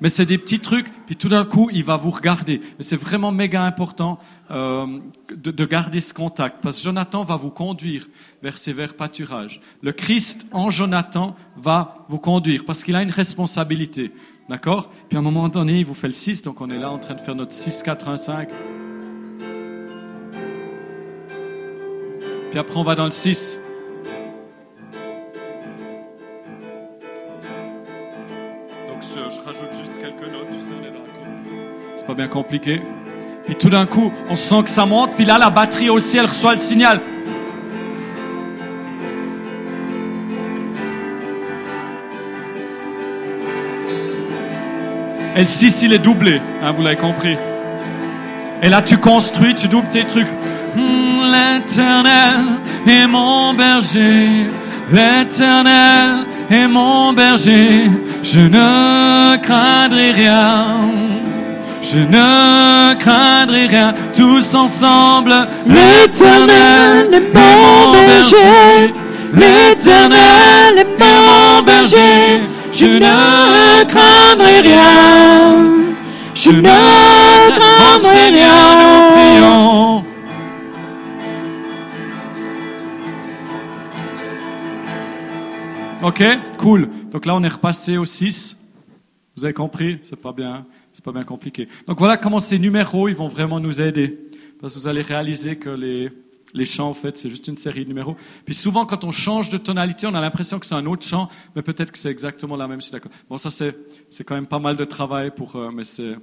[0.01, 2.55] Mais c'est des petits trucs, puis tout d'un coup, il va vous regarder.
[2.77, 4.19] Et c'est vraiment méga important
[4.51, 4.99] euh,
[5.33, 8.07] de, de garder ce contact, parce que Jonathan va vous conduire
[8.41, 9.61] vers ces verts pâturages.
[9.81, 14.11] Le Christ en Jonathan va vous conduire, parce qu'il a une responsabilité.
[14.49, 14.89] D'accord?
[15.07, 16.99] Puis à un moment donné, il vous fait le 6, donc on est là en
[16.99, 18.49] train de faire notre 6, 4, 1, 5.
[22.51, 23.59] Puis après, on va dans le 6.
[28.87, 30.99] Donc je, je rajoute juste quelques notes, tu sais, on est là.
[31.95, 32.81] C'est pas bien compliqué.
[33.45, 36.25] Puis tout d'un coup, on sent que ça monte, puis là, la batterie aussi, elle
[36.25, 37.01] reçoit le signal.
[45.35, 47.35] Et le 6, il est doublé, hein, vous l'avez compris.
[48.61, 50.27] Et là, tu construis, tu doubles tes trucs.
[50.75, 52.45] Hmm, L'éternel
[52.87, 54.45] est mon berger,
[54.91, 57.89] l'éternel est mon berger,
[58.21, 60.65] je ne craindrai rien,
[61.81, 65.33] je ne craindrai rien, tous ensemble,
[65.65, 68.93] L'éternel est mon berger.
[69.33, 72.41] L'éternel est mon berger.
[72.73, 75.93] Je ne craindrai rien.
[76.33, 76.63] Je ne
[77.59, 79.03] craindrai rien.
[79.13, 80.03] prions.
[86.03, 86.23] Ok,
[86.57, 86.89] cool.
[87.11, 88.57] Donc là, on est repassé au 6.
[89.37, 89.99] Vous avez compris?
[90.01, 91.67] C'est pas bien, c'est pas bien compliqué.
[91.87, 94.19] Donc voilà comment ces numéros, ils vont vraiment nous aider.
[94.59, 96.11] Parce que vous allez réaliser que les,
[96.53, 98.15] les chants, en fait, c'est juste une série de numéros.
[98.45, 101.29] Puis souvent, quand on change de tonalité, on a l'impression que c'est un autre chant,
[101.55, 102.79] mais peut-être que c'est exactement la même.
[102.91, 103.11] D'accord.
[103.29, 106.15] Bon, ça, c'est, quand même pas mal de travail pour, euh, mais c'est,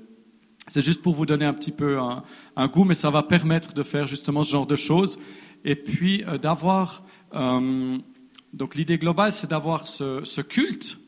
[0.77, 4.07] juste pour vous donner un petit peu un, goût, mais ça va permettre de faire
[4.07, 5.19] justement ce genre de choses.
[5.65, 7.05] Et puis euh, d'avoir.
[7.35, 7.98] euh,
[8.52, 10.98] donc l'idée globale, c'est d'avoir ce culte,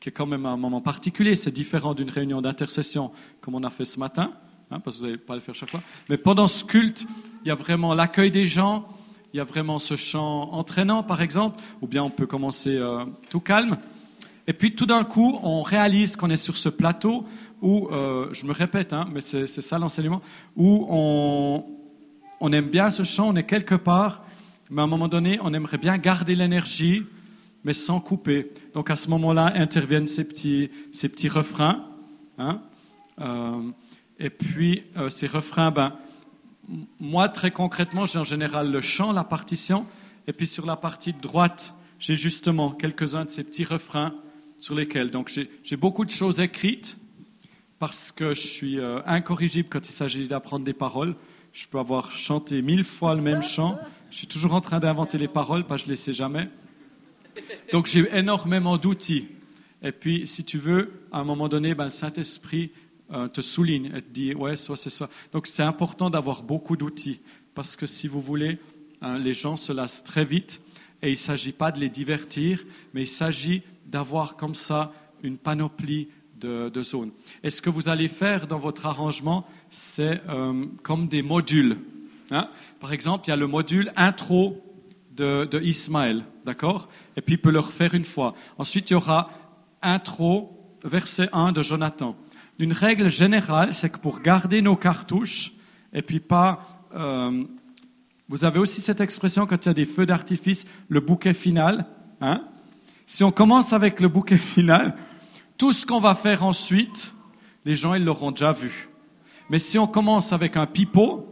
[0.00, 1.34] qui est quand même un moment particulier.
[1.34, 4.34] C'est différent d'une réunion d'intercession comme on a fait ce matin,
[4.70, 5.82] hein, parce que vous n'allez pas le faire chaque fois.
[6.08, 7.06] Mais pendant ce culte,
[7.44, 8.86] il y a vraiment l'accueil des gens,
[9.32, 13.04] il y a vraiment ce chant entraînant, par exemple, ou bien on peut commencer euh,
[13.30, 13.76] tout calme.
[14.46, 17.24] Et puis tout d'un coup, on réalise qu'on est sur ce plateau
[17.62, 20.22] où, euh, je me répète, hein, mais c'est ça l'enseignement,
[20.56, 21.64] où on,
[22.40, 24.24] on aime bien ce chant, on est quelque part,
[24.70, 27.04] mais à un moment donné, on aimerait bien garder l'énergie,
[27.64, 28.50] mais sans couper.
[28.74, 31.84] Donc à ce moment-là, interviennent ces petits, ces petits refrains.
[32.38, 32.62] hein.
[33.20, 33.60] Euh,
[34.20, 35.94] et puis euh, ces refrains, ben,
[37.00, 39.86] moi très concrètement, j'ai en général le chant, la partition,
[40.26, 44.14] et puis sur la partie droite, j'ai justement quelques-uns de ces petits refrains
[44.58, 45.10] sur lesquels.
[45.10, 45.32] Donc
[45.64, 46.98] j'ai beaucoup de choses écrites
[47.78, 51.16] parce que je suis euh, incorrigible quand il s'agit d'apprendre des paroles.
[51.52, 53.78] Je peux avoir chanté mille fois le même chant.
[54.10, 56.48] Je suis toujours en train d'inventer les paroles parce je ne les sais jamais.
[57.72, 59.28] Donc j'ai énormément d'outils.
[59.82, 62.70] Et puis, si tu veux, à un moment donné, ben, le Saint-Esprit
[63.12, 65.08] euh, te souligne et te dit, ouais, ça, c'est ça.
[65.32, 67.20] Donc c'est important d'avoir beaucoup d'outils.
[67.54, 68.58] Parce que si vous voulez,
[69.02, 70.60] hein, les gens se lassent très vite.
[71.02, 72.62] Et il ne s'agit pas de les divertir,
[72.92, 74.92] mais il s'agit d'avoir comme ça
[75.22, 76.08] une panoplie
[76.38, 77.10] de, zones.
[77.42, 81.76] Et ce que vous allez faire dans votre arrangement, c'est euh, comme des modules.
[82.30, 82.48] hein.
[82.80, 84.62] Par exemple, il y a le module intro
[85.14, 86.88] de, de Ismaël, d'accord?
[87.16, 88.34] Et puis il peut le refaire une fois.
[88.56, 89.30] Ensuite, il y aura
[89.82, 92.16] intro, verset 1 de Jonathan.
[92.60, 95.52] Une règle générale, c'est que pour garder nos cartouches,
[95.94, 96.60] et puis pas...
[96.94, 97.44] euh,
[98.28, 101.86] vous avez aussi cette expression quand il y a des feux d'artifice, le bouquet final.
[102.20, 102.42] Hein
[103.06, 104.94] Si on commence avec le bouquet final,
[105.56, 107.14] tout ce qu'on va faire ensuite,
[107.64, 108.90] les gens, ils l'auront déjà vu.
[109.48, 111.26] Mais si on commence avec un pipeau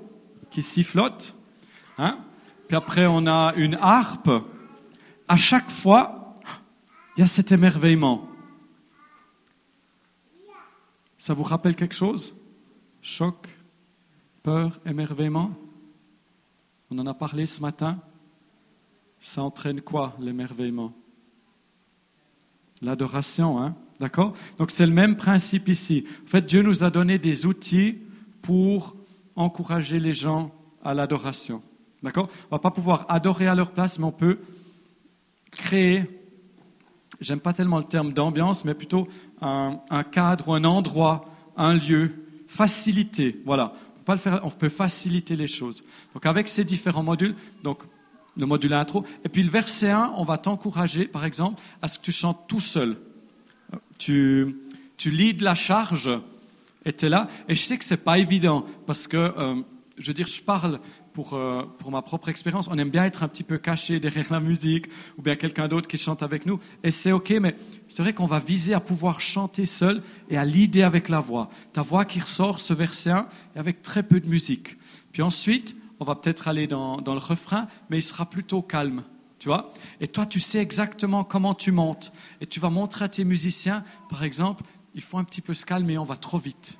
[0.50, 1.36] qui sifflote,
[1.98, 2.20] hein,
[2.68, 4.30] puis après on a une harpe,
[5.28, 6.38] à chaque fois,
[7.16, 8.27] il y a cet émerveillement.
[11.28, 12.34] Ça vous rappelle quelque chose?
[13.02, 13.54] Choc,
[14.42, 15.50] peur, émerveillement?
[16.90, 17.98] On en a parlé ce matin.
[19.20, 20.94] Ça entraîne quoi, l'émerveillement?
[22.80, 23.76] L'adoration, hein?
[24.00, 24.32] D'accord?
[24.56, 26.06] Donc c'est le même principe ici.
[26.24, 27.98] En fait, Dieu nous a donné des outils
[28.40, 28.96] pour
[29.36, 30.50] encourager les gens
[30.82, 31.60] à l'adoration.
[32.02, 32.30] D'accord?
[32.44, 34.38] On ne va pas pouvoir adorer à leur place, mais on peut
[35.50, 36.06] créer,
[37.20, 39.08] j'aime pas tellement le terme d'ambiance, mais plutôt
[39.40, 42.12] un, cadre, un endroit, un lieu,
[42.46, 43.40] faciliter.
[43.44, 43.72] Voilà.
[43.74, 45.84] On peut, pas le faire, on peut faciliter les choses.
[46.14, 47.80] Donc avec ces différents modules, donc
[48.36, 51.98] le module intro, et puis le verset 1, on va t'encourager, par exemple, à ce
[51.98, 52.96] que tu chantes tout seul
[53.98, 54.56] tu,
[54.96, 56.10] tu de la charge
[56.84, 57.28] et tu es là.
[57.48, 59.62] Et je sais que ce n'est pas évident parce que, euh,
[59.98, 60.80] je veux dire, je parle
[61.12, 62.68] pour, euh, pour ma propre expérience.
[62.70, 64.86] On aime bien être un petit peu caché derrière la musique
[65.18, 66.60] ou bien quelqu'un d'autre qui chante avec nous.
[66.84, 67.56] Et c'est OK, mais
[67.88, 71.48] c'est vrai qu'on va viser à pouvoir chanter seul et à l'idée avec la voix.
[71.72, 74.76] Ta voix qui ressort, ce verset 1, et avec très peu de musique.
[75.12, 79.02] Puis ensuite, on va peut-être aller dans, dans le refrain, mais il sera plutôt calme
[79.38, 82.12] tu vois Et toi, tu sais exactement comment tu montes.
[82.40, 85.64] Et tu vas montrer à tes musiciens, par exemple, il faut un petit peu se
[85.64, 86.78] calmer, on va trop vite.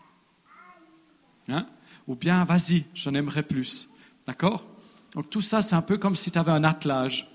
[1.48, 1.66] Hein?
[2.06, 3.88] Ou bien, vas-y, j'en aimerais plus.
[4.26, 4.66] D'accord?
[5.14, 7.30] Donc tout ça, c'est un peu comme si tu avais un attelage.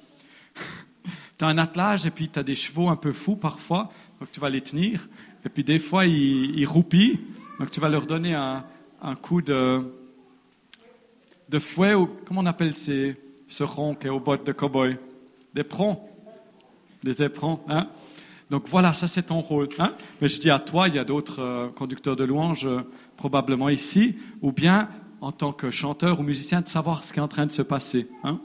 [1.43, 3.89] Tu as un attelage et puis tu as des chevaux un peu fous parfois,
[4.19, 5.09] donc tu vas les tenir.
[5.45, 7.19] Et puis des fois, ils, roupillent,
[7.59, 8.63] donc tu vas leur donner un,
[9.01, 9.93] un coup de,
[11.49, 13.17] de fouet, ou comment on appelle ces,
[13.49, 14.97] ce rond qui est aux bottes de cow-boy?
[15.53, 15.99] Des prons,
[17.03, 17.59] des éperons.
[17.67, 17.89] Hein?
[18.49, 19.67] Donc voilà, ça c'est ton rôle.
[19.79, 19.95] Hein?
[20.21, 22.83] Mais je dis à toi, il y a d'autres euh, conducteurs de louanges euh,
[23.17, 24.87] probablement ici, ou bien
[25.19, 27.61] en tant que chanteur ou musicien, de savoir ce qui est en train de se
[27.61, 28.07] passer.
[28.23, 28.39] Hein?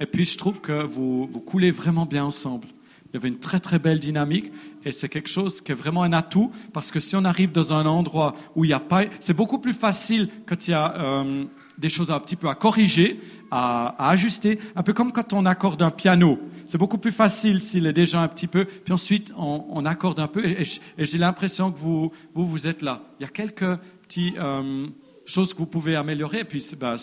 [0.00, 2.68] Et puis je trouve que vous, coulez vraiment bien ensemble.
[3.12, 4.52] Il y avait une très très belle dynamique
[4.84, 7.72] et c'est quelque chose qui est vraiment un atout parce que si on arrive dans
[7.72, 10.94] un endroit où il n'y a pas, c'est beaucoup plus facile quand il y a
[10.98, 11.44] euh,
[11.78, 13.20] des choses un petit peu à corriger
[13.50, 16.38] à, ajuster, un peu comme quand on accorde un piano.
[16.66, 20.26] C'est beaucoup plus facile s'il est déjà un petit peu, puis ensuite on, accorde un
[20.26, 20.64] peu, et,
[20.98, 23.02] j'ai l'impression que vous, vous, êtes là.
[23.20, 24.86] Il y a quelques petites euh,
[25.24, 26.96] choses que vous pouvez améliorer, et puis ben,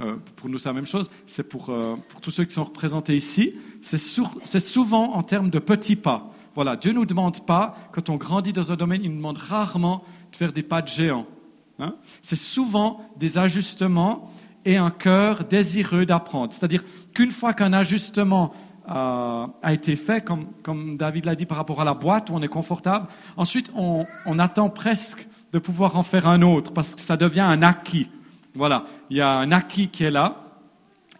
[0.00, 2.64] euh, pour nous c'est la même chose, c'est pour, euh, pour, tous ceux qui sont
[2.64, 6.32] représentés ici, c'est souvent en termes de petits pas.
[6.54, 9.38] Voilà, Dieu ne nous demande pas, quand on grandit dans un domaine, il nous demande
[9.38, 11.26] rarement de faire des pas de géant.
[11.78, 11.94] Hein.
[12.22, 14.32] C'est souvent des ajustements
[14.64, 16.52] et un cœur désireux d'apprendre.
[16.52, 18.52] C'est-à-dire qu'une fois qu'un ajustement
[18.88, 22.34] euh, a été fait, comme, comme David l'a dit par rapport à la boîte où
[22.34, 26.94] on est confortable, ensuite on, on, attend presque de pouvoir en faire un autre parce
[26.94, 28.08] que ça devient un acquis.
[28.54, 30.60] Voilà, il y a un acquis qui est là.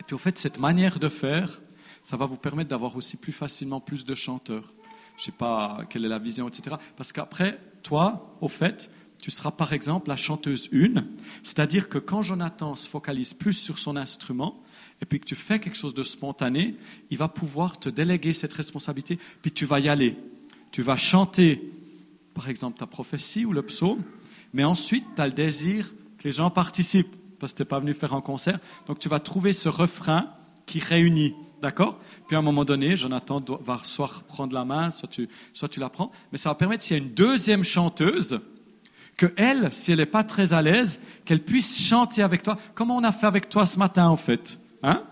[0.00, 1.60] Et puis au fait, cette manière de faire,
[2.02, 4.72] ça va vous permettre d'avoir aussi plus facilement plus de chanteurs.
[5.16, 6.76] Je ne sais pas quelle est la vision, etc.
[6.96, 8.90] Parce qu'après, toi, au fait,
[9.20, 11.06] tu seras par exemple la chanteuse une,
[11.42, 14.62] c'est-à-dire que quand Jonathan se focalise plus sur son instrument,
[15.00, 16.76] et puis que tu fais quelque chose de spontané,
[17.10, 20.16] il va pouvoir te déléguer cette responsabilité, puis tu vas y aller.
[20.72, 21.72] Tu vas chanter,
[22.34, 24.02] par exemple, ta prophétie ou le psaume,
[24.52, 27.78] mais ensuite, tu as le désir que les gens participent, parce que tu n'es pas
[27.78, 28.58] venu faire un concert.
[28.86, 30.30] Donc, tu vas trouver ce refrain
[30.64, 31.34] qui réunit.
[31.60, 31.98] D'accord?
[32.26, 35.78] Puis à un moment donné, Jonathan va soit prendre la main, soit tu, soit tu
[35.78, 36.10] la prends.
[36.32, 38.40] Mais ça va permettre, s'il y a une deuxième chanteuse,
[39.18, 42.90] que elle, si elle n'est pas très à l'aise, qu'elle puisse chanter avec toi, comme
[42.90, 44.58] on a fait avec toi ce matin en fait?
[44.82, 45.02] Hein?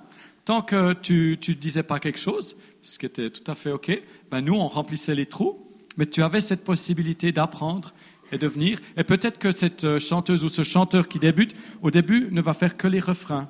[0.46, 3.92] Tant que tu ne disais pas quelque chose, ce qui était tout à fait OK,
[4.30, 7.92] ben nous, on remplissait les trous, mais tu avais cette possibilité d'apprendre
[8.32, 8.50] et de.
[8.96, 12.54] Et peut-être que cette euh, chanteuse ou ce chanteur qui débute, au début, ne va
[12.54, 13.48] faire que les refrains.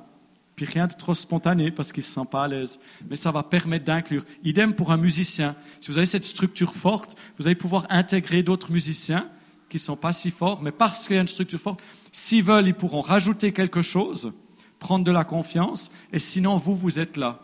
[0.57, 2.79] Puis rien de trop spontané parce qu'il ne se sent pas à l'aise.
[3.09, 4.25] Mais ça va permettre d'inclure.
[4.45, 5.57] Idem pour un musicien.
[5.81, 9.29] Si vous avez cette structure forte, vous allez pouvoir intégrer d'autres musiciens
[9.71, 12.45] qui ne sont pas si forts, mais parce qu'il y a une structure forte, s'ils
[12.45, 14.33] veulent, ils pourront rajouter quelque chose,
[14.79, 17.41] prendre de la confiance, et sinon, vous, vous êtes là.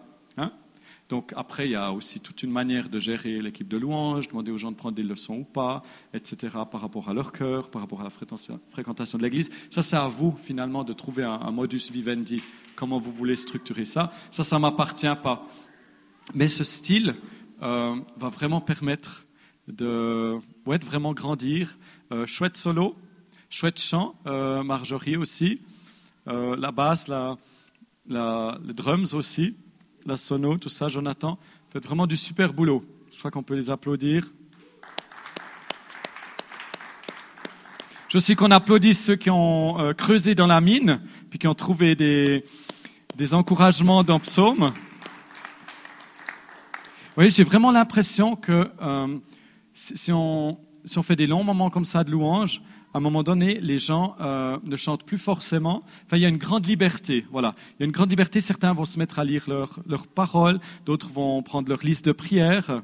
[1.09, 4.51] Donc après, il y a aussi toute une manière de gérer l'équipe de louange, demander
[4.51, 5.83] aux gens de prendre des leçons ou pas,
[6.13, 9.51] etc., par rapport à leur cœur, par rapport à la fréquentation de l'Église.
[9.71, 12.43] Ça, c'est à vous, finalement, de trouver un, modus vivendi,
[12.77, 14.11] comment vous voulez structurer ça?
[14.31, 15.47] Ça, ça ne m'appartient pas.
[16.35, 17.15] Mais ce style
[17.63, 19.25] euh, va vraiment permettre
[19.67, 21.79] de, vraiment grandir,
[22.13, 22.97] euh, chouette solo,
[23.49, 25.63] chouette chant, euh, Marjorie aussi,
[26.27, 29.57] la basse, les drums aussi,
[30.09, 31.39] la sono, tout ça, Jonathan.
[31.71, 32.85] Faites vraiment du super boulot.
[33.13, 34.27] Je crois qu'on peut les applaudir.
[38.09, 41.55] Je aussi qu'on applaudisse ceux qui ont euh, creusé dans la mine, puis qui ont
[41.55, 42.43] trouvé des,
[43.17, 44.73] des encouragements dans Psaume.
[47.19, 49.19] Oui, j'ai vraiment l'impression que euh,
[49.75, 52.63] si on, si on fait des longs moments comme ça de louange,
[52.95, 55.83] à un moment donné, les gens euh, ne chantent plus forcément.
[56.07, 57.27] Enfin, il y a une grande liberté.
[57.31, 58.41] Voilà, il y a une grande liberté.
[58.41, 62.13] Certains vont se mettre à lire leurs leurs paroles, d'autres vont prendre leur liste de
[62.13, 62.83] prières.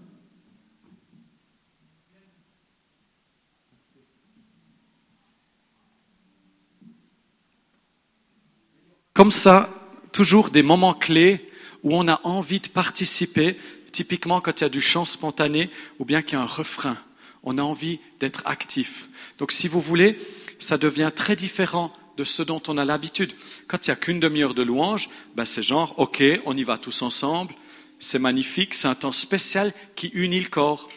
[9.14, 9.70] Comme ça,
[10.12, 11.48] toujours des moments clés
[11.85, 13.56] où on a envie de participer,
[13.93, 15.70] typiquement quand il y a du chant spontané
[16.01, 16.98] ou bien qu'il y a un refrain.
[17.45, 19.09] On a envie d'être actif.
[19.39, 20.19] Donc si vous voulez,
[20.59, 23.35] ça devient très différent de ce dont on a l'habitude.
[23.69, 26.79] Quand il n'y a qu'une demi-heure de louange, ben c'est genre, OK, on y va
[26.79, 27.55] tous ensemble,
[27.99, 30.89] c'est magnifique, c'est un temps spécial qui unit le corps.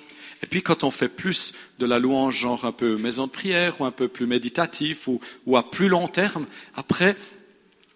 [0.43, 3.81] Et puis quand on fait plus de la louange, genre un peu maison de prière
[3.81, 6.45] ou un peu plus méditatif ou, ou à plus long terme,
[6.75, 7.15] après,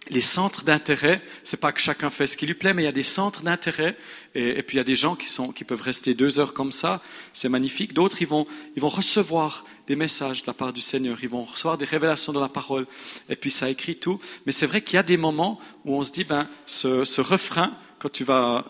[0.10, 2.90] les centres d'intérêt, c'est pas que chacun fait ce qui lui plaît, mais il y
[2.90, 3.96] a des centres d'intérêt,
[4.34, 6.72] et, puis il y a des gens qui, sont, qui peuvent rester deux heures comme
[6.72, 7.02] ça,
[7.34, 7.94] c'est magnifique.
[7.94, 11.44] D'autres, ils vont, ils vont recevoir des messages de la part du Seigneur, ils vont
[11.44, 12.88] recevoir des révélations de la parole,
[13.30, 14.20] et puis ça écrit tout.
[14.46, 17.22] Mais c'est vrai qu'il y a des moments où on se dit, ben, ce, ce
[17.22, 18.66] refrain, quand tu vas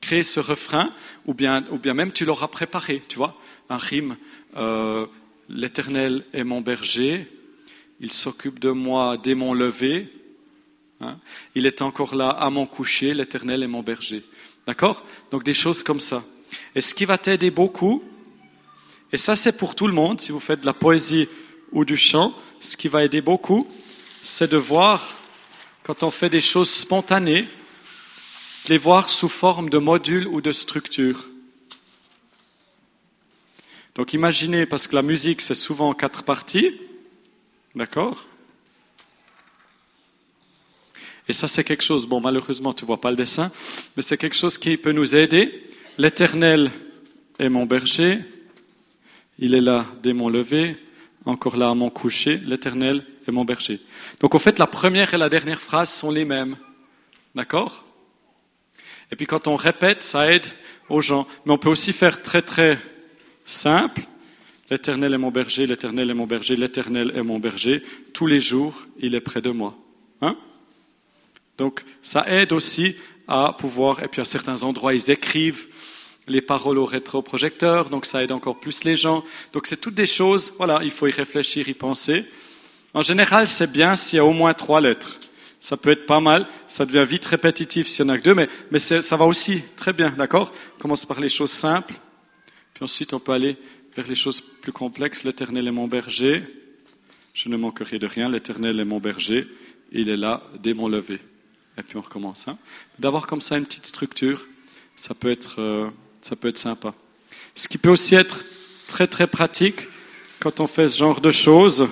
[0.00, 0.92] créer ce refrain,
[1.26, 3.34] ou bien, ou bien même tu l'auras préparé, tu vois,
[3.68, 4.16] un rime,
[4.56, 5.06] euh,
[5.48, 7.28] l'Éternel est mon berger,
[8.00, 10.08] il s'occupe de moi dès mon lever,
[11.00, 11.18] Hein?
[11.54, 14.24] Il est encore là à mon coucher, l'Éternel est mon berger.
[14.66, 15.04] D'accord?
[15.30, 16.24] Donc des choses comme ça.
[16.74, 18.02] Et ce qui va t'aider beaucoup,
[19.12, 21.28] et ça c'est pour tout le monde, si vous faites de la poésie
[21.72, 23.68] ou du chant, ce qui va aider beaucoup,
[24.22, 25.16] c'est de voir,
[25.84, 30.52] quand on fait des choses spontanées, de les voir sous forme de modules ou de
[30.52, 31.26] structures.
[33.94, 36.80] Donc imaginez, parce que la musique c'est souvent en quatre parties,
[37.74, 38.24] d'accord?
[41.28, 43.50] Et ça, c'est quelque chose, bon, malheureusement, tu vois pas le dessin,
[43.96, 45.64] mais c'est quelque chose qui peut nous aider.
[45.98, 46.70] L'éternel
[47.38, 48.20] est mon berger.
[49.38, 50.76] Il est là dès mon lever,
[51.24, 52.38] encore là à mon coucher.
[52.38, 53.80] L'éternel est mon berger.
[54.20, 56.56] Donc, en fait, la première et la dernière phrase sont les mêmes.
[57.34, 57.84] D'accord?
[59.10, 60.46] Et puis, quand on répète, ça aide
[60.88, 61.26] aux gens.
[61.44, 62.78] Mais on peut aussi faire très, très
[63.44, 64.02] simple.
[64.70, 67.82] L'éternel est mon berger, l'éternel est mon berger, l'éternel est mon berger.
[68.12, 69.76] Tous les jours, il est près de moi.
[70.22, 70.36] Hein?
[71.58, 72.96] Donc ça aide aussi
[73.28, 75.66] à pouvoir, et puis à certains endroits, ils écrivent
[76.28, 79.24] les paroles au rétroprojecteur, donc ça aide encore plus les gens.
[79.52, 82.26] Donc c'est toutes des choses, voilà, il faut y réfléchir, y penser.
[82.94, 85.20] En général, c'est bien s'il y a au moins trois lettres.
[85.60, 88.34] Ça peut être pas mal, ça devient vite répétitif s'il y en a que deux,
[88.34, 90.52] mais, mais ça va aussi très bien, d'accord?
[90.78, 91.94] Commence par les choses simples,
[92.74, 93.56] puis ensuite on peut aller
[93.96, 95.24] vers les choses plus complexes.
[95.24, 96.44] L'éternel est mon berger,
[97.34, 99.48] je ne manquerai de rien, l'éternel est mon berger,
[99.92, 101.20] il est là dès mon lever
[101.78, 102.48] et puis on recommence.
[102.48, 102.58] Hein.
[102.98, 104.46] D'avoir comme ça une petite structure,
[104.96, 105.90] ça peut, être, euh,
[106.22, 106.94] ça peut être sympa.
[107.54, 108.44] Ce qui peut aussi être
[108.88, 109.80] très très pratique
[110.40, 111.88] quand on fait ce genre de choses,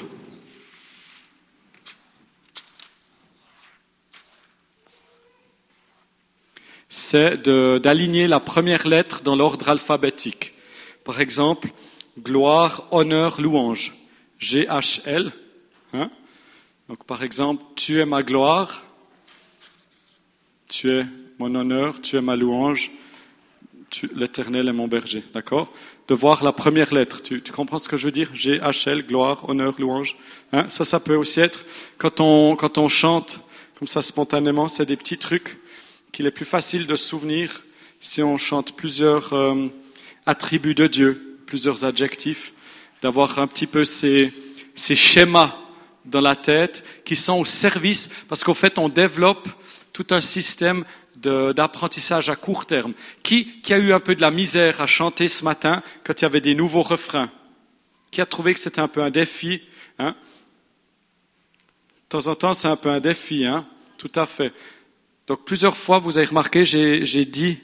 [6.89, 10.55] c'est d'aligner la première lettre dans l'ordre alphabétique.
[11.05, 11.71] Par exemple,
[12.19, 13.93] gloire, honneur, louange.
[14.39, 15.33] G-H-L.
[15.93, 16.11] Hein.
[16.89, 18.85] Donc par exemple, tu es ma gloire,
[20.75, 21.07] tu es
[21.39, 22.91] mon honneur, tu es ma louange,
[24.13, 25.23] l'éternel est mon berger.
[25.33, 25.73] D'accord?
[26.09, 27.23] De voir la première lettre.
[27.23, 28.35] Tu, comprends ce que je veux dire?
[28.35, 30.17] G, H, L, gloire, honneur, louange.
[30.53, 30.69] Hein?
[30.69, 31.65] Ça, ça peut aussi être,
[31.97, 33.41] quand on, quand on chante
[33.79, 35.59] comme ça spontanément, c'est des petits trucs
[36.11, 37.63] qu'il est plus facile de se souvenir
[38.01, 39.69] si on chante plusieurs euh,
[40.27, 42.53] attributs de Dieu, plusieurs adjectifs,
[43.01, 44.33] d'avoir un petit peu ces,
[44.75, 45.57] ces schémas
[46.05, 49.49] dans la tête qui sont au service, parce qu'en fait, on développe
[49.95, 50.85] tout un système
[51.17, 52.93] d'apprentissage à court terme.
[53.23, 56.27] Qui, a eu un peu de la misère à chanter ce matin quand il y
[56.27, 57.31] avait des nouveaux refrains?
[58.11, 59.63] Qui a trouvé que c'était un peu un défi
[59.99, 60.15] hein?
[61.97, 63.67] De temps en temps, c'est un peu un défi, hein?
[63.97, 64.53] Tout à fait.
[65.27, 67.61] Donc plusieurs fois, vous avez remarqué, j'ai dit,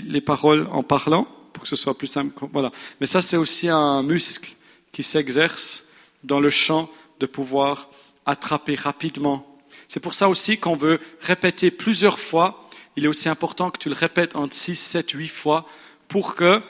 [0.00, 2.32] les paroles en parlant pour que ce soit plus simple.
[2.52, 2.72] Voilà.
[3.00, 4.54] Mais ça, c'est aussi un muscle
[4.92, 5.84] qui s'exerce
[6.22, 6.88] dans le chant
[7.20, 7.90] de pouvoir
[8.24, 9.53] attraper rapidement
[9.94, 12.68] c'est pour ça aussi qu'on veut répéter plusieurs fois.
[12.96, 15.66] Il est aussi important que tu le répètes entre 6, 7, 8 fois
[16.08, 16.60] pour que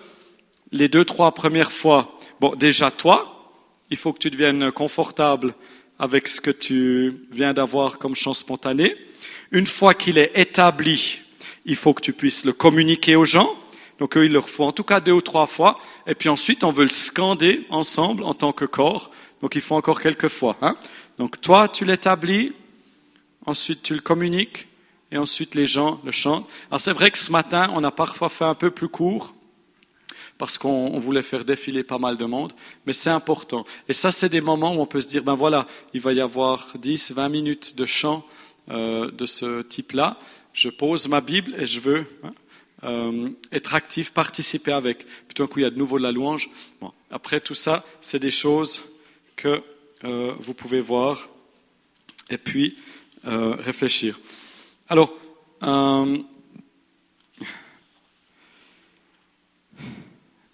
[0.73, 3.49] les deux, trois premières fois, bon, déjà toi,
[3.89, 5.55] il faut que tu deviennes confortable
[5.99, 8.95] avec ce que tu viens d'avoir comme chant spontané.
[9.53, 11.23] Une fois qu'il est établi,
[11.65, 13.55] il faut que tu puisses le communiquer aux gens.
[14.01, 15.79] Donc eux, il leur faut en tout cas deux ou trois fois.
[16.07, 19.11] Et puis ensuite, on veut le scander ensemble en tant que corps.
[19.41, 20.59] Donc il faut encore quelques fois.
[20.61, 20.77] Hein.
[21.17, 22.53] Donc toi, tu l'établis,
[23.47, 24.69] ensuite tu le communiques,
[25.13, 26.49] et ensuite les gens le chantent.
[26.71, 29.35] Alors c'est vrai que ce matin, on a parfois fait un peu plus court,
[30.39, 32.53] parce qu'on voulait faire défiler pas mal de monde,
[32.87, 33.65] mais c'est important.
[33.89, 36.21] Et ça, c'est des moments où on peut se dire, ben voilà, il va y
[36.21, 38.27] avoir 10, 20 minutes de chant
[38.71, 40.19] euh, de ce type-là.
[40.53, 42.33] Je pose ma Bible et je veux hein,
[42.85, 45.07] euh, être actif, participer avec.
[45.27, 46.51] Plutôt qu'il y a de nouveau de la louange.
[46.81, 48.85] Bon, après tout ça, c'est des choses
[49.37, 49.63] que
[50.05, 51.29] euh, vous pouvez voir
[52.31, 52.77] et puis
[53.27, 54.19] euh, réfléchir.
[54.89, 55.15] Alors,
[55.63, 56.19] euh,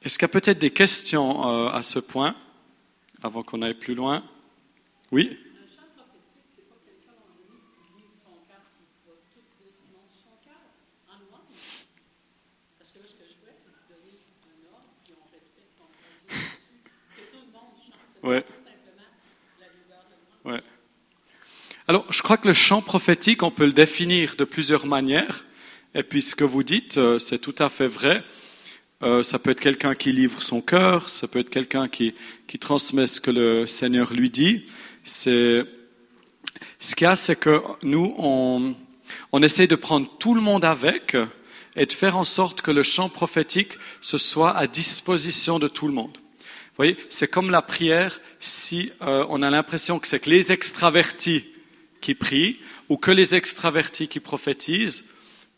[0.03, 2.35] est-ce qu'il y a peut-être des questions euh, à ce point
[3.23, 4.23] avant qu'on aille plus loin?
[5.11, 5.37] Oui?
[18.23, 18.45] Ouais.
[21.91, 25.45] Alors, je crois que le chant prophétique, on peut le définir de plusieurs manières.
[25.97, 28.23] Et puis, ce que vous dites, euh, c'est tout à fait vrai.
[29.03, 32.15] Euh, ça peut être quelqu'un qui livre son cœur, ça peut être quelqu'un qui,
[32.47, 34.67] qui transmet ce que le Seigneur lui dit.
[35.03, 35.65] Ce
[36.95, 38.77] qu'il y a, c'est que nous, on,
[39.33, 41.17] on essaie de prendre tout le monde avec
[41.75, 45.89] et de faire en sorte que le chant prophétique ce soit à disposition de tout
[45.89, 46.19] le monde.
[46.19, 50.53] Vous voyez, c'est comme la prière si euh, on a l'impression que c'est que les
[50.53, 51.47] extravertis
[52.01, 52.59] qui prient
[52.89, 55.05] ou que les extravertis qui prophétisent.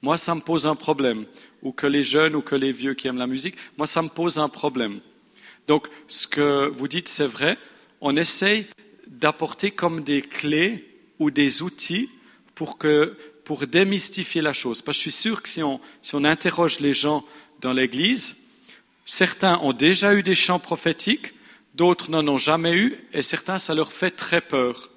[0.02, 1.26] Moi, ça me pose un problème.
[1.62, 3.56] Ou que les jeunes ou que les vieux qui aiment la musique.
[3.78, 5.00] Moi, ça me pose un problème.
[5.68, 7.56] Donc, ce que vous dites, c'est vrai.
[8.00, 8.66] On essaye
[9.06, 10.84] d'apporter comme des clés
[11.18, 12.08] ou des outils
[12.54, 12.78] pour,
[13.66, 14.82] démystifier la chose.
[14.82, 17.24] Parce que je suis sûr que si on, si on interroge les gens
[17.60, 18.36] dans l'Église,
[19.04, 21.34] certains ont déjà eu des chants prophétiques,
[21.74, 24.91] d'autres n'en ont jamais eu, et certains, ça leur fait très peur.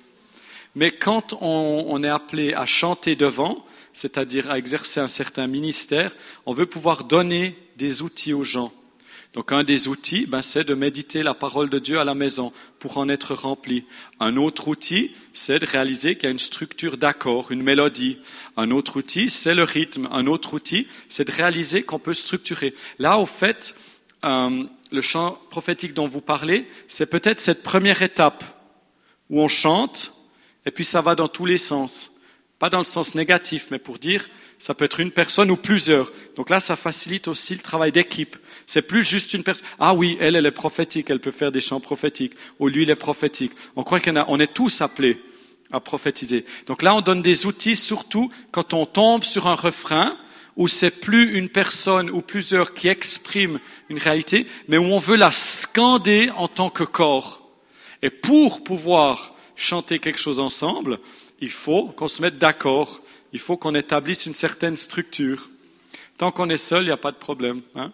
[0.76, 6.16] Mais quand on, est appelé à chanter devant, c'est-à-dire à exercer un certain ministère,
[6.46, 8.74] on veut pouvoir donner des outils aux gens.
[9.34, 12.54] Donc un des outils, ben, c'est de méditer la parole de Dieu à la maison
[12.80, 13.86] pour en être rempli.
[14.20, 18.20] Un autre outil, c'est de réaliser qu'il y a une structure d'accord, une mélodie.
[18.56, 20.08] Un autre outil, c'est le rythme.
[20.12, 22.74] Un autre outil, c'est de réaliser qu'on peut structurer.
[22.98, 23.76] Là, au fait,
[24.24, 28.44] euh, le chant prophétique dont vous parlez, c'est peut-être cette première étape
[29.30, 30.14] où on chante
[30.66, 32.12] et puis ça va dans tous les sens.
[32.60, 34.30] Pas dans le sens négatif, mais pour dire,
[34.60, 36.12] ça peut être une personne ou plusieurs.
[36.38, 38.38] Donc là, ça facilite aussi le travail d'équipe.
[38.66, 39.68] C'est plus juste une personne.
[39.78, 42.34] Ah oui, elle, elle est prophétique, elle peut faire des chants prophétiques.
[42.60, 43.52] Ou lui, il est prophétique.
[43.76, 45.22] On croit qu'on on est tous appelés
[45.72, 46.46] à prophétiser.
[46.68, 50.18] Donc là, on donne des outils, surtout quand on tombe sur un refrain
[50.56, 53.60] où c'est plus une personne ou plusieurs qui expriment
[53.90, 57.42] une réalité, mais où on veut la scander en tant que corps.
[58.02, 61.00] Et pour pouvoir chanter quelque chose ensemble,
[61.40, 63.02] il faut qu'on se mette d'accord,
[63.34, 65.50] il faut qu'on établisse une certaine structure.
[66.18, 67.62] Tant qu'on est seul, il n'y a pas de problème.
[67.76, 67.92] Hein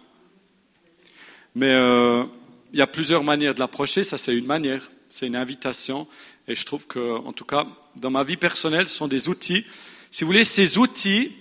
[1.55, 2.23] Mais euh,
[2.71, 6.07] il y a plusieurs manières de l'approcher, ça c'est une manière, c'est une invitation,
[6.47, 7.65] et je trouve que, en tout cas,
[7.95, 9.65] dans ma vie personnelle, ce sont des outils.
[10.11, 11.31] Si vous voulez, ces outils,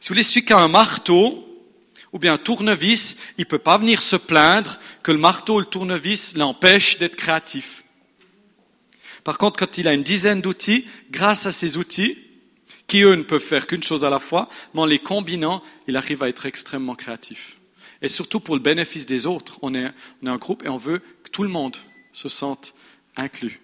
[0.00, 1.46] si vous voulez, celui qui a un marteau,
[2.12, 5.60] ou bien un tournevis, il ne peut pas venir se plaindre que le marteau ou
[5.60, 7.84] le tournevis l'empêche d'être créatif.
[9.24, 12.16] Par contre, quand il a une dizaine d'outils, grâce à ces outils,
[12.90, 15.96] qui eux ne peuvent faire qu'une chose à la fois, mais en les combinant, il
[15.96, 17.56] arrive à être extrêmement créatif.
[18.02, 19.58] Et surtout pour le bénéfice des autres.
[19.62, 19.92] On est,
[20.24, 21.76] un groupe et on veut que tout le monde
[22.12, 22.74] se sente
[23.16, 23.60] inclus.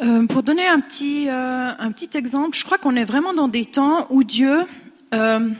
[0.00, 3.48] Euh, pour donner un petit, euh, un petit exemple, je crois qu'on est vraiment dans
[3.48, 4.60] des temps où Dieu,
[5.14, 5.50] euh,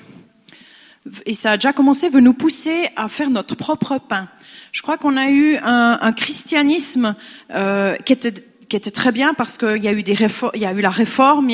[1.24, 4.28] et ça a déjà commencé, veut nous pousser à faire notre propre pain.
[4.76, 7.14] Je crois qu'on a eu un, christianisme
[7.50, 10.72] euh, qui était très bien parce qu'il y a eu des réformes, il y a
[10.72, 11.46] eu la réforme,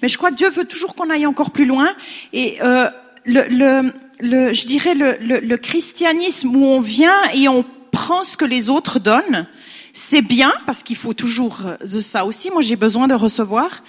[0.00, 1.90] mais je crois que Dieu veut toujours qu'on aille encore plus loin.
[2.32, 2.88] Et euh,
[3.26, 8.70] je dirais le, le, le christianisme où on vient et on prend ce que les
[8.70, 9.46] autres donnent,
[9.92, 12.50] c'est bien parce qu'il faut toujours de ça aussi.
[12.50, 13.82] Moi, j'ai besoin de recevoir,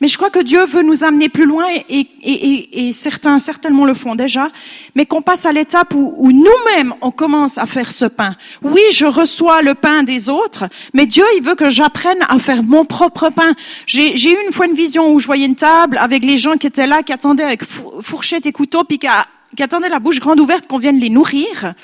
[0.00, 3.84] mais je crois que Dieu veut nous amener plus loin et, et, et, certains certainement
[3.84, 4.50] le font déjà,
[4.94, 8.36] mais qu'on passe à l'étape où, où nous-mêmes on commence à faire ce pain.
[8.62, 10.64] Oui, je reçois le pain des autres,
[10.94, 13.54] mais Dieu il veut que j'apprenne à faire mon propre pain.
[13.86, 16.56] J'ai j'ai eu une fois une vision où je voyais une table avec les gens
[16.56, 19.08] qui étaient là, qui attendaient avec fourchette et couteau, puis qui
[19.56, 21.74] qui attendaient la bouche grande ouverte qu'on vienne les nourrir.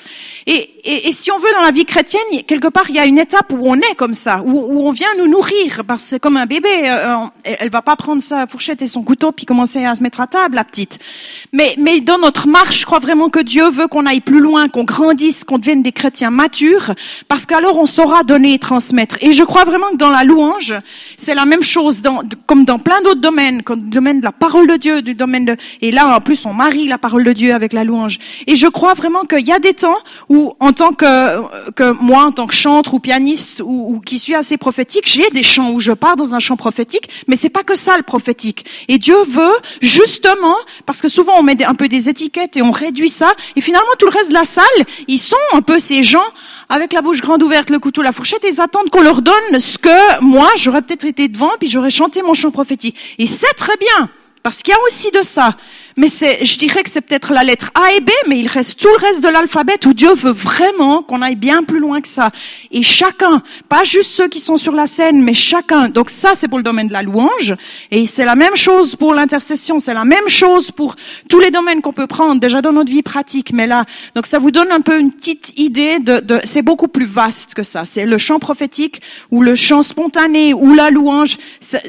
[0.45, 3.05] Et, et, et, si on veut dans la vie chrétienne, quelque part, il y a
[3.05, 6.09] une étape où on est comme ça, où, où on vient nous nourrir, parce que
[6.09, 6.69] c'est comme un bébé.
[6.83, 10.21] Euh, elle va pas prendre sa fourchette et son couteau puis commencer à se mettre
[10.21, 10.99] à table, la petite.
[11.53, 14.69] Mais, mais dans notre marche, je crois vraiment que Dieu veut qu'on aille plus loin,
[14.69, 16.93] qu'on grandisse, qu'on devienne des chrétiens matures,
[17.27, 19.17] parce qu'alors on saura donner et transmettre.
[19.21, 20.75] Et je crois vraiment que dans la louange,
[21.17, 24.31] c'est la même chose, dans, comme dans plein d'autres domaines, comme le domaine de la
[24.31, 27.33] parole de Dieu, du domaine de, et là en plus on marie la parole de
[27.33, 28.19] Dieu avec la louange.
[28.47, 29.97] Et je crois vraiment qu'il y a des temps
[30.29, 34.19] où, en tant que, que moi, en tant que chantre ou pianiste ou, ou qui
[34.19, 37.49] suis assez prophétique, j'ai des chants où je pars dans un chant prophétique, mais c'est
[37.49, 38.65] pas que ça le prophétique.
[38.87, 40.55] Et Dieu veut justement,
[40.85, 43.91] parce que souvent on met un peu des étiquettes et on réduit ça, et finalement
[43.97, 44.65] tout le reste de la salle,
[45.07, 46.23] ils sont un peu ces gens
[46.69, 49.59] avec la bouche grande ouverte, le couteau, la fourchette, et ils attendent qu'on leur donne
[49.59, 52.95] ce que moi j'aurais peut-être été devant, puis j'aurais chanté mon chant prophétique.
[53.17, 54.09] Et c'est très bien,
[54.43, 55.55] parce qu'il y a aussi de ça.
[55.97, 58.79] Mais c'est, je dirais que c'est peut-être la lettre A et B, mais il reste
[58.79, 62.07] tout le reste de l'alphabet où Dieu veut vraiment qu'on aille bien plus loin que
[62.09, 62.31] ça.
[62.69, 65.87] Et chacun, pas juste ceux qui sont sur la scène, mais chacun.
[65.87, 67.55] Donc ça, c'est pour le domaine de la louange.
[67.91, 69.79] Et c'est la même chose pour l'intercession.
[69.79, 70.95] C'est la même chose pour
[71.29, 73.53] tous les domaines qu'on peut prendre déjà dans notre vie pratique.
[73.53, 73.85] Mais là,
[74.15, 77.53] donc ça vous donne un peu une petite idée de, de c'est beaucoup plus vaste
[77.53, 77.85] que ça.
[77.85, 79.01] C'est le chant prophétique
[79.31, 81.37] ou le chant spontané ou la louange.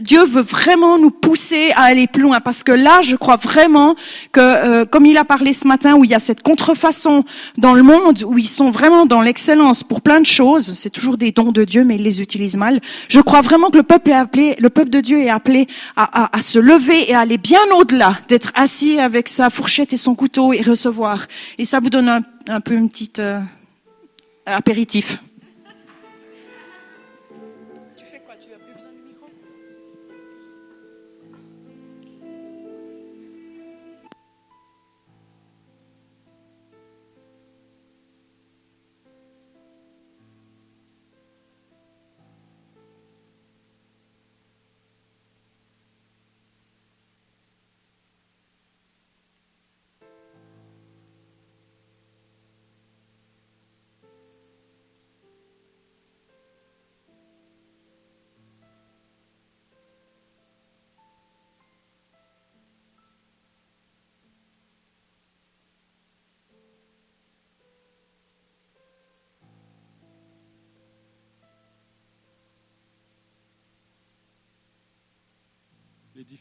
[0.00, 3.95] Dieu veut vraiment nous pousser à aller plus loin parce que là, je crois vraiment
[4.32, 7.24] que, euh, comme il a parlé ce matin, où il y a cette contrefaçon
[7.56, 11.16] dans le monde, où ils sont vraiment dans l'excellence pour plein de choses, c'est toujours
[11.16, 12.80] des dons de Dieu, mais ils les utilisent mal.
[13.08, 15.66] Je crois vraiment que le peuple est appelé, le peuple de Dieu est appelé
[15.96, 20.14] à, se lever et à aller bien au-delà, d'être assis avec sa fourchette et son
[20.14, 21.26] couteau et recevoir.
[21.58, 23.40] Et ça vous donne un, un peu une petite euh,
[24.46, 25.18] apéritif.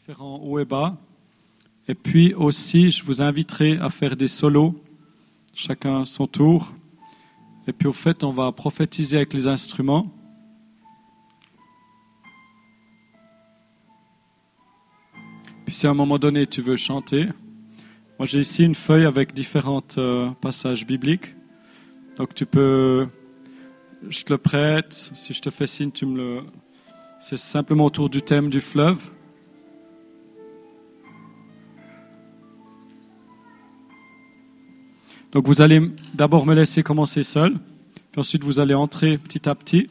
[0.06, 0.96] Différents hauts et bas.
[1.88, 4.80] Et puis aussi, je vous inviterai à faire des solos,
[5.52, 6.72] chacun son tour.
[7.66, 10.12] Et puis au fait, on va prophétiser avec les instruments.
[15.64, 17.26] Puis si à un moment donné tu veux chanter,
[18.20, 21.34] moi j'ai ici une feuille avec différents euh, passages bibliques.
[22.16, 23.08] Donc tu peux,
[24.08, 26.42] je te le prête, si je te fais signe, tu me le...
[27.18, 29.15] C'est simplement autour du thème du fleuve.
[35.32, 35.80] Donc vous allez
[36.14, 37.58] d'abord me laisser commencer seul,
[38.12, 39.88] puis ensuite vous allez entrer petit à petit.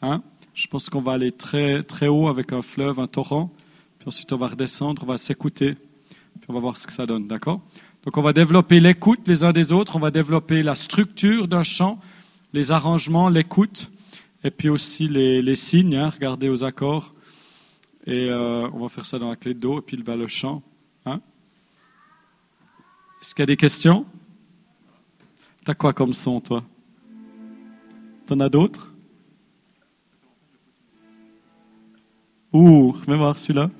[0.00, 0.22] Hein.
[0.54, 3.50] Je pense qu'on va aller très, très haut avec un fleuve, un torrent,
[3.98, 7.06] puis ensuite on va redescendre, on va s'écouter, puis on va voir ce que ça
[7.06, 7.60] donne, d'accord
[8.04, 11.64] Donc on va développer l'écoute les uns des autres, on va développer la structure d'un
[11.64, 11.98] chant,
[12.52, 13.90] les arrangements, l'écoute,
[14.44, 17.12] et puis aussi les, les signes, hein, regarder aux accords.
[18.06, 20.62] Et euh, on va faire ça dans la clé de et puis le chant.
[21.06, 21.20] Hein
[23.20, 24.04] Est-ce qu'il y a des questions?
[25.64, 26.64] T'as quoi comme son, toi?
[28.26, 28.92] T'en as d'autres?
[32.52, 33.70] Ouh, fais voir celui-là.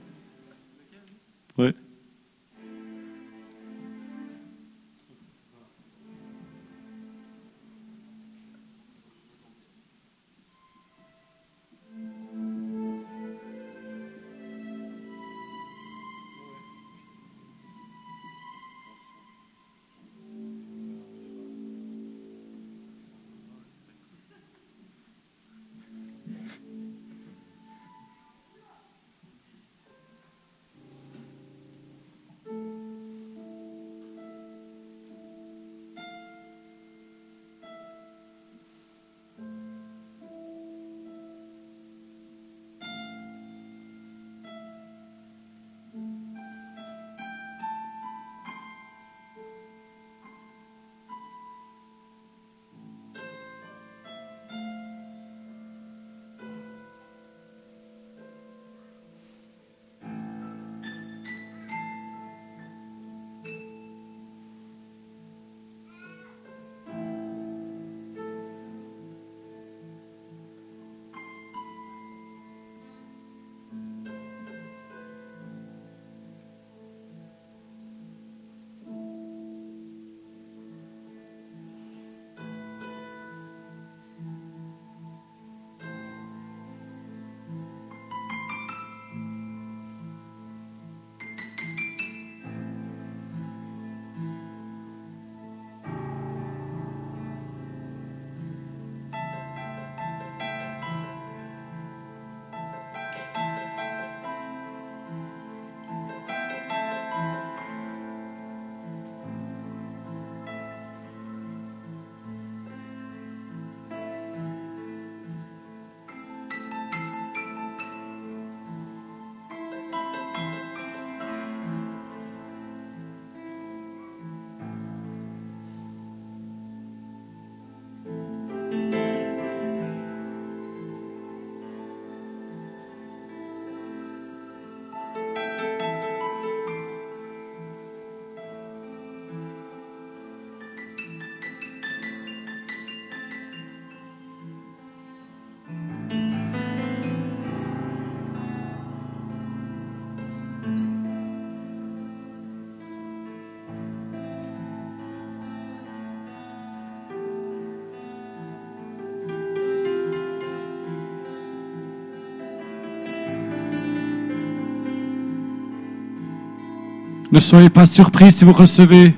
[167.33, 169.15] Ne soyez pas surpris si vous recevez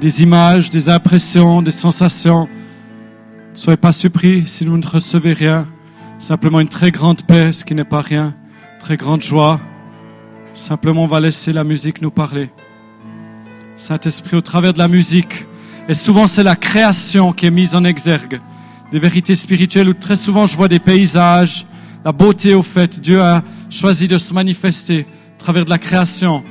[0.00, 2.48] des images, des impressions, des sensations.
[3.52, 5.66] Ne soyez pas surpris si vous ne recevez rien.
[6.18, 8.34] Simplement une très grande paix, ce qui n'est pas rien.
[8.80, 9.60] Très grande joie.
[10.54, 12.48] Simplement, on va laisser la musique nous parler.
[13.76, 15.44] Saint-Esprit, au travers de la musique,
[15.90, 18.40] et souvent c'est la création qui est mise en exergue,
[18.90, 21.66] des vérités spirituelles où très souvent je vois des paysages,
[22.06, 22.98] la beauté au fait.
[22.98, 26.42] Dieu a choisi de se manifester au travers de la création.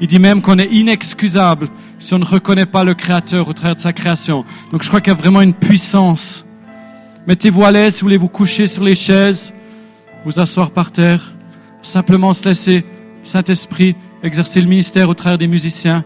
[0.00, 1.68] Il dit même qu'on est inexcusable
[1.98, 4.44] si on ne reconnaît pas le Créateur au travers de sa création.
[4.72, 6.44] Donc je crois qu'il y a vraiment une puissance.
[7.26, 9.54] Mettez-vous à l'aise si vous voulez vous coucher sur les chaises,
[10.24, 11.34] vous asseoir par terre,
[11.82, 12.84] simplement se laisser,
[13.22, 16.04] Saint-Esprit, exercer le ministère au travers des musiciens.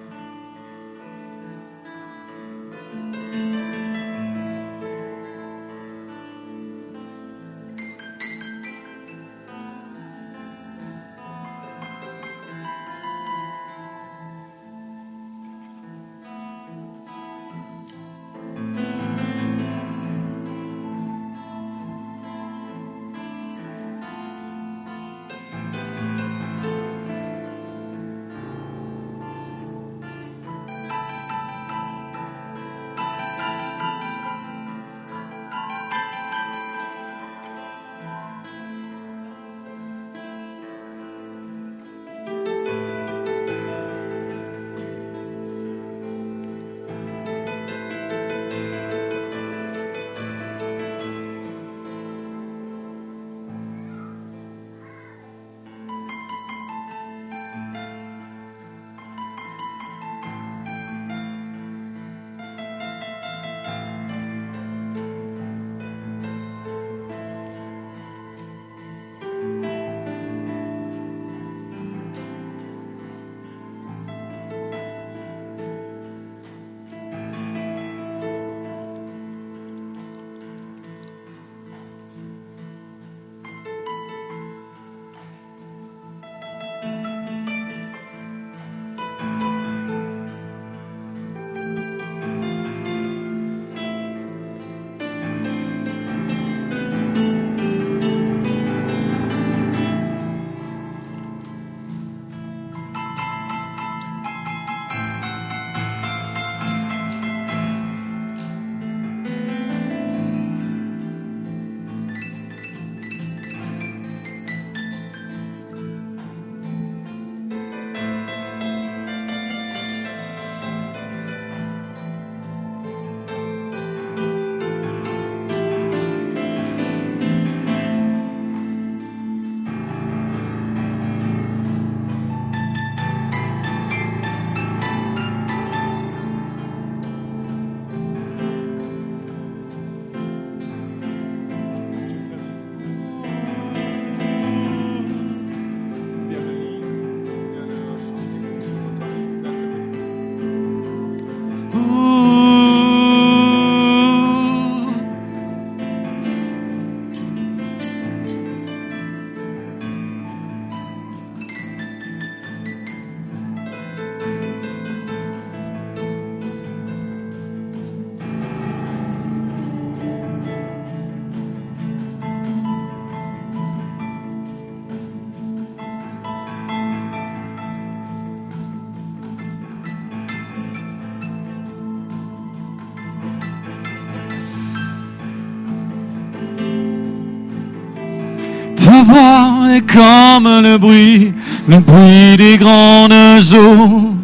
[189.80, 191.32] Comme le bruit,
[191.68, 193.12] le bruit des grandes
[193.54, 194.14] eaux.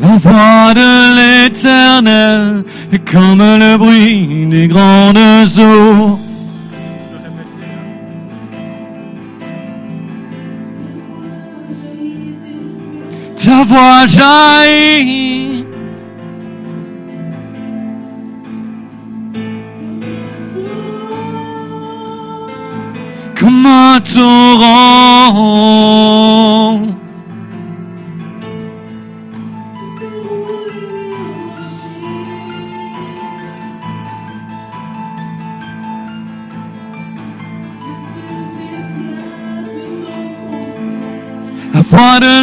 [0.00, 5.18] La voix de l'éternel est comme le bruit des grandes
[5.58, 6.18] eaux.
[13.36, 15.37] Ta voix jaillit.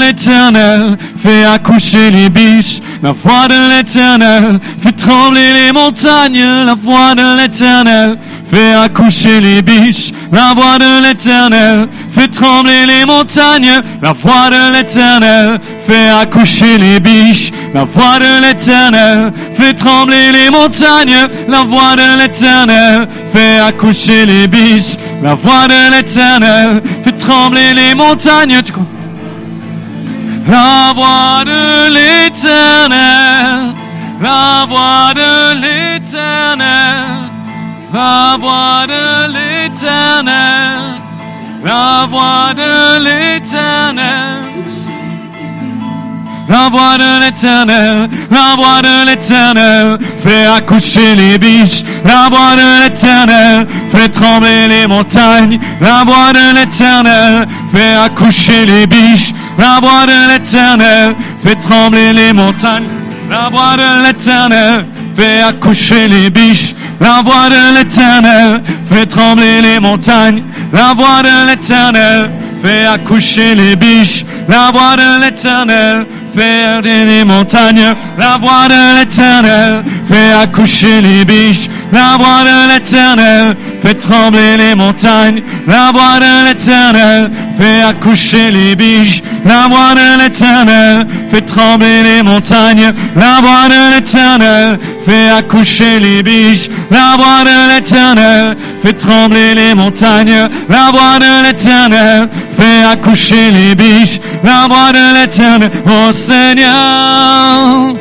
[0.05, 2.79] L'éternel fait accoucher les biches.
[3.01, 6.65] La voix de l'éternel fait trembler les montagnes.
[6.65, 8.17] La voix de l'éternel
[8.49, 10.11] fait accoucher les biches.
[10.31, 13.81] La voix de l'éternel fait trembler les montagnes.
[14.01, 17.51] La voix de l'éternel fait accoucher les biches.
[17.73, 21.27] La voix de l'éternel fait trembler les montagnes.
[21.47, 24.97] La voix de l'éternel fait accoucher les biches.
[25.23, 28.61] La voix de l'éternel fait trembler les montagnes.
[30.47, 33.73] La voix de l'éternel,
[34.21, 37.31] la voix de l'éternel,
[37.91, 41.01] la voix de l'éternel,
[41.63, 44.45] la voix de l'éternel.
[46.47, 51.83] La voix de l'éternel, la voix de l'éternel fait accoucher les biches.
[52.03, 55.59] La voix de l'éternel fait trembler les montagnes.
[55.81, 59.33] La voix de l'éternel fait accoucher les biches.
[59.57, 62.87] La voix de l'éternel fait trembler les montagnes.
[63.29, 66.75] La voix de l'éternel fait accoucher les biches.
[66.99, 70.43] La voix de l'éternel fait trembler les montagnes.
[70.73, 72.29] La voix de l'éternel
[72.61, 74.25] fait accoucher les biches.
[74.47, 76.05] La voix de l'éternel
[76.35, 77.95] fait les montagnes.
[78.17, 81.69] La voix de l'éternel fait accoucher les biches.
[81.91, 85.41] La voix de l'éternel fait trembler les montagnes.
[85.67, 89.21] La voix de l'éternel fait accoucher les biches.
[89.43, 92.91] La voix de l'éternel fait trembler les montagnes.
[93.15, 96.69] La voix de l'éternel fait accoucher les biches.
[96.91, 100.49] La voix de l'éternel fait trembler les montagnes.
[100.69, 104.19] La voix de l'éternel fait accoucher les biches.
[104.43, 107.95] La voix de l'éternel, oh Seigneur.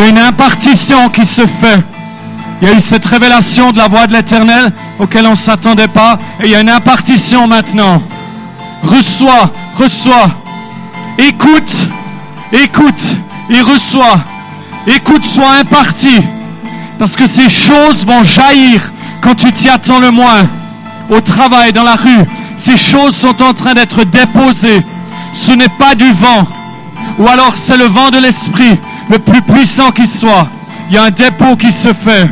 [0.00, 1.84] Il y a une impartition qui se fait.
[2.62, 5.88] Il y a eu cette révélation de la voix de l'Éternel auquel on ne s'attendait
[5.88, 6.18] pas.
[6.40, 8.00] Et il y a une impartition maintenant.
[8.82, 10.30] Reçois, reçois.
[11.18, 11.86] Écoute,
[12.50, 13.14] écoute
[13.50, 14.20] et reçois.
[14.86, 16.16] Écoute, sois imparti.
[16.98, 18.80] Parce que ces choses vont jaillir
[19.20, 20.48] quand tu t'y attends le moins.
[21.10, 22.24] Au travail, dans la rue.
[22.56, 24.82] Ces choses sont en train d'être déposées.
[25.32, 26.48] Ce n'est pas du vent.
[27.18, 28.78] Ou alors c'est le vent de l'esprit,
[29.10, 30.48] le plus puissant qui soit.
[30.88, 32.28] Il y a un dépôt qui se fait.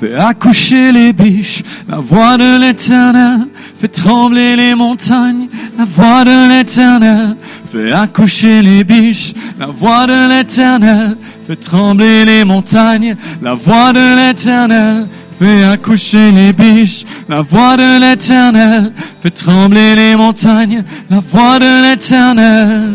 [0.00, 1.62] Fait accoucher les biches.
[1.88, 3.48] La voix de l'éternel
[3.78, 5.48] fait trembler les montagnes.
[5.78, 7.36] La voix de l'éternel
[7.70, 9.34] fait accoucher les biches.
[9.58, 11.16] La voix de l'éternel
[11.46, 13.16] fait trembler les montagnes.
[13.42, 15.06] La voix de l'éternel
[15.38, 17.04] fait accoucher les biches.
[17.28, 20.84] La voix de l'éternel fait trembler les montagnes.
[21.10, 22.94] La voix de l'éternel.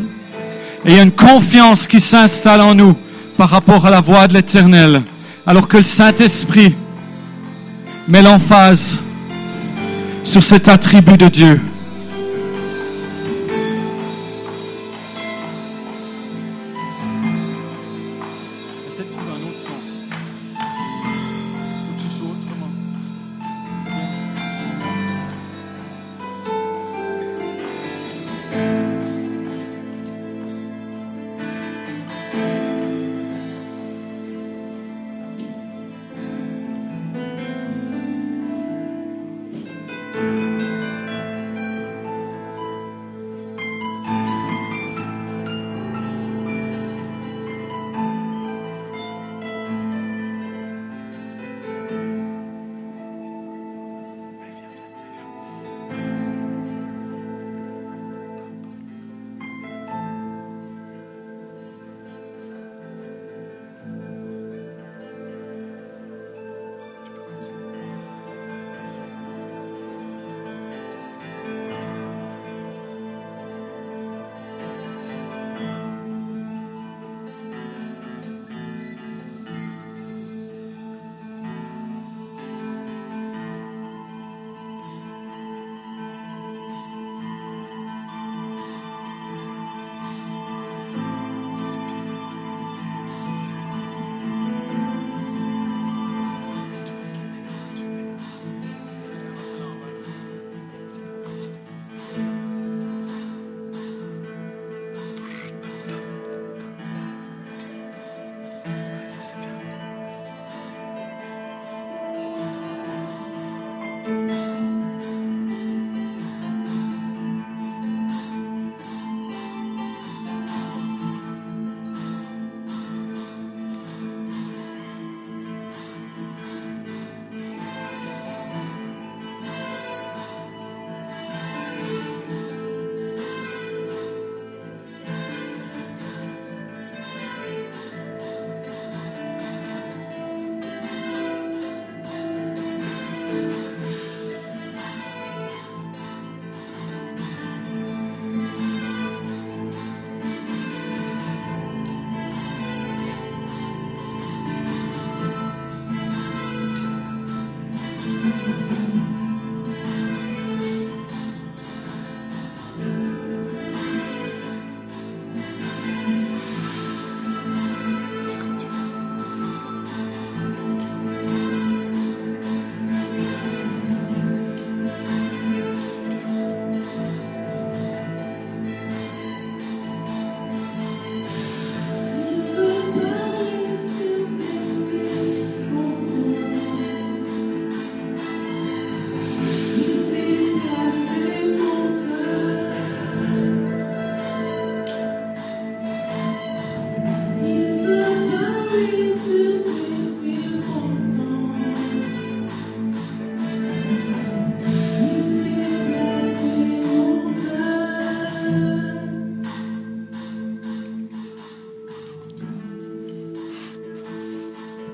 [0.86, 2.95] Et il y a une confiance qui s'installe en nous
[3.38, 5.02] par rapport à la voix de l'éternel.
[5.50, 6.76] Alors que le Saint-Esprit
[8.08, 9.00] met l'emphase
[10.24, 11.60] sur cet attribut de Dieu.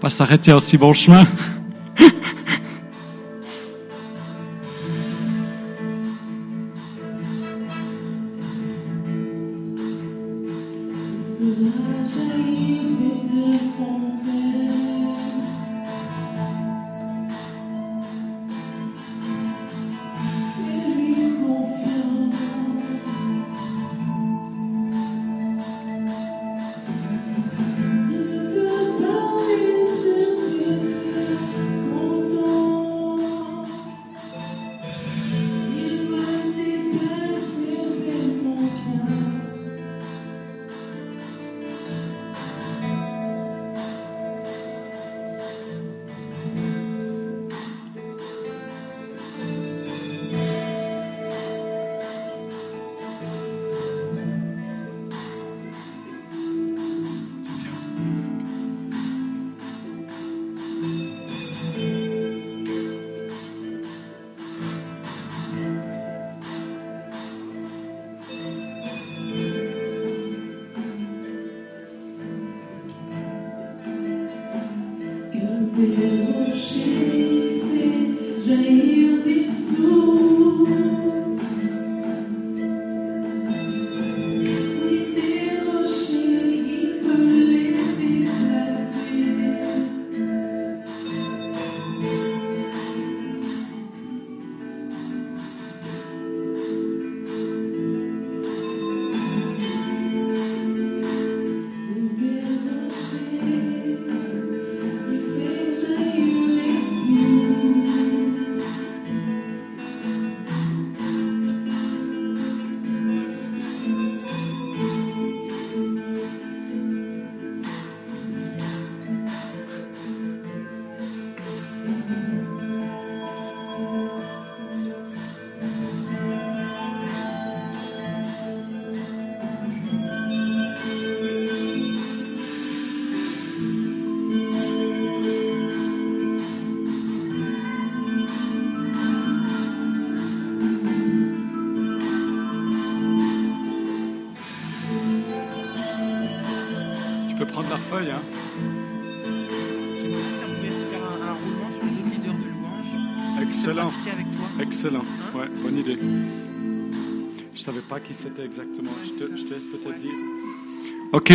[0.05, 1.25] Pas s'arrêter en si bon chemin.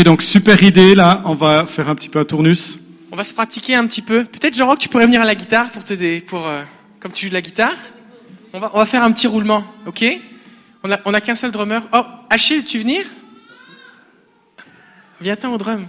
[0.04, 1.22] Donc super idée là.
[1.24, 2.78] On va faire un petit peu un tournus.
[3.12, 4.24] On va se pratiquer un petit peu.
[4.24, 6.62] Peut-être, Jean-Roch, tu pourrais venir à la guitare pour t'aider, pour, euh,
[7.00, 7.74] comme tu joues de la guitare.
[8.52, 10.04] On va, on va faire un petit roulement, ok?
[10.82, 11.86] On a, on a qu'un seul drummer.
[11.92, 13.04] Oh, Achille, tu venir?
[15.20, 15.86] Viens-t'en au drum.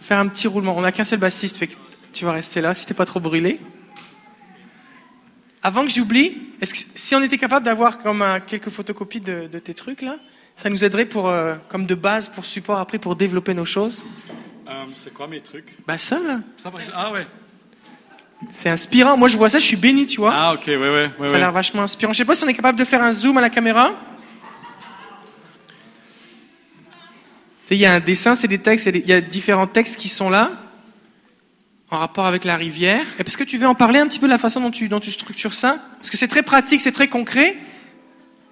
[0.00, 0.74] Faire un petit roulement.
[0.76, 1.74] On a qu'un seul bassiste, fait que
[2.12, 3.60] tu vas rester là, si t'es pas trop brûlé.
[5.62, 9.74] Avant que j'oublie, est-ce si on était capable d'avoir comme quelques photocopies de, de tes
[9.74, 10.18] trucs là,
[10.56, 14.04] ça nous aiderait pour euh, comme de base pour support après pour développer nos choses.
[14.68, 15.74] Euh, c'est quoi mes trucs?
[15.86, 16.98] Bah ça là, Ça par exemple.
[17.00, 17.26] Ah ouais.
[18.50, 19.16] c'est inspirant.
[19.16, 20.32] Moi je vois ça, je suis béni, tu vois.
[20.34, 20.90] Ah ok, ouais ouais.
[20.90, 21.38] ouais, Ça a ouais.
[21.38, 22.12] l'air vachement inspirant.
[22.12, 23.90] Je sais pas si on est capable de faire un zoom à la caméra.
[27.66, 29.08] Tu sais, Il y a un dessin, c'est des textes, il y a des- il
[29.08, 30.50] y a différents textes qui sont là,
[31.90, 33.04] en rapport avec la rivière.
[33.18, 34.88] Et parce que tu veux en parler un petit peu de la façon dont tu,
[34.88, 35.78] dont tu structures ça?
[35.98, 37.56] Parce que c'est très pratique, c'est très concret.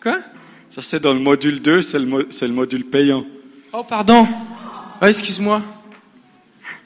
[0.03, 0.19] Quoi?
[0.75, 3.27] Ça c'est dans le module 2, c'est le, mo- c'est le module payant.
[3.75, 4.27] Oh, pardon.
[5.03, 5.61] Ah, excuse-moi.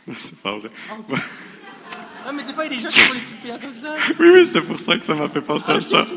[0.18, 0.70] c'est pas vrai.
[1.08, 3.74] Non, mais des fois, il y a des gens qui font des trucs payants comme
[3.76, 3.94] ça.
[4.18, 6.04] Oui, oui, c'est pour ça que ça m'a fait penser à ça.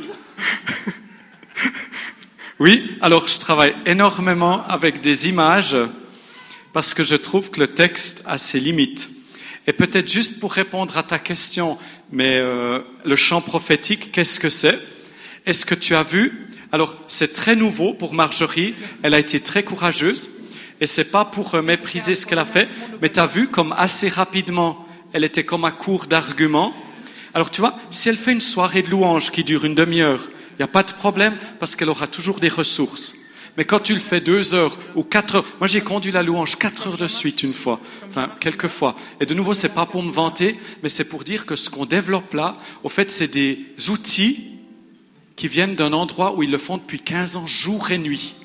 [2.59, 5.77] Oui, alors je travaille énormément avec des images
[6.73, 9.09] parce que je trouve que le texte a ses limites.
[9.67, 11.77] Et peut-être juste pour répondre à ta question,
[12.11, 14.77] mais euh, le chant prophétique, qu'est-ce que c'est?
[15.45, 18.75] Est-ce que tu as vu Alors, c'est très nouveau pour Marjorie.
[19.01, 20.29] Elle a été très courageuse.
[20.81, 22.69] Et c'est pas pour euh, mépriser ce qu'elle a fait,
[23.01, 26.73] mais tu as vu comme assez rapidement, elle était comme à court d'arguments.
[27.33, 30.55] Alors tu vois, si elle fait une soirée de louange qui dure une demi-heure, il
[30.59, 33.15] n'y a pas de problème parce qu'elle aura toujours des ressources.
[33.57, 36.55] Mais quand tu le fais deux heures ou quatre heures, moi j'ai conduit la louange
[36.55, 38.95] quatre heures de suite une fois, enfin quelques fois.
[39.19, 41.85] Et de nouveau, c'est pas pour me vanter, mais c'est pour dire que ce qu'on
[41.85, 44.58] développe là, au fait, c'est des outils
[45.39, 48.35] qui viennent d'un endroit où ils le font depuis 15 ans, jour et nuit.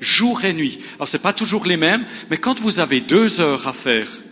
[0.00, 0.80] Jour et nuit.
[0.96, 4.22] Alors c'est pas toujours les mêmes, mais quand vous avez deux heures à faire,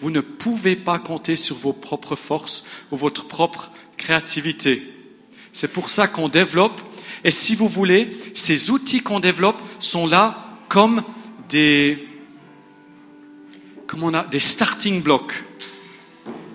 [0.00, 4.94] vous ne pouvez pas compter sur vos propres forces ou votre propre créativité.
[5.52, 6.80] C'est pour ça qu'on développe.
[7.22, 11.02] Et si vous voulez, ces outils qu'on développe sont là comme
[11.50, 12.08] des,
[13.86, 15.34] comment on a, des starting blocks.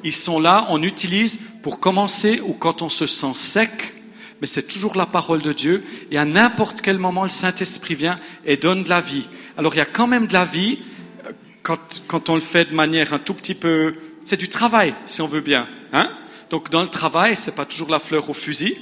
[0.04, 3.94] ils sont là, on utilise pour commencer ou quand on se sent sec,
[4.42, 5.84] mais c'est toujours la parole de Dieu.
[6.12, 9.28] Et à n'importe quel moment, le Saint-Esprit vient et donne de la vie.
[9.58, 10.80] Alors il y a quand même de la vie
[11.26, 11.32] euh,
[11.64, 13.96] quand, quand on le fait de manière un tout petit peu...
[14.24, 15.68] C'est du travail, si on veut bien.
[15.94, 16.12] Hein
[16.50, 18.78] Donc dans le travail, c'est pas toujours la fleur au fusil,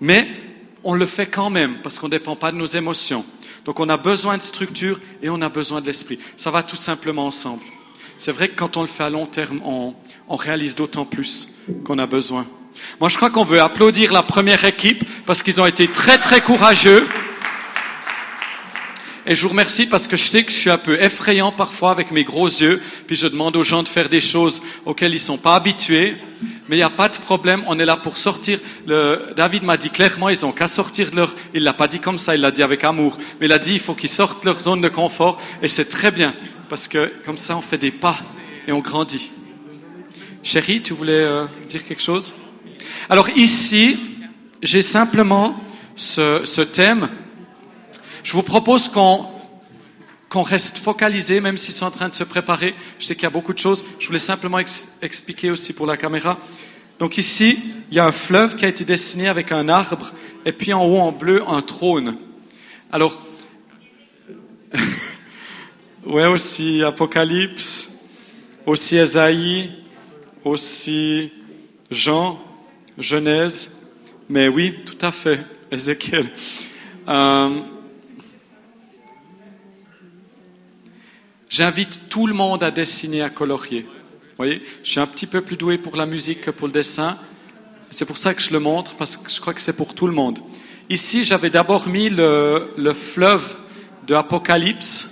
[0.00, 0.28] mais
[0.84, 3.24] on le fait quand même parce qu'on ne dépend pas de nos émotions.
[3.64, 6.18] Donc on a besoin de structure et on a besoin de l'esprit.
[6.36, 7.62] Ça va tout simplement ensemble.
[8.18, 9.94] C'est vrai que quand on le fait à long terme, on,
[10.28, 11.54] on réalise d'autant plus
[11.84, 12.46] qu'on a besoin.
[13.00, 16.40] Moi, je crois qu'on veut applaudir la première équipe parce qu'ils ont été très très
[16.40, 17.06] courageux.
[19.24, 21.92] Et je vous remercie parce que je sais que je suis un peu effrayant parfois
[21.92, 25.20] avec mes gros yeux, puis je demande aux gens de faire des choses auxquelles ils
[25.20, 26.16] sont pas habitués.
[26.68, 28.58] Mais il n'y a pas de problème, on est là pour sortir.
[28.84, 31.36] David m'a dit clairement, ils ont qu'à sortir de leur.
[31.54, 33.16] Il l'a pas dit comme ça, il l'a dit avec amour.
[33.38, 35.84] Mais il a dit, il faut qu'ils sortent de leur zone de confort, et c'est
[35.84, 36.34] très bien
[36.68, 38.18] parce que comme ça, on fait des pas
[38.66, 39.30] et on grandit.
[40.42, 42.34] Chérie, tu voulais euh, dire quelque chose?
[43.08, 43.98] Alors ici,
[44.62, 45.60] j'ai simplement
[45.96, 47.08] ce, thème.
[48.24, 52.74] Je vous propose qu'on reste focalisé, même s'ils sont en train de se préparer.
[52.98, 53.84] Je sais qu'il y a beaucoup de choses.
[53.98, 56.38] Je voulais simplement ex- expliquer aussi pour la caméra.
[56.98, 57.58] Donc ici,
[57.90, 60.12] il y a un fleuve qui a été dessiné avec un arbre,
[60.44, 62.16] et puis en haut en bleu, un trône.
[62.92, 63.20] Alors,
[66.06, 67.90] ouais, aussi Apocalypse,
[68.66, 69.72] aussi Esaïe,
[70.44, 71.32] aussi
[71.90, 72.40] Jean,
[72.98, 73.70] Genèse,
[74.28, 76.30] mais oui, tout à fait, Ézéchiel.
[77.08, 77.60] Euh,
[81.48, 83.82] J'invite tout le monde à dessiner, à colorier.
[83.82, 86.72] Vous voyez, je suis un petit peu plus doué pour la musique que pour le
[86.72, 87.18] dessin.
[87.90, 90.06] C'est pour ça que je le montre, parce que je crois que c'est pour tout
[90.06, 90.38] le monde.
[90.88, 93.58] Ici, j'avais d'abord mis le, le fleuve
[94.06, 95.10] de Apocalypse,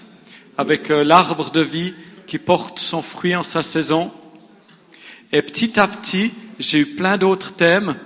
[0.57, 1.93] avec euh, l'arbre de vie
[2.27, 4.11] qui porte son fruit en sa saison.
[5.33, 7.97] Et petit à petit, j'ai eu plein d'autres thèmes.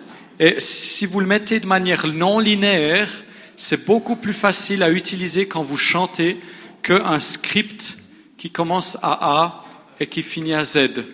[0.40, 3.10] Et si vous le mettez de manière non linéaire,
[3.56, 6.40] c'est beaucoup plus facile à utiliser quand vous chantez
[6.82, 7.98] qu'un script
[8.39, 9.64] qui commence à A
[10.01, 11.05] et qui finit à Z.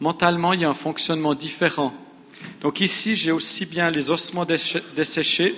[0.00, 1.94] Mentalement, il y a un fonctionnement différent.
[2.60, 5.54] Donc ici, j'ai aussi bien les ossements desséchés-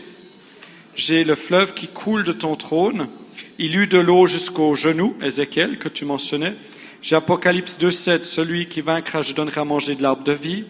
[0.95, 3.09] j'ai le fleuve qui coule de ton trône,
[3.59, 6.55] il eut de l'eau jusqu'aux genoux, Ézéchiel, que tu mentionnais.
[7.01, 10.65] J'ai Apocalypse 2.7, celui qui vaincra, je donnerai à manger de l'arbre de vie.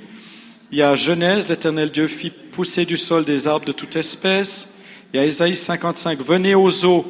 [0.73, 4.69] Il y a Genèse, l'Éternel Dieu fit pousser du sol des arbres de toute espèce.
[5.13, 7.07] Il y a Ésaïe 55, venez aux eaux,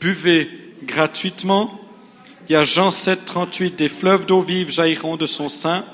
[0.00, 0.48] buvez
[0.82, 1.80] gratuitement.
[2.48, 5.84] Il y a Jean 7, 38, des fleuves d'eau vive jailliront de son sein.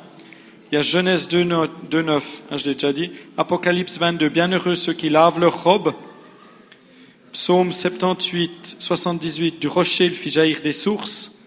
[0.70, 3.10] Il y a Genèse 2, 9, hein, je l'ai déjà dit.
[3.36, 5.94] Apocalypse 22, bienheureux ceux qui lavent leurs robes.
[7.32, 11.39] Psaume 78, 78, du rocher il fit jaillir des sources.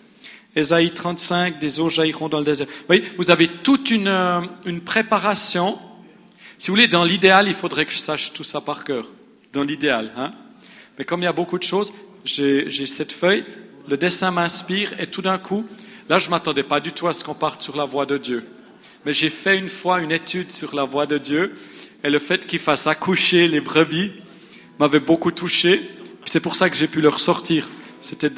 [0.56, 2.68] Ésaïe 35, des eaux jailliront dans le désert.
[2.68, 5.80] Vous voyez, vous avez toute une, euh, une préparation.
[6.58, 9.12] Si vous voulez, dans l'idéal, il faudrait que je sache tout ça par cœur.
[9.52, 10.34] Dans l'idéal, hein.
[10.98, 11.92] Mais comme il y a beaucoup de choses,
[12.24, 13.44] j'ai cette feuille,
[13.88, 15.66] le dessin m'inspire et tout d'un coup,
[16.08, 18.46] là, je m'attendais pas du tout à ce qu'on parte sur la voie de Dieu.
[19.06, 21.56] Mais j'ai fait une fois une étude sur la voie de Dieu
[22.04, 24.12] et le fait qu'il fasse accoucher les brebis
[24.80, 25.90] m'avait beaucoup touché.
[26.26, 27.68] C'est pour ça que j'ai pu le ressortir.
[28.04, 28.30] C'était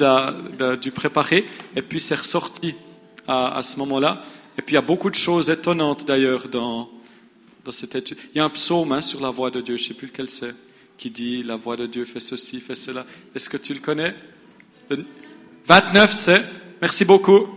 [0.80, 2.74] du préparé et puis c'est ressorti
[3.26, 4.22] à, à ce moment-là.
[4.58, 6.88] Et puis il y a beaucoup de choses étonnantes d'ailleurs dans,
[7.64, 8.16] dans cette étude.
[8.34, 10.06] Il y a un psaume hein, sur la voix de Dieu, je ne sais plus
[10.06, 10.54] lequel c'est,
[10.96, 13.04] qui dit la voix de Dieu fait ceci, fait cela.
[13.34, 14.14] Est-ce que tu le connais?
[14.88, 15.04] Le
[15.66, 16.44] 29, c'est
[16.80, 17.48] Merci beaucoup.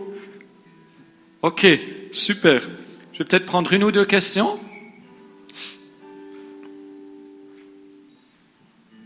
[1.42, 1.66] Ok,
[2.10, 2.62] super.
[3.12, 4.58] Je vais peut-être prendre une ou deux questions.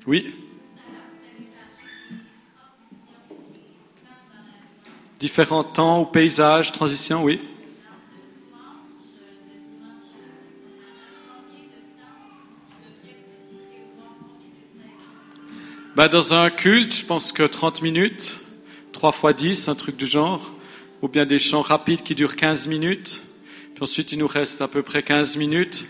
[0.06, 0.34] Oui.
[5.24, 7.40] Différents temps ou paysages, transition, oui.
[15.96, 18.44] Ben, dans un culte, je pense que 30 minutes,
[18.92, 20.52] 3 fois 10, un truc du genre,
[21.00, 23.22] ou bien des chants rapides qui durent 15 minutes.
[23.74, 25.86] Puis ensuite, il nous reste à peu près 15 minutes.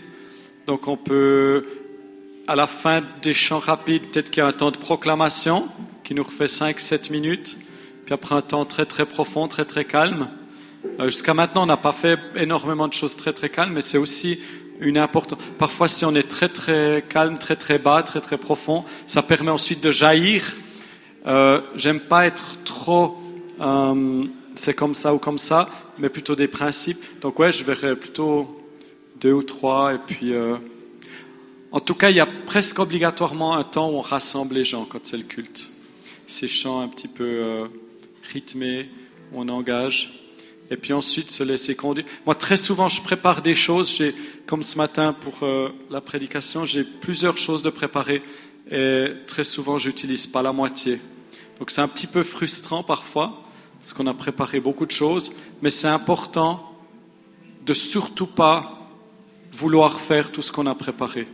[0.65, 1.65] Donc on peut,
[2.47, 5.67] à la fin des chants rapides, peut-être qu'il y a un temps de proclamation
[6.05, 7.57] qui nous refait 5-7 minutes.
[8.05, 10.29] Puis après un temps très très profond, très très calme.
[10.99, 13.97] Euh, Jusqu'à maintenant, on n'a pas fait énormément de choses très très calmes, mais c'est
[13.97, 14.39] aussi
[14.79, 15.39] une importance.
[15.57, 19.49] Parfois, si on est très très calme, très très bas, très très profond, ça permet
[19.49, 20.55] ensuite de jaillir.
[21.25, 23.17] Euh, J'aime pas être trop.
[23.59, 24.23] euh,
[24.57, 25.67] c'est comme ça ou comme ça,
[25.97, 27.03] mais plutôt des principes.
[27.21, 28.63] Donc ouais, je verrais plutôt
[29.19, 30.33] deux ou trois, et puis.
[31.71, 34.85] en tout cas, il y a presque obligatoirement un temps où on rassemble les gens
[34.85, 35.71] quand c'est le culte.
[36.27, 37.67] Ces chants un petit peu
[38.31, 38.89] rythmés,
[39.31, 40.21] où on engage.
[40.71, 42.07] et puis ensuite se laisser conduire.
[42.25, 43.95] Moi, très souvent, je prépare des choses.
[43.95, 44.15] J'ai,
[44.47, 48.23] comme ce matin pour euh, la prédication, j'ai plusieurs choses de préparer
[48.71, 50.99] et très souvent, j'utilise pas la moitié.
[51.59, 53.43] Donc, c'est un petit peu frustrant parfois
[53.79, 55.31] parce qu'on a préparé beaucoup de choses,
[55.61, 56.71] mais c'est important
[57.65, 58.89] de surtout pas
[59.51, 61.27] vouloir faire tout ce qu'on a préparé.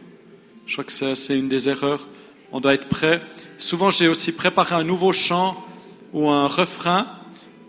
[0.65, 2.07] Je crois que c'est une des erreurs.
[2.51, 3.21] On doit être prêt.
[3.57, 5.65] Souvent, j'ai aussi préparé un nouveau chant
[6.13, 7.07] ou un refrain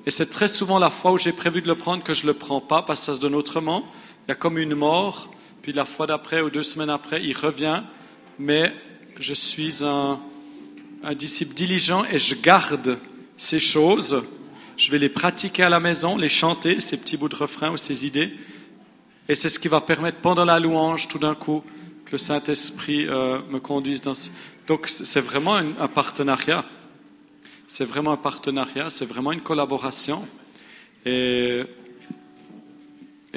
[0.04, 2.28] et c'est très souvent la fois où j'ai prévu de le prendre que je ne
[2.28, 3.84] le prends pas parce que ça se donne autrement.
[4.26, 5.30] Il y a comme une mort,
[5.62, 7.82] puis la fois d'après ou deux semaines après, il revient.
[8.38, 8.74] Mais
[9.20, 10.18] je suis un,
[11.14, 12.98] disciple diligent et je garde
[13.36, 14.24] ces choses.
[14.76, 17.76] Je vais les pratiquer à la maison, les chanter, ces petits bouts de refrain ou
[17.76, 18.32] ces idées.
[19.28, 21.62] Et c'est ce qui va permettre pendant la louange, tout d'un coup,
[22.06, 24.12] que le Saint-Esprit euh, me conduise dans.
[24.66, 26.64] Donc c'est vraiment un partenariat.
[27.74, 30.28] C'est vraiment un partenariat, c'est vraiment une collaboration.
[31.06, 31.62] Et,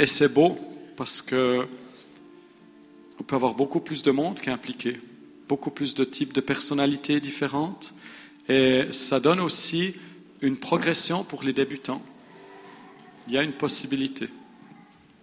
[0.06, 0.58] c'est beau
[0.98, 1.66] parce que
[3.18, 5.00] on peut avoir beaucoup plus de monde qui est impliqué,
[5.48, 7.94] beaucoup plus de types de personnalités différentes.
[8.50, 9.94] Et ça donne aussi
[10.42, 12.02] une progression pour les débutants.
[13.30, 14.28] Il y a une possibilité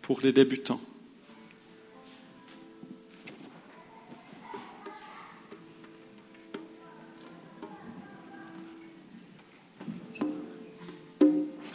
[0.00, 0.80] pour les débutants.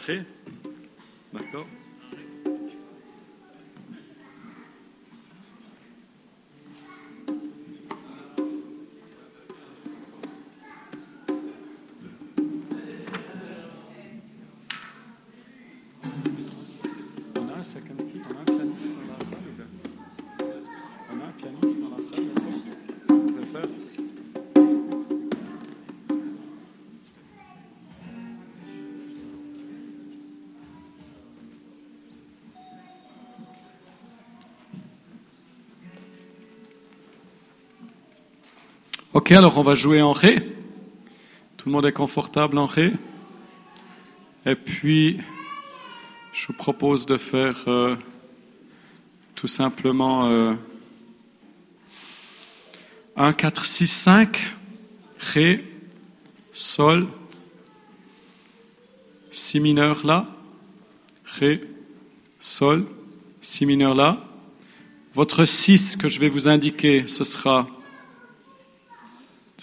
[0.08, 0.24] Prêt
[1.34, 1.66] D'accord
[39.28, 40.36] Ok, alors on va jouer en Ré.
[41.58, 42.94] Tout le monde est confortable en Ré.
[44.46, 45.20] Et puis,
[46.32, 47.94] je vous propose de faire euh,
[49.34, 50.54] tout simplement euh,
[53.16, 54.56] 1, 4, 6, 5,
[55.18, 55.62] Ré,
[56.54, 57.06] Sol,
[59.30, 60.26] Si mineur là,
[61.26, 61.60] Ré,
[62.38, 62.86] Sol,
[63.42, 64.24] Si mineur là.
[65.12, 67.68] Votre 6 que je vais vous indiquer, ce sera,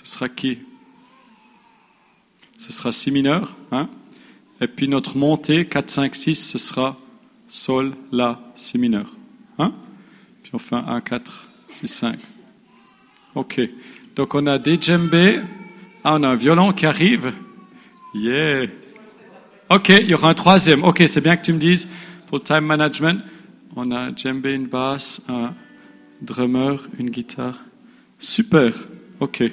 [0.05, 0.59] ce sera qui?
[2.57, 3.89] Ce sera Si mineur, hein?
[4.61, 6.97] Et puis notre montée, 4, 5, 6, ce sera
[7.47, 9.11] Sol, La, Si mineur.
[9.57, 9.73] Hein?
[10.43, 12.19] Puis on fait un 1, 4, 6, 5.
[13.33, 13.59] Ok.
[14.15, 15.41] Donc on a des djembés.
[16.03, 17.33] Ah, on a un violon qui arrive.
[18.13, 18.67] Yeah.
[19.69, 20.83] Ok, il y aura un troisième.
[20.83, 21.89] Ok, c'est bien que tu me dises
[22.27, 23.21] pour le time management.
[23.75, 25.53] On a un djembé, une basse, un
[26.21, 27.59] drummer, une guitare.
[28.19, 28.71] Super.
[29.19, 29.43] Ok.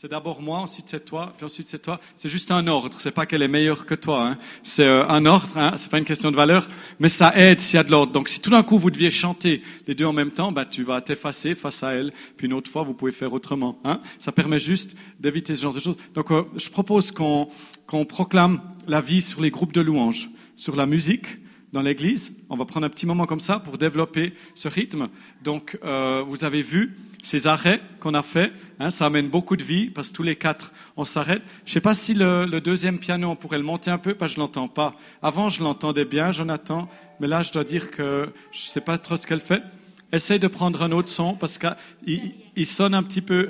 [0.00, 1.98] C'est d'abord moi, ensuite c'est toi, puis ensuite c'est toi.
[2.16, 3.00] C'est juste un ordre.
[3.00, 4.28] C'est pas qu'elle est meilleure que toi.
[4.28, 4.38] Hein.
[4.62, 5.48] C'est euh, un ordre.
[5.56, 5.72] Hein.
[5.76, 6.68] C'est pas une question de valeur,
[7.00, 8.12] mais ça aide s'il y a de l'ordre.
[8.12, 10.84] Donc si tout d'un coup vous deviez chanter les deux en même temps, bah tu
[10.84, 12.12] vas t'effacer face à elle.
[12.36, 13.80] Puis une autre fois vous pouvez faire autrement.
[13.82, 14.00] Hein.
[14.20, 15.96] Ça permet juste d'éviter ce genre de choses.
[16.14, 17.48] Donc euh, je propose qu'on
[17.88, 21.26] qu'on proclame la vie sur les groupes de louanges, sur la musique
[21.72, 22.32] dans l'église.
[22.50, 25.08] On va prendre un petit moment comme ça pour développer ce rythme.
[25.42, 26.94] Donc euh, vous avez vu
[27.28, 30.36] ces arrêts qu'on a fait, hein, ça amène beaucoup de vie parce que tous les
[30.36, 31.42] quatre, on s'arrête.
[31.66, 34.32] Je ne sais pas si le, deuxième piano, on pourrait le monter un peu, parce
[34.32, 34.94] que je l'entends pas.
[35.20, 36.88] Avant, je l'entendais bien, Jonathan,
[37.20, 39.62] mais là, je dois dire que je ne sais pas trop ce qu'elle fait.
[40.10, 43.48] Essaye de prendre un autre son parce qu'il il sonne un petit peu.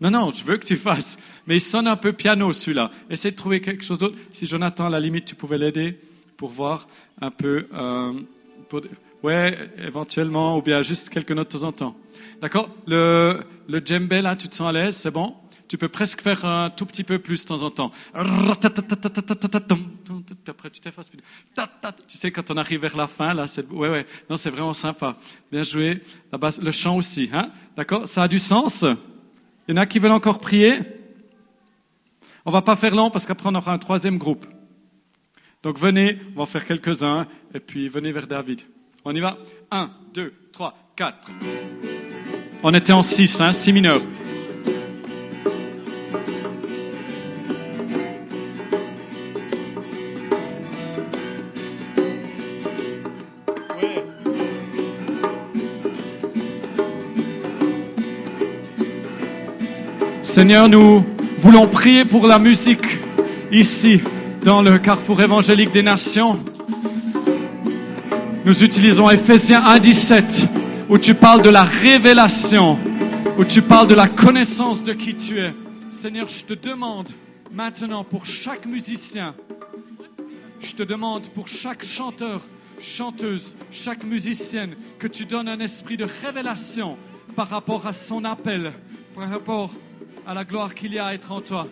[0.00, 2.90] Non, non, je veux que tu fasses, mais il sonne un peu piano celui-là.
[3.10, 4.16] Essaye de trouver quelque chose d'autre.
[4.32, 6.00] Si Jonathan, à la limite, tu pouvais l'aider
[6.38, 6.88] pour voir
[7.20, 7.66] un peu.
[7.74, 8.14] Euh.
[9.22, 11.96] Ouais, éventuellement, ou bien juste quelques notes de temps en temps.
[12.40, 15.34] D'accord le, le djembé, là, tu te sens à l'aise, c'est bon
[15.68, 17.90] Tu peux presque faire un tout petit peu plus de temps en temps.
[20.46, 21.10] Après, tu t'effaces.
[22.06, 23.68] Tu sais, quand on arrive vers la fin, là, c'est...
[23.70, 24.06] Ouais, ouais.
[24.28, 25.16] Vraiment sympa.
[25.50, 26.00] Bien joué.
[26.32, 28.84] La basse, le chant aussi, hein D'accord Ça a du sens
[29.66, 30.78] Il y en a qui veulent encore prier
[32.44, 34.46] On va pas faire long parce qu'après, on aura un troisième groupe.
[35.62, 38.62] Donc venez, on va en faire quelques-uns, et puis venez vers David.
[39.04, 39.38] On y va
[39.70, 41.30] Un, deux, trois, quatre.
[42.62, 44.00] On était en 6, hein, 6 mineurs.
[60.22, 61.04] Seigneur, nous
[61.38, 62.98] voulons prier pour la musique
[63.52, 64.00] ici,
[64.42, 66.40] dans le carrefour évangélique des nations.
[68.44, 70.57] Nous utilisons Ephésiens 1, 17
[70.88, 72.78] où tu parles de la révélation,
[73.36, 75.52] où tu parles de la connaissance de qui tu es.
[75.90, 77.10] Seigneur, je te demande
[77.52, 79.34] maintenant pour chaque musicien,
[80.60, 82.42] je te demande pour chaque chanteur,
[82.80, 86.96] chanteuse, chaque musicienne, que tu donnes un esprit de révélation
[87.36, 88.72] par rapport à son appel,
[89.14, 89.74] par rapport
[90.26, 91.68] à la gloire qu'il y a à être en toi.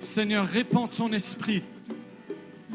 [0.00, 1.62] Seigneur, répands ton esprit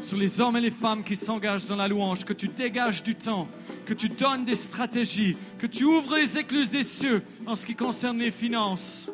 [0.00, 3.14] sur les hommes et les femmes qui s'engagent dans la louange, que tu dégages du
[3.14, 3.48] temps,
[3.86, 7.74] que tu donnes des stratégies, que tu ouvres les écluses des cieux en ce qui
[7.74, 9.10] concerne les finances.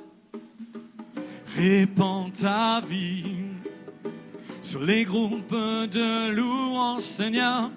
[1.56, 3.36] Répands ta vie
[4.60, 7.70] sur les groupes de louange, Seigneur.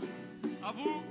[0.63, 1.06] À vous.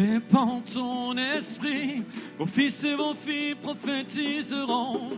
[0.00, 2.02] Répands ton esprit,
[2.38, 5.10] vos fils et vos filles prophétiseront.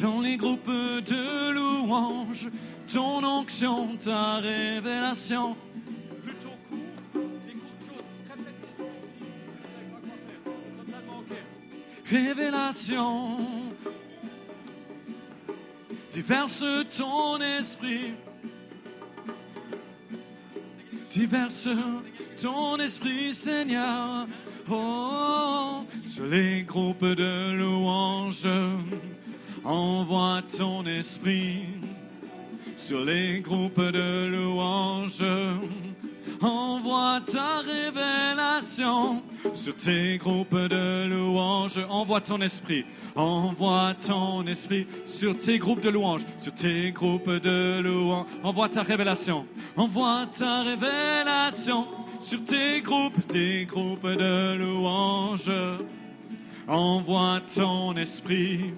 [0.00, 2.48] Dans les groupes de louanges,
[2.90, 5.56] ton onction, ta révélation.
[12.06, 13.36] Révélation,
[16.10, 16.64] diverse
[16.96, 18.14] ton esprit,
[21.18, 21.68] diverse
[22.40, 24.28] ton esprit, Seigneur.
[24.70, 28.48] Oh, sur les groupes de louanges,
[29.64, 31.64] envoie ton esprit.
[32.76, 35.24] Sur les groupes de louanges,
[36.40, 39.22] envoie ta révélation.
[39.54, 42.84] Sur tes groupes de louanges, envoie ton esprit.
[43.14, 48.26] Envoie ton esprit sur tes groupes de louanges, sur tes groupes de louanges.
[48.42, 49.46] Envoie ta révélation.
[49.76, 51.86] Envoie ta révélation
[52.20, 55.52] sur tes groupes, tes groupes de louanges.
[56.66, 58.74] Envoie ton esprit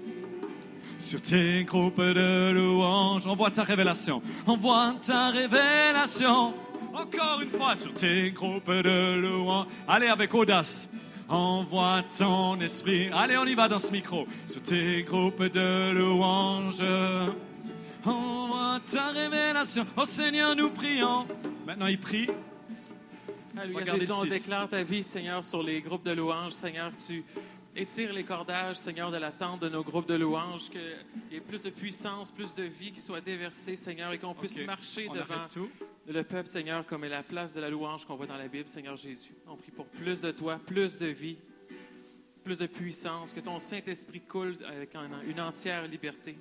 [0.98, 3.26] sur tes groupes de louanges.
[3.26, 4.22] Envoie ta révélation.
[4.46, 6.54] Envoie ta révélation.
[6.92, 9.66] Encore une fois sur tes groupes de louanges.
[9.86, 10.88] Allez avec audace.
[11.28, 13.08] Envoie ton esprit.
[13.12, 14.26] Allez, on y va dans ce micro.
[14.48, 16.82] Sur tes groupes de louanges.
[18.04, 19.86] Envoie ta révélation.
[19.96, 21.26] Oh Seigneur, nous prions.
[21.66, 22.26] Maintenant, il prie.
[23.56, 26.52] Alléluia, Jésus, on déclare ta vie, Seigneur, sur les groupes de louanges.
[26.52, 27.22] Seigneur, tu
[27.76, 30.80] étires les cordages, Seigneur, de la tente de nos groupes de louanges, qu'il
[31.30, 34.60] y ait plus de puissance, plus de vie qui soit déversée, Seigneur, et qu'on puisse
[34.62, 35.46] marcher on devant
[36.08, 38.68] le peuple, Seigneur, comme est la place de la louange qu'on voit dans la Bible,
[38.68, 39.32] Seigneur Jésus.
[39.46, 41.38] On prie pour plus de toi, plus de vie,
[42.42, 46.36] plus de puissance, que ton Saint-Esprit coule avec un- une entière liberté.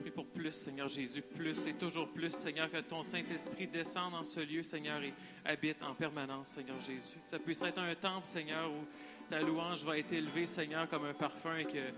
[0.00, 4.24] prie pour plus, Seigneur Jésus, plus et toujours plus, Seigneur, que ton Saint-Esprit descende dans
[4.24, 5.12] ce lieu, Seigneur, et
[5.44, 7.18] habite en permanence, Seigneur Jésus.
[7.22, 8.86] Que ça puisse être un temple, Seigneur, où
[9.28, 11.90] ta louange va être élevée, Seigneur, comme un parfum et que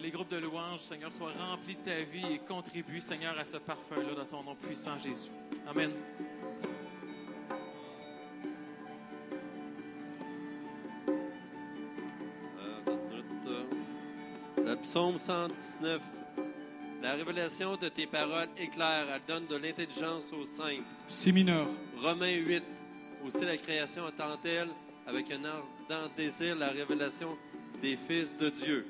[0.00, 3.58] les groupes de louanges, Seigneur, soient remplis de ta vie et contribuent, Seigneur, à ce
[3.58, 5.30] parfum-là dans ton nom puissant, Jésus.
[5.68, 5.90] Amen.
[13.46, 13.64] Euh,
[14.64, 16.00] Le psaume 119.
[17.02, 20.84] La révélation de tes paroles éclaire, elle donne de l'intelligence aux simples.
[21.08, 21.66] Si mineur.
[21.96, 22.62] Romains 8.
[23.26, 24.68] Aussi la création attend-elle
[25.06, 27.36] avec un ardent désir la révélation
[27.82, 28.86] des fils de Dieu.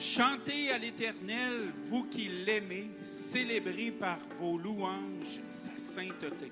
[0.00, 6.50] Chantez à l'Éternel, vous qui l'aimez, célébrez par vos louanges sa sainteté.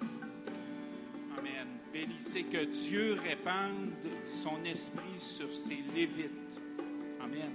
[1.39, 1.67] Amen.
[1.91, 6.61] Bénissez que Dieu répande son esprit sur ses lévites.
[7.23, 7.51] Amen.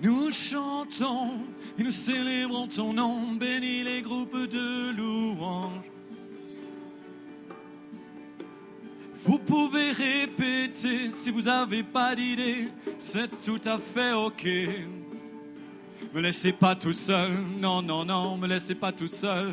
[0.00, 1.40] Nous chantons
[1.78, 5.84] et nous célébrons ton nom, bénis les groupes de louanges.
[9.22, 12.68] Vous pouvez répéter si vous n'avez pas d'idée,
[12.98, 14.48] c'est tout à fait ok.
[16.12, 19.52] Me laissez pas tout seul, non, non, non, me laissez pas tout seul.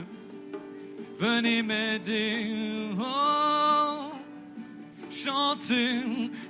[1.19, 2.89] Venez m'aider.
[2.99, 4.11] Oh.
[5.09, 6.01] Chantez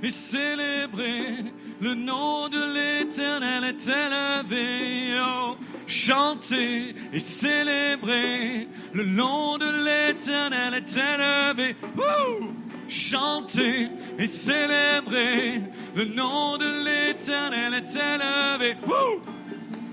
[0.03, 5.19] et célébrez le nom de l'éternel est élevé.
[5.21, 11.75] Oh, chantez et célébrez le nom de l'éternel est élevé.
[11.95, 12.53] Wouh!
[12.89, 15.61] Chantez et célébrez
[15.95, 18.75] le nom de l'éternel est élevé.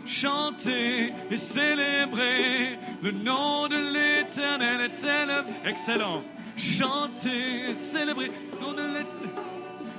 [0.07, 5.51] Chantez et célébrez le nom de l'éternel est élevé.
[5.67, 6.23] Excellent.
[6.57, 9.45] Chantez et célébrez le nom de l'éternel.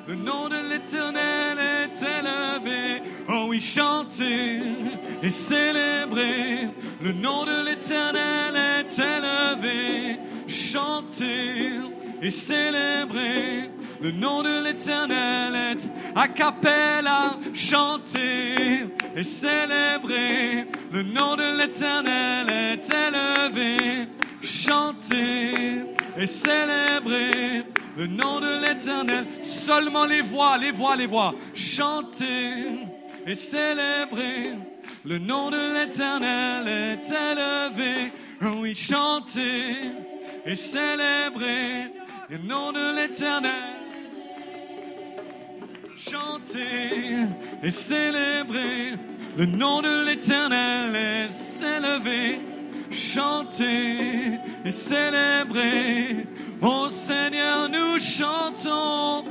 [0.07, 3.01] Le nom de l'éternel est élevé.
[3.27, 4.59] Oh oui, chantez
[5.21, 6.67] et célébrez.
[7.01, 10.19] Le nom de l'éternel est élevé.
[10.47, 11.79] Chantez
[12.21, 13.69] et célébrez.
[14.01, 17.37] Le nom de l'éternel est a cappella.
[17.53, 20.67] Chantez et célébrez.
[20.91, 24.07] Le nom de l'éternel est élevé.
[24.41, 25.85] Chantez
[26.17, 27.63] et célébrez
[27.97, 29.25] le nom de l'éternel.
[29.41, 31.33] Seulement les voix, les voix, les voix.
[31.53, 32.67] Chantez
[33.25, 34.53] et célébrez.
[35.03, 38.11] Le nom de l'éternel est élevé.
[38.59, 39.75] Oui, chantez
[40.45, 41.93] et célébrez.
[42.29, 43.84] Le nom de l'éternel.
[45.97, 47.25] Chantez
[47.63, 48.95] et célébrez.
[49.37, 52.41] Le nom de l'éternel est élevé.
[52.91, 56.27] Chantez et célébrez.
[56.61, 59.23] Ô Seigneur, nous chantons.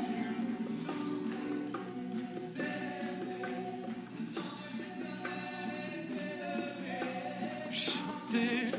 [7.71, 8.73] Chantez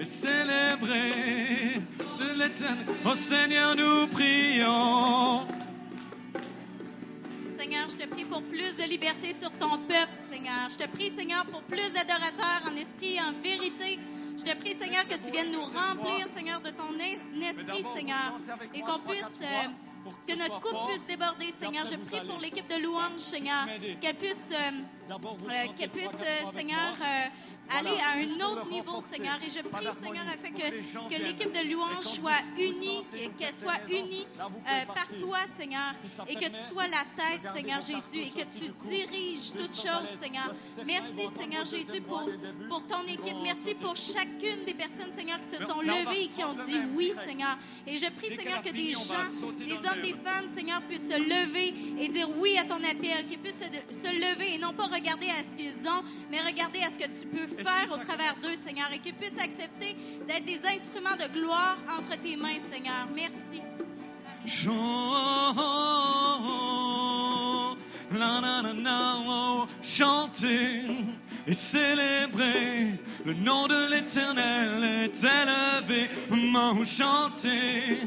[0.00, 1.82] et célébrez
[2.20, 2.86] de l'éternel.
[3.04, 5.46] Ô Seigneur, nous prions.
[7.88, 10.68] Je te prie pour plus de liberté sur ton peuple, Seigneur.
[10.70, 13.98] Je te prie, Seigneur, pour plus d'adorateurs en esprit et en vérité.
[14.38, 18.32] Je te prie, Seigneur, que tu viennes nous remplir, Seigneur, de ton es- esprit, Seigneur,
[18.74, 19.68] et qu'on puisse, euh,
[20.26, 21.84] que notre coupe puisse déborder, Seigneur.
[21.84, 23.66] Je prie pour l'équipe de louange, Seigneur,
[24.00, 24.70] qu'elle puisse, euh,
[25.10, 26.08] euh, puisse,
[26.54, 26.94] Seigneur,
[27.70, 29.38] aller à un autre niveau, Seigneur.
[29.44, 33.04] Et je prie, Seigneur, afin que, que l'équipe de louange soit unie,
[33.38, 35.94] qu'elle soit unie euh, par toi, Seigneur,
[36.28, 40.52] et que tu sois la tête, Seigneur Jésus, et que tu diriges toutes choses, Seigneur.
[40.84, 42.28] Merci, Seigneur Jésus, pour,
[42.68, 43.36] pour ton équipe.
[43.42, 47.12] Merci pour chacune des personnes, Seigneur, qui se sont levées et qui ont dit oui,
[47.26, 47.58] Seigneur.
[47.86, 51.74] Et je prie, Seigneur, que des gens, des hommes, des femmes, Seigneur, puissent se lever
[51.98, 55.28] et dire oui à ton appel, qu'ils puissent se, se lever et non pas regarder
[55.30, 57.55] à ce qu'ils ont, mais regarder à ce que tu peux faire
[57.92, 62.36] au travers d'eux, Seigneur, et qu'ils puissent accepter d'être des instruments de gloire entre tes
[62.36, 63.08] mains, Seigneur.
[63.14, 63.62] Merci.
[69.28, 70.82] Oh, chantez
[71.46, 76.08] et célébrez le nom de l'éternel est élevé.
[76.30, 77.98] Oh, chantez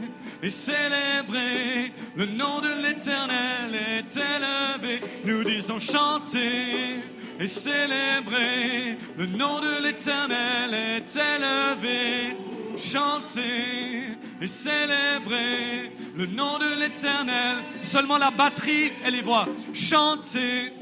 [0.42, 5.02] et célébrez le nom de l'éternel est élevé.
[5.26, 7.02] Nous disons chantez
[7.40, 12.36] et célébrez le nom de l'éternel est élevé.
[12.78, 17.58] Chantez et célébrez le nom de l'éternel.
[17.82, 19.48] Seulement la batterie et les voix.
[19.74, 20.74] Chantez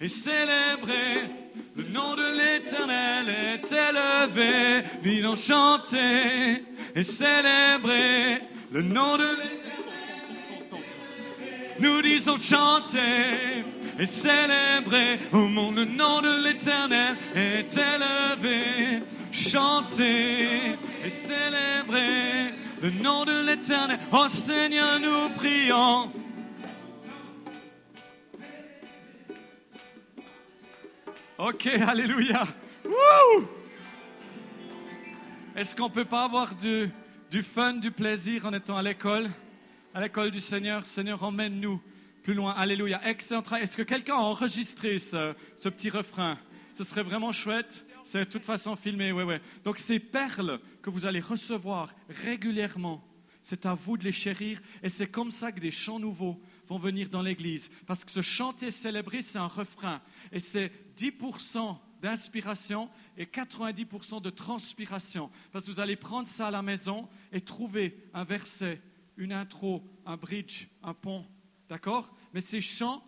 [0.00, 1.30] et célébrez
[1.76, 4.84] le nom de l'éternel est élevé.
[5.04, 6.64] Disons chantez
[6.96, 9.62] et célébrez le nom de l'éternel.
[11.78, 13.64] nous disons chanter
[13.98, 19.02] et célébrer au monde le nom de l'éternel est élevé.
[19.30, 23.98] Chanter et célébrer le nom de l'éternel.
[24.12, 26.12] Oh Seigneur, nous prions.
[31.38, 32.46] Ok, alléluia.
[35.56, 36.90] Est-ce qu'on peut pas avoir du,
[37.30, 39.30] du fun, du plaisir en étant à l'école,
[39.94, 41.80] à l'école du Seigneur Seigneur, emmène-nous
[42.22, 42.52] plus loin.
[42.52, 43.00] Alléluia.
[43.08, 43.42] Excellent.
[43.56, 46.38] Est-ce que quelqu'un a enregistré ce, ce petit refrain?
[46.72, 47.84] Ce serait vraiment chouette.
[48.04, 49.40] C'est de toute façon filmé, ouais, ouais.
[49.64, 53.04] Donc ces perles que vous allez recevoir régulièrement,
[53.42, 54.60] c'est à vous de les chérir.
[54.82, 57.70] Et c'est comme ça que des chants nouveaux vont venir dans l'Église.
[57.86, 60.00] Parce que ce chanter, célébrer, c'est un refrain.
[60.30, 65.30] Et c'est 10% d'inspiration et 90% de transpiration.
[65.52, 68.80] Parce que vous allez prendre ça à la maison et trouver un verset,
[69.16, 71.24] une intro, un bridge, un pont.
[71.72, 72.14] D'accord?
[72.34, 73.02] Mais ces chants,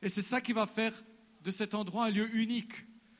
[0.00, 1.04] et c'est ça qui va faire
[1.42, 2.72] de cet endroit un lieu unique.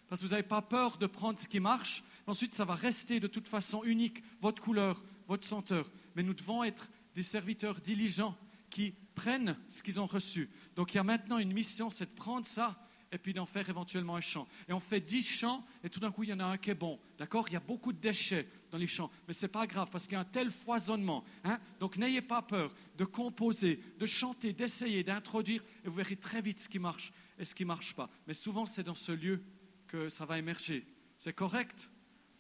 [0.09, 2.03] Parce que vous n'avez pas peur de prendre ce qui marche.
[2.27, 5.93] Ensuite, ça va rester de toute façon unique, votre couleur, votre senteur.
[6.17, 8.39] Mais nous devons être des serviteurs diligents
[8.71, 10.49] qui prennent ce qu'ils ont reçu.
[10.77, 12.84] Donc il y a maintenant une mission, c'est de prendre ça
[13.15, 14.49] et puis d'en faire éventuellement un chant.
[14.69, 16.71] Et on fait dix chants et tout d'un coup, il y en a un qui
[16.71, 16.99] est bon.
[17.17, 17.47] D'accord?
[17.49, 20.05] Il y a beaucoup de déchets dans les chants, mais ce n'est pas grave parce
[20.05, 21.25] qu'il y a un tel foisonnement.
[21.45, 21.61] Hein?
[21.79, 26.59] Donc n'ayez pas peur de composer, de chanter, d'essayer, d'introduire et vous verrez très vite
[26.59, 28.11] ce qui marche et ce qui ne marche pas.
[28.27, 29.45] Mais souvent, c'est dans ce lieu
[29.87, 30.85] que ça va émerger.
[31.17, 31.89] C'est correct?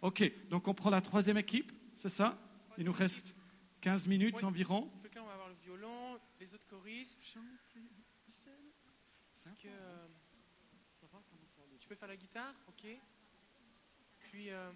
[0.02, 2.36] Ok, donc on prend la troisième équipe, c'est ça?
[2.78, 3.32] Il nous reste
[3.80, 4.90] 15 minutes environ.
[5.02, 7.22] Quelqu'un va avoir le violon, les autres choristes.
[9.46, 10.06] Est-ce que, euh,
[11.78, 12.88] tu peux la guitare Ok.
[14.20, 14.50] Puis.
[14.50, 14.70] euh,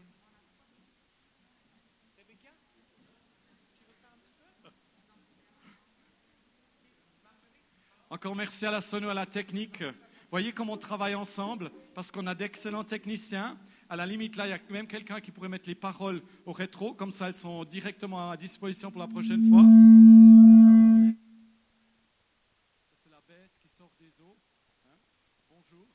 [2.16, 2.50] Rebecca
[8.10, 9.84] Encore merci à la sono, à la technique.
[10.30, 13.58] Voyez comment on travaille ensemble parce qu'on a d'excellents techniciens.
[13.90, 16.52] À la limite, là, il y a même quelqu'un qui pourrait mettre les paroles au
[16.52, 19.62] rétro, comme ça elles sont directement à disposition pour la prochaine fois.
[23.02, 24.36] C'est la bête qui sort des eaux.
[24.86, 24.96] hein.
[25.48, 25.86] Bonjour.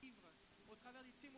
[0.00, 1.37] vivre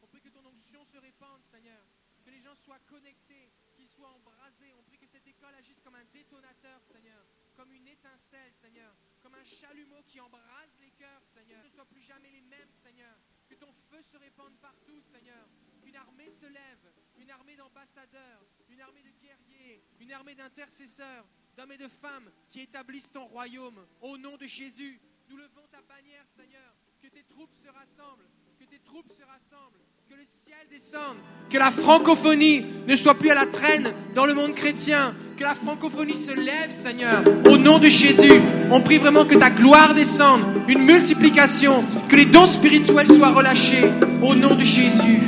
[0.00, 1.84] On prie que ton onction se répande, Seigneur.
[2.24, 4.72] Que les gens soient connectés, qu'ils soient embrasés.
[4.74, 7.24] On prie que cette école agisse comme un détonateur, Seigneur.
[7.56, 8.94] Comme une étincelle, Seigneur.
[9.22, 11.62] Comme un chalumeau qui embrase les cœurs, Seigneur.
[11.62, 13.16] Que ce ne soient plus jamais les mêmes, Seigneur.
[13.48, 15.48] Que ton feu se répande partout, Seigneur.
[15.82, 16.92] Qu'une armée se lève.
[17.16, 18.44] Une armée d'ambassadeurs.
[18.68, 19.82] Une armée de guerriers.
[20.00, 21.26] Une armée d'intercesseurs.
[21.56, 23.86] D'hommes et de femmes qui établissent ton royaume.
[24.00, 26.74] Au nom de Jésus, nous levons ta bannière, Seigneur.
[27.00, 28.28] Que tes troupes se rassemblent.
[28.68, 29.78] Que tes troupes se rassemblent.
[30.10, 31.16] Que le ciel descende.
[31.48, 35.14] Que la francophonie ne soit plus à la traîne dans le monde chrétien.
[35.38, 37.22] Que la francophonie se lève, Seigneur.
[37.48, 40.42] Au nom de Jésus, on prie vraiment que ta gloire descende.
[40.68, 41.82] Une multiplication.
[42.08, 43.90] Que les dons spirituels soient relâchés.
[44.22, 45.20] Au nom de Jésus.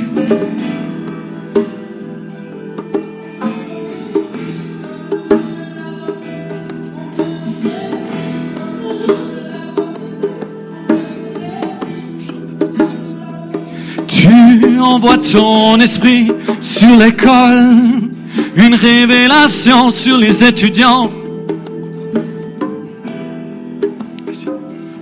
[14.91, 18.11] Tu envoies ton esprit sur l'école,
[18.57, 21.09] une révélation sur les étudiants.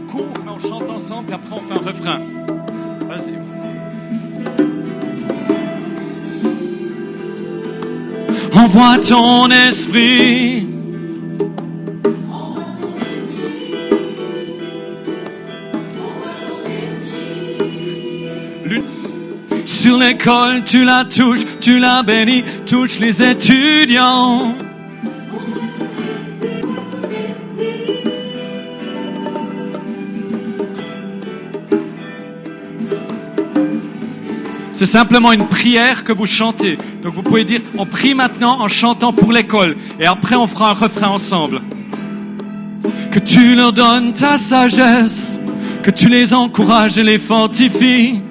[0.08, 2.20] Cours, on chante ensemble, puis après on fait un refrain.
[3.08, 3.34] Vas-y.
[8.56, 10.69] Envoie ton esprit.
[19.80, 24.54] Sur l'école, tu la touches, tu la bénis, touche les étudiants.
[34.74, 36.78] C'est simplement une prière que vous chantez.
[37.02, 39.78] Donc vous pouvez dire, on prie maintenant en chantant pour l'école.
[39.98, 41.62] Et après, on fera un refrain ensemble.
[43.12, 45.40] Que tu leur donnes ta sagesse,
[45.84, 48.24] que tu les encourages et les fortifies.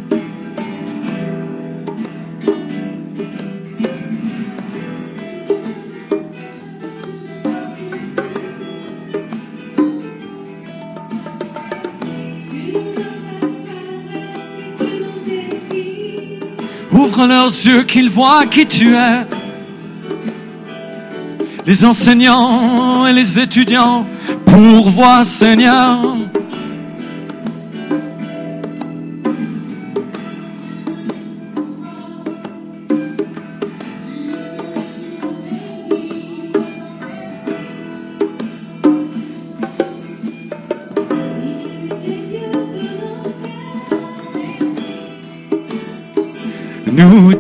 [17.26, 19.26] Leurs yeux qu'ils voient qui tu es.
[21.66, 24.06] les enseignants et les étudiants,
[24.46, 25.98] pourvois Seigneur.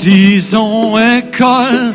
[0.08, 1.92] Disons école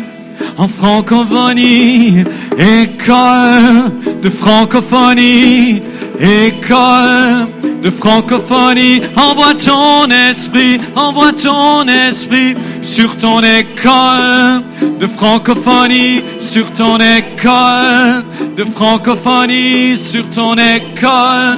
[0.57, 2.23] en francophonie,
[2.57, 5.81] école de francophonie,
[6.19, 7.47] école
[7.81, 9.01] de francophonie.
[9.15, 14.61] Envoie ton esprit, envoie ton esprit sur ton école
[14.99, 18.23] de francophonie, sur ton école
[18.55, 21.57] de francophonie, sur ton école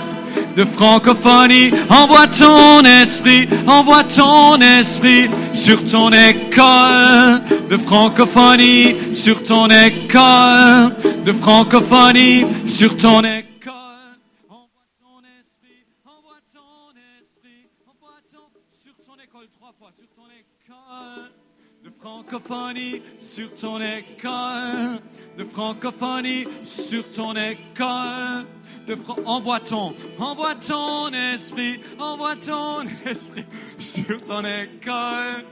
[0.56, 1.72] de francophonie.
[1.90, 11.32] Envoie ton esprit, envoie ton esprit sur ton école de francophonie, sur ton école de
[11.32, 13.46] francophonie, sur ton école.
[22.06, 25.00] Francophonie, sur ton école
[25.38, 28.46] de francophonie, sur ton école
[28.88, 33.46] de envoie ton, envoie ton esprit, envoie ton esprit
[33.80, 35.44] sur ton école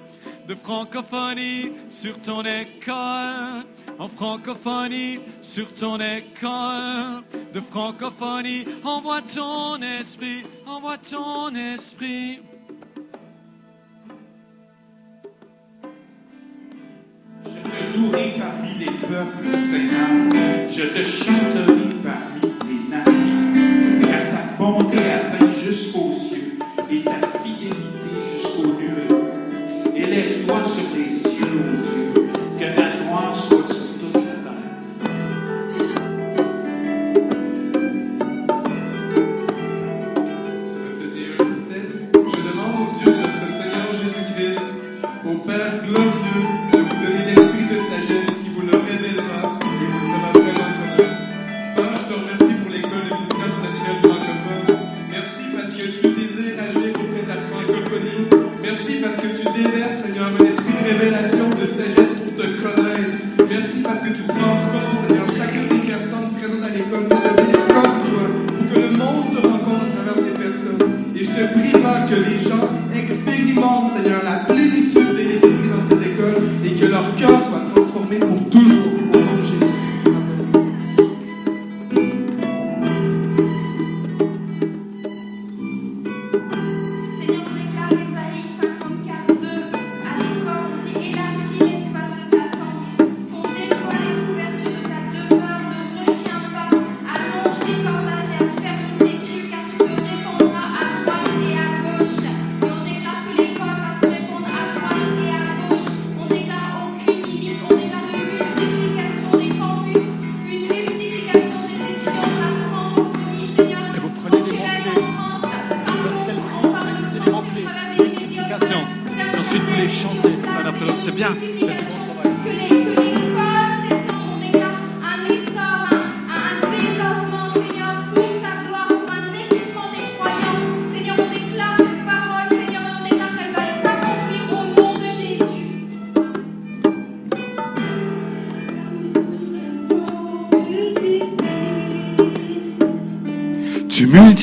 [0.48, 3.66] de francophonie, sur ton école
[4.00, 12.40] en francophonie, sur ton école de francophonie, envoie ton esprit, envoie ton esprit.
[17.46, 20.68] Je te louerai parmi les peuples, Seigneur.
[20.68, 22.53] Je te chanterai parmi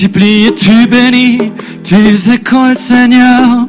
[0.01, 3.69] multiplies et tu bénis tes écoles, Seigneur.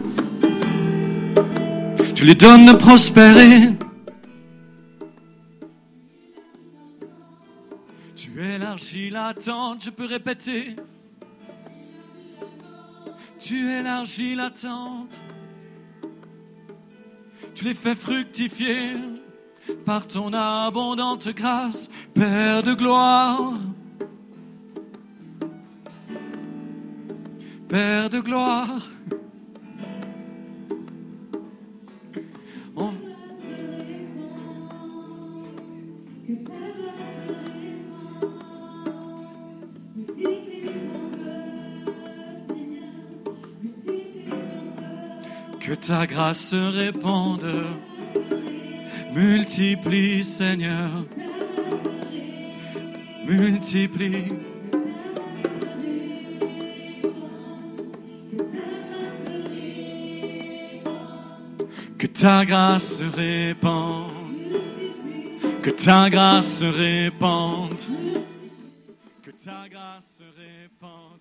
[2.15, 3.73] Tu les donnes de prospérer.
[8.15, 10.75] Tu élargis la tente, je peux répéter.
[13.39, 15.19] Tu élargis la tente.
[17.53, 18.93] Tu les fais fructifier
[19.85, 23.53] par ton abondante grâce, Père de gloire.
[27.71, 28.89] Père de gloire.
[32.75, 32.91] On-
[45.61, 47.45] Que ta grâce se répande,
[49.13, 51.05] multiplie Seigneur,
[53.25, 54.50] multiplie.
[62.21, 63.03] Ta grâce se
[65.63, 67.81] Que ta grâce se répande.
[69.23, 71.19] Que ta grâce se répande.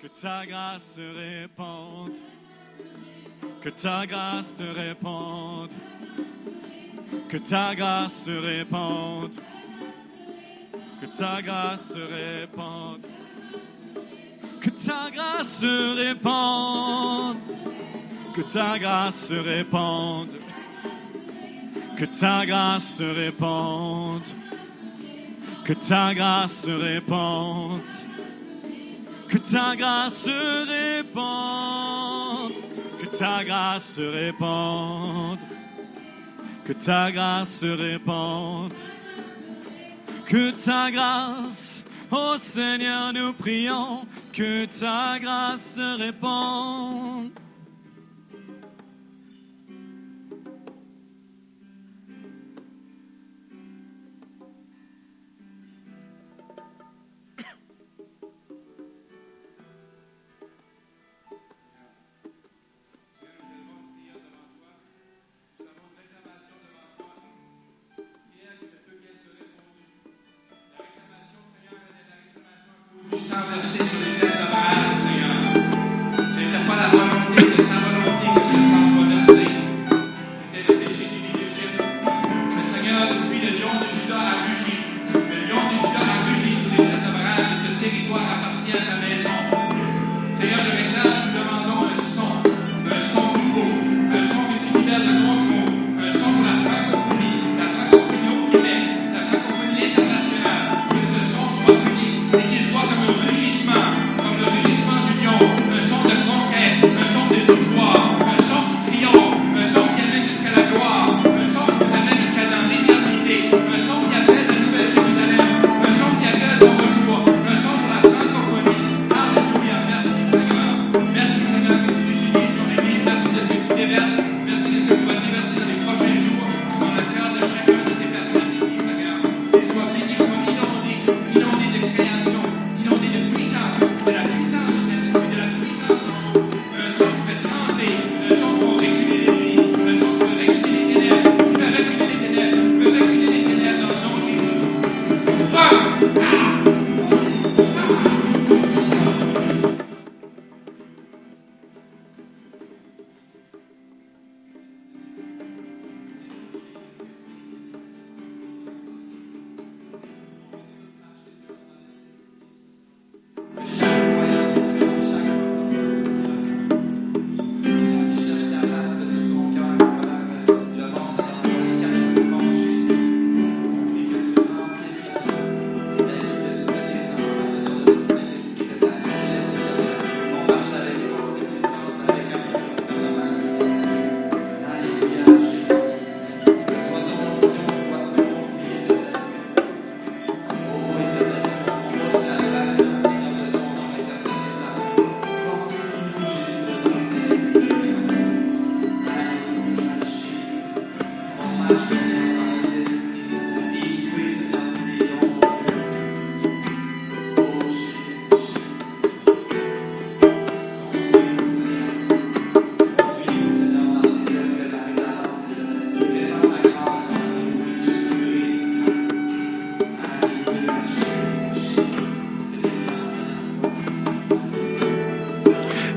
[0.00, 2.12] Que ta grâce se répande.
[3.60, 5.72] Que ta grâce te répande.
[7.28, 9.34] Que ta grâce se répande.
[11.00, 13.04] Que ta grâce se répande.
[14.60, 17.73] Que ta grâce se répande.
[18.34, 20.30] Que ta grâce se répande.
[21.96, 24.22] Que ta grâce se répande.
[25.64, 27.80] Que ta grâce se répande.
[29.28, 32.52] Que ta grâce se répande.
[32.98, 35.38] Que ta grâce se répande.
[36.64, 38.72] Que ta grâce se répande.
[40.26, 47.30] Que ta grâce, ô Seigneur, nous prions, que ta grâce se répande.
[73.14, 75.30] Tú sabes, eso de te Señor.
[76.32, 76.74] Se te fue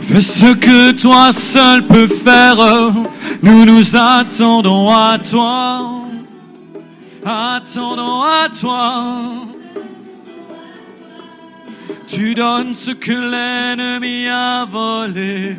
[0.00, 2.58] Fais ce que toi seul peux faire.
[3.42, 6.02] Nous nous attendons à toi.
[7.24, 9.37] Attendons à toi.
[12.18, 15.54] Tu donnes ce que l'ennemi a volé.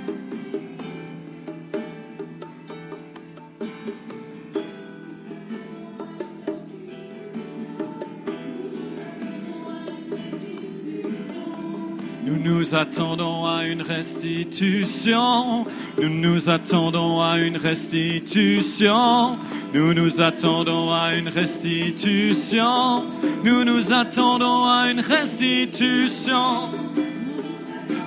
[12.25, 15.65] Nous nous attendons à une restitution.
[15.97, 19.37] Nous nous attendons à une restitution.
[19.73, 23.05] Nous nous attendons à une restitution.
[23.43, 26.69] Nous nous attendons à une restitution.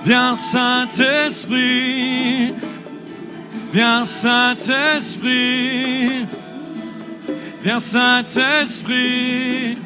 [0.03, 1.73] Viens Saint-Esprit,
[3.73, 5.33] Viens Saint-Esprit.
[7.63, 9.77] Viens Saint-Esprit.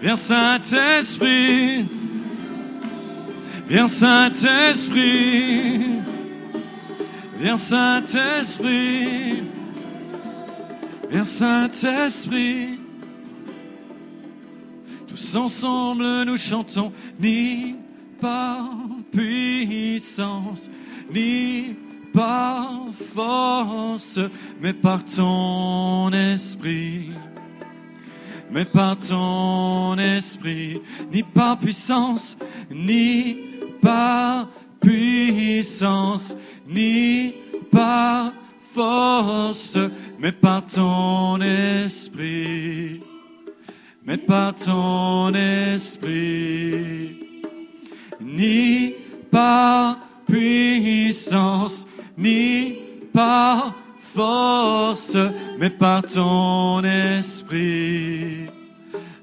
[0.00, 1.86] Viens Saint-Esprit.
[3.66, 5.82] Viens Saint-Esprit.
[7.40, 9.42] Viens Saint-Esprit.
[11.10, 12.85] Viens Saint-Esprit.
[15.16, 17.76] Ensemble nous chantons, ni
[18.20, 18.68] par
[19.10, 20.70] puissance,
[21.10, 21.74] ni
[22.12, 24.18] par force,
[24.60, 27.12] mais par ton esprit.
[28.50, 32.36] Mais par ton esprit, ni par puissance,
[32.70, 33.38] ni
[33.80, 34.48] par
[34.80, 36.36] puissance,
[36.68, 37.32] ni
[37.72, 38.34] par
[38.74, 39.78] force,
[40.18, 43.00] mais par ton esprit.
[44.06, 47.26] Mais par ton esprit
[48.20, 48.94] ni
[49.30, 51.86] par puissance,
[52.16, 52.76] ni
[53.12, 55.16] par force,
[55.58, 58.46] mais par ton esprit,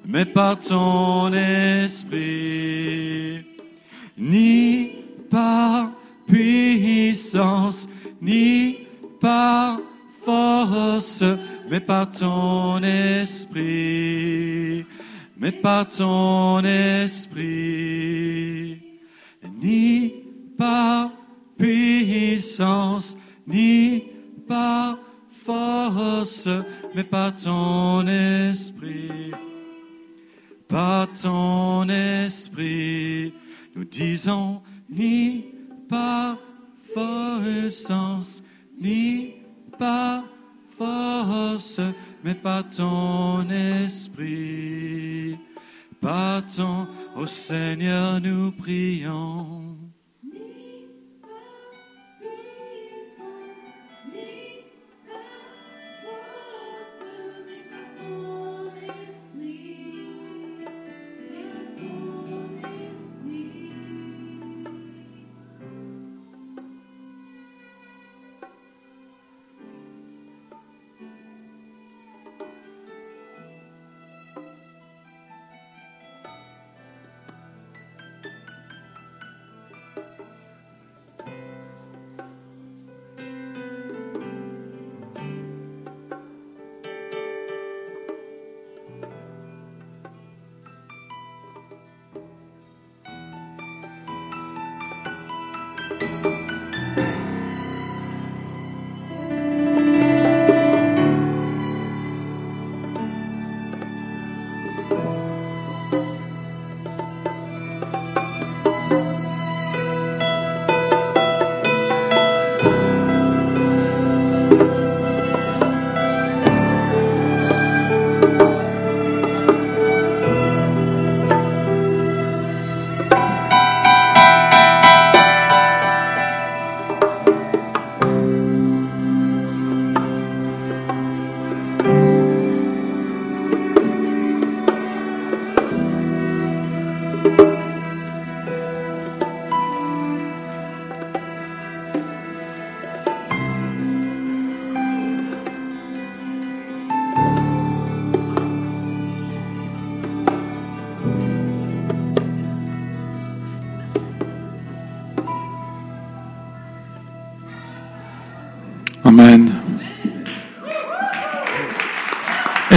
[0.06, 2.24] mais par ton esprit,
[4.18, 4.92] ni
[5.30, 5.92] par
[6.28, 7.88] puissance,
[8.22, 8.78] ni
[9.20, 9.78] par
[10.24, 11.24] force,
[11.74, 13.66] mais par ton esprit,
[15.36, 17.34] mais par ton esprit,
[19.60, 20.14] ni
[20.56, 21.10] par
[21.58, 24.04] puissance, ni
[24.48, 25.00] par
[25.32, 26.48] force,
[26.94, 29.32] mais par ton esprit,
[30.68, 33.34] par ton esprit,
[33.76, 35.46] nous disons, ni
[35.90, 36.38] par
[36.94, 38.44] force,
[38.80, 39.34] ni
[39.80, 40.24] par
[40.78, 41.80] force,
[42.24, 45.38] mais par ton esprit.
[46.02, 49.73] Par ton, ô Seigneur, nous prions.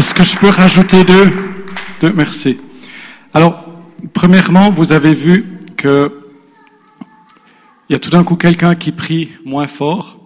[0.07, 1.33] Est-ce que je peux rajouter deux,
[2.01, 2.61] deux Merci.
[3.35, 3.65] Alors,
[4.15, 6.31] premièrement, vous avez vu que
[7.89, 10.21] il y a tout d'un coup quelqu'un qui prie moins fort,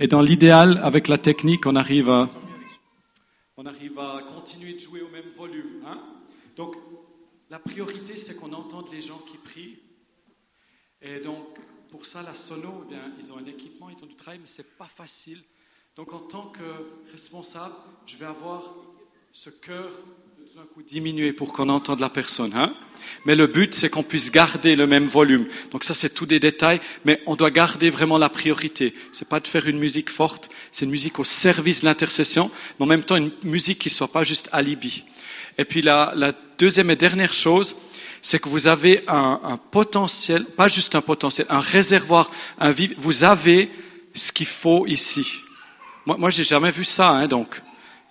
[0.00, 2.28] et dans l'idéal, avec la technique, on arrive à,
[3.56, 5.84] on arrive à continuer de jouer au même volume.
[5.86, 6.00] hein?
[6.56, 6.74] Donc,
[7.50, 9.78] la priorité, c'est qu'on entende les gens qui prient.
[11.00, 14.40] Et donc, pour ça, la sono, eh ils ont un équipement, ils ont du travail,
[14.40, 15.44] mais c'est pas facile.
[15.94, 16.64] Donc, en tant que
[17.12, 17.74] responsable,
[18.06, 18.74] je vais avoir
[19.36, 19.90] ce cœur
[20.38, 22.52] de tout d'un coup diminuer pour qu'on entende la personne.
[22.54, 22.72] Hein?
[23.24, 25.48] Mais le but, c'est qu'on puisse garder le même volume.
[25.72, 28.94] Donc, ça, c'est tout des détails, mais on doit garder vraiment la priorité.
[29.10, 32.48] C'est pas de faire une musique forte, c'est une musique au service de l'intercession,
[32.78, 35.04] mais en même temps, une musique qui soit pas juste alibi.
[35.58, 37.76] Et puis, la, la deuxième et dernière chose,
[38.22, 42.30] c'est que vous avez un, un, potentiel, pas juste un potentiel, un réservoir,
[42.60, 42.72] un.
[42.98, 43.68] Vous avez
[44.14, 45.26] ce qu'il faut ici.
[46.06, 47.60] Moi, moi j'ai jamais vu ça, hein, donc.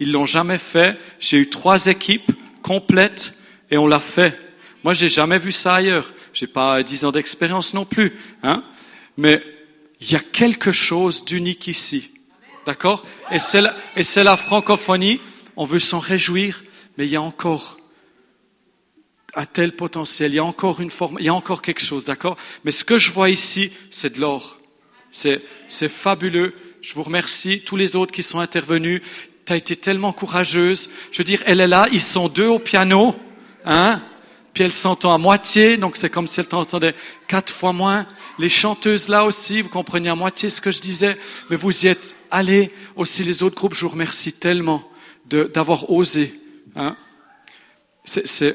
[0.03, 0.99] Ils l'ont jamais fait.
[1.17, 3.35] J'ai eu trois équipes complètes
[3.71, 4.37] et on l'a fait.
[4.83, 6.13] Moi, j'ai jamais vu ça ailleurs.
[6.33, 8.65] J'ai pas dix ans d'expérience non plus, hein.
[9.15, 9.41] Mais
[10.01, 12.11] il y a quelque chose d'unique ici.
[12.65, 13.05] D'accord?
[13.31, 13.61] Et c'est
[14.23, 15.21] la, francophonie.
[15.55, 16.65] On veut s'en réjouir,
[16.97, 17.77] mais il y a encore
[19.35, 20.33] un tel potentiel.
[20.33, 22.03] Il y a encore une forme, il y a encore quelque chose.
[22.03, 22.35] D'accord?
[22.65, 24.59] Mais ce que je vois ici, c'est de l'or.
[25.11, 25.39] C'est
[25.87, 26.55] fabuleux.
[26.81, 27.61] Je vous remercie.
[27.61, 29.01] Tous les autres qui sont intervenus.
[29.45, 30.89] Tu as été tellement courageuse.
[31.11, 31.87] Je veux dire, elle est là.
[31.91, 33.15] Ils sont deux au piano.
[33.65, 34.01] Hein
[34.53, 36.95] puis elle s'entend à moitié, donc c'est comme si elle t'entendait
[37.27, 38.05] quatre fois moins.
[38.37, 41.17] Les chanteuses là aussi, vous comprenez à moitié ce que je disais,
[41.49, 42.71] mais vous y êtes allés.
[42.95, 44.87] Aussi les autres groupes, je vous remercie tellement
[45.25, 46.39] d'avoir osé.
[46.75, 46.95] Hein.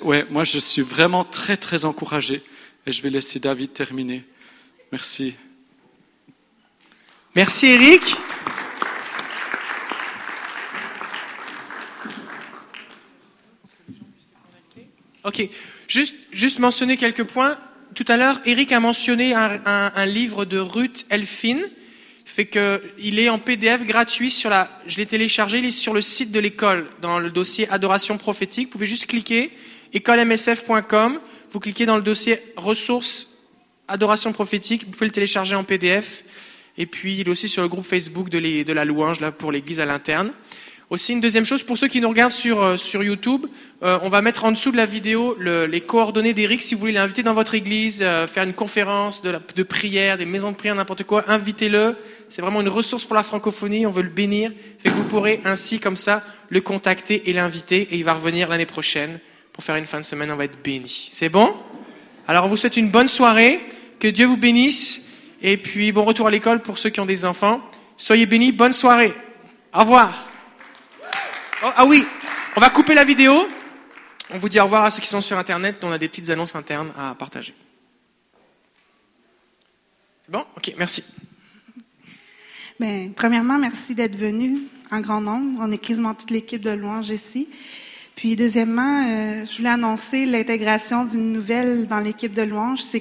[0.03, 2.43] Ouais, moi je suis vraiment très très encouragé
[2.87, 4.23] et je vais laisser David terminer.
[4.93, 5.35] Merci.
[7.35, 8.17] Merci Eric.
[15.29, 15.47] Ok,
[15.89, 17.59] juste, mentionner quelques points.
[17.95, 21.61] Tout à l'heure, Eric a mentionné un, livre de Ruth Elfin,
[22.25, 24.71] fait que il est en PDF gratuit sur la.
[24.87, 28.69] Je l'ai téléchargé, il est sur le site de l'école dans le dossier Adoration prophétique.
[28.69, 29.51] Vous pouvez juste cliquer
[29.93, 31.21] écolemsf.com.
[31.51, 33.29] Vous cliquez dans le dossier ressources
[33.87, 34.87] Adoration prophétique.
[34.87, 36.25] Vous pouvez le télécharger en PDF.
[36.79, 39.53] Et puis, il est aussi sur le groupe Facebook de, de la louange là, pour
[39.53, 40.33] l'église à l'interne.
[40.91, 43.45] Aussi, une deuxième chose, pour ceux qui nous regardent sur, euh, sur YouTube,
[43.83, 46.63] euh, on va mettre en dessous de la vidéo le- les coordonnées d'Eric.
[46.63, 50.17] Si vous voulez l'inviter dans votre église, euh, faire une conférence de, la- de prière,
[50.17, 51.95] des maisons de prière, n'importe quoi, invitez-le.
[52.31, 53.85] C'est vraiment une ressource pour la francophonie.
[53.85, 54.51] On veut le bénir.
[54.79, 57.89] Fait que vous pourrez ainsi, comme ça, le contacter et l'inviter.
[57.91, 59.21] Et il va revenir l'année prochaine
[59.53, 60.31] pour faire une fin de semaine.
[60.33, 61.11] On va être bénis.
[61.13, 61.55] C'est bon?
[62.27, 63.61] Alors, on vous souhaite une bonne soirée.
[64.01, 65.05] Que Dieu vous bénisse.
[65.43, 67.61] Et puis, bon retour à l'école pour ceux qui ont des enfants.
[67.99, 68.53] Soyez bénis.
[68.53, 69.13] Bonne soirée.
[69.75, 70.28] Au revoir.
[71.61, 72.07] Oh, ah oui,
[72.55, 73.49] on va couper la vidéo.
[74.31, 75.79] On vous dit au revoir à ceux qui sont sur Internet.
[75.83, 77.53] On a des petites annonces internes à partager.
[80.25, 80.45] C'est bon?
[80.57, 81.03] Ok, merci.
[82.79, 85.59] Ben, premièrement, merci d'être venu en grand nombre.
[85.61, 87.49] On est quasiment toute l'équipe de louange ici.
[88.15, 92.83] Puis, deuxièmement, euh, je voulais annoncer l'intégration d'une nouvelle dans l'équipe de louange.
[92.83, 93.01] C'est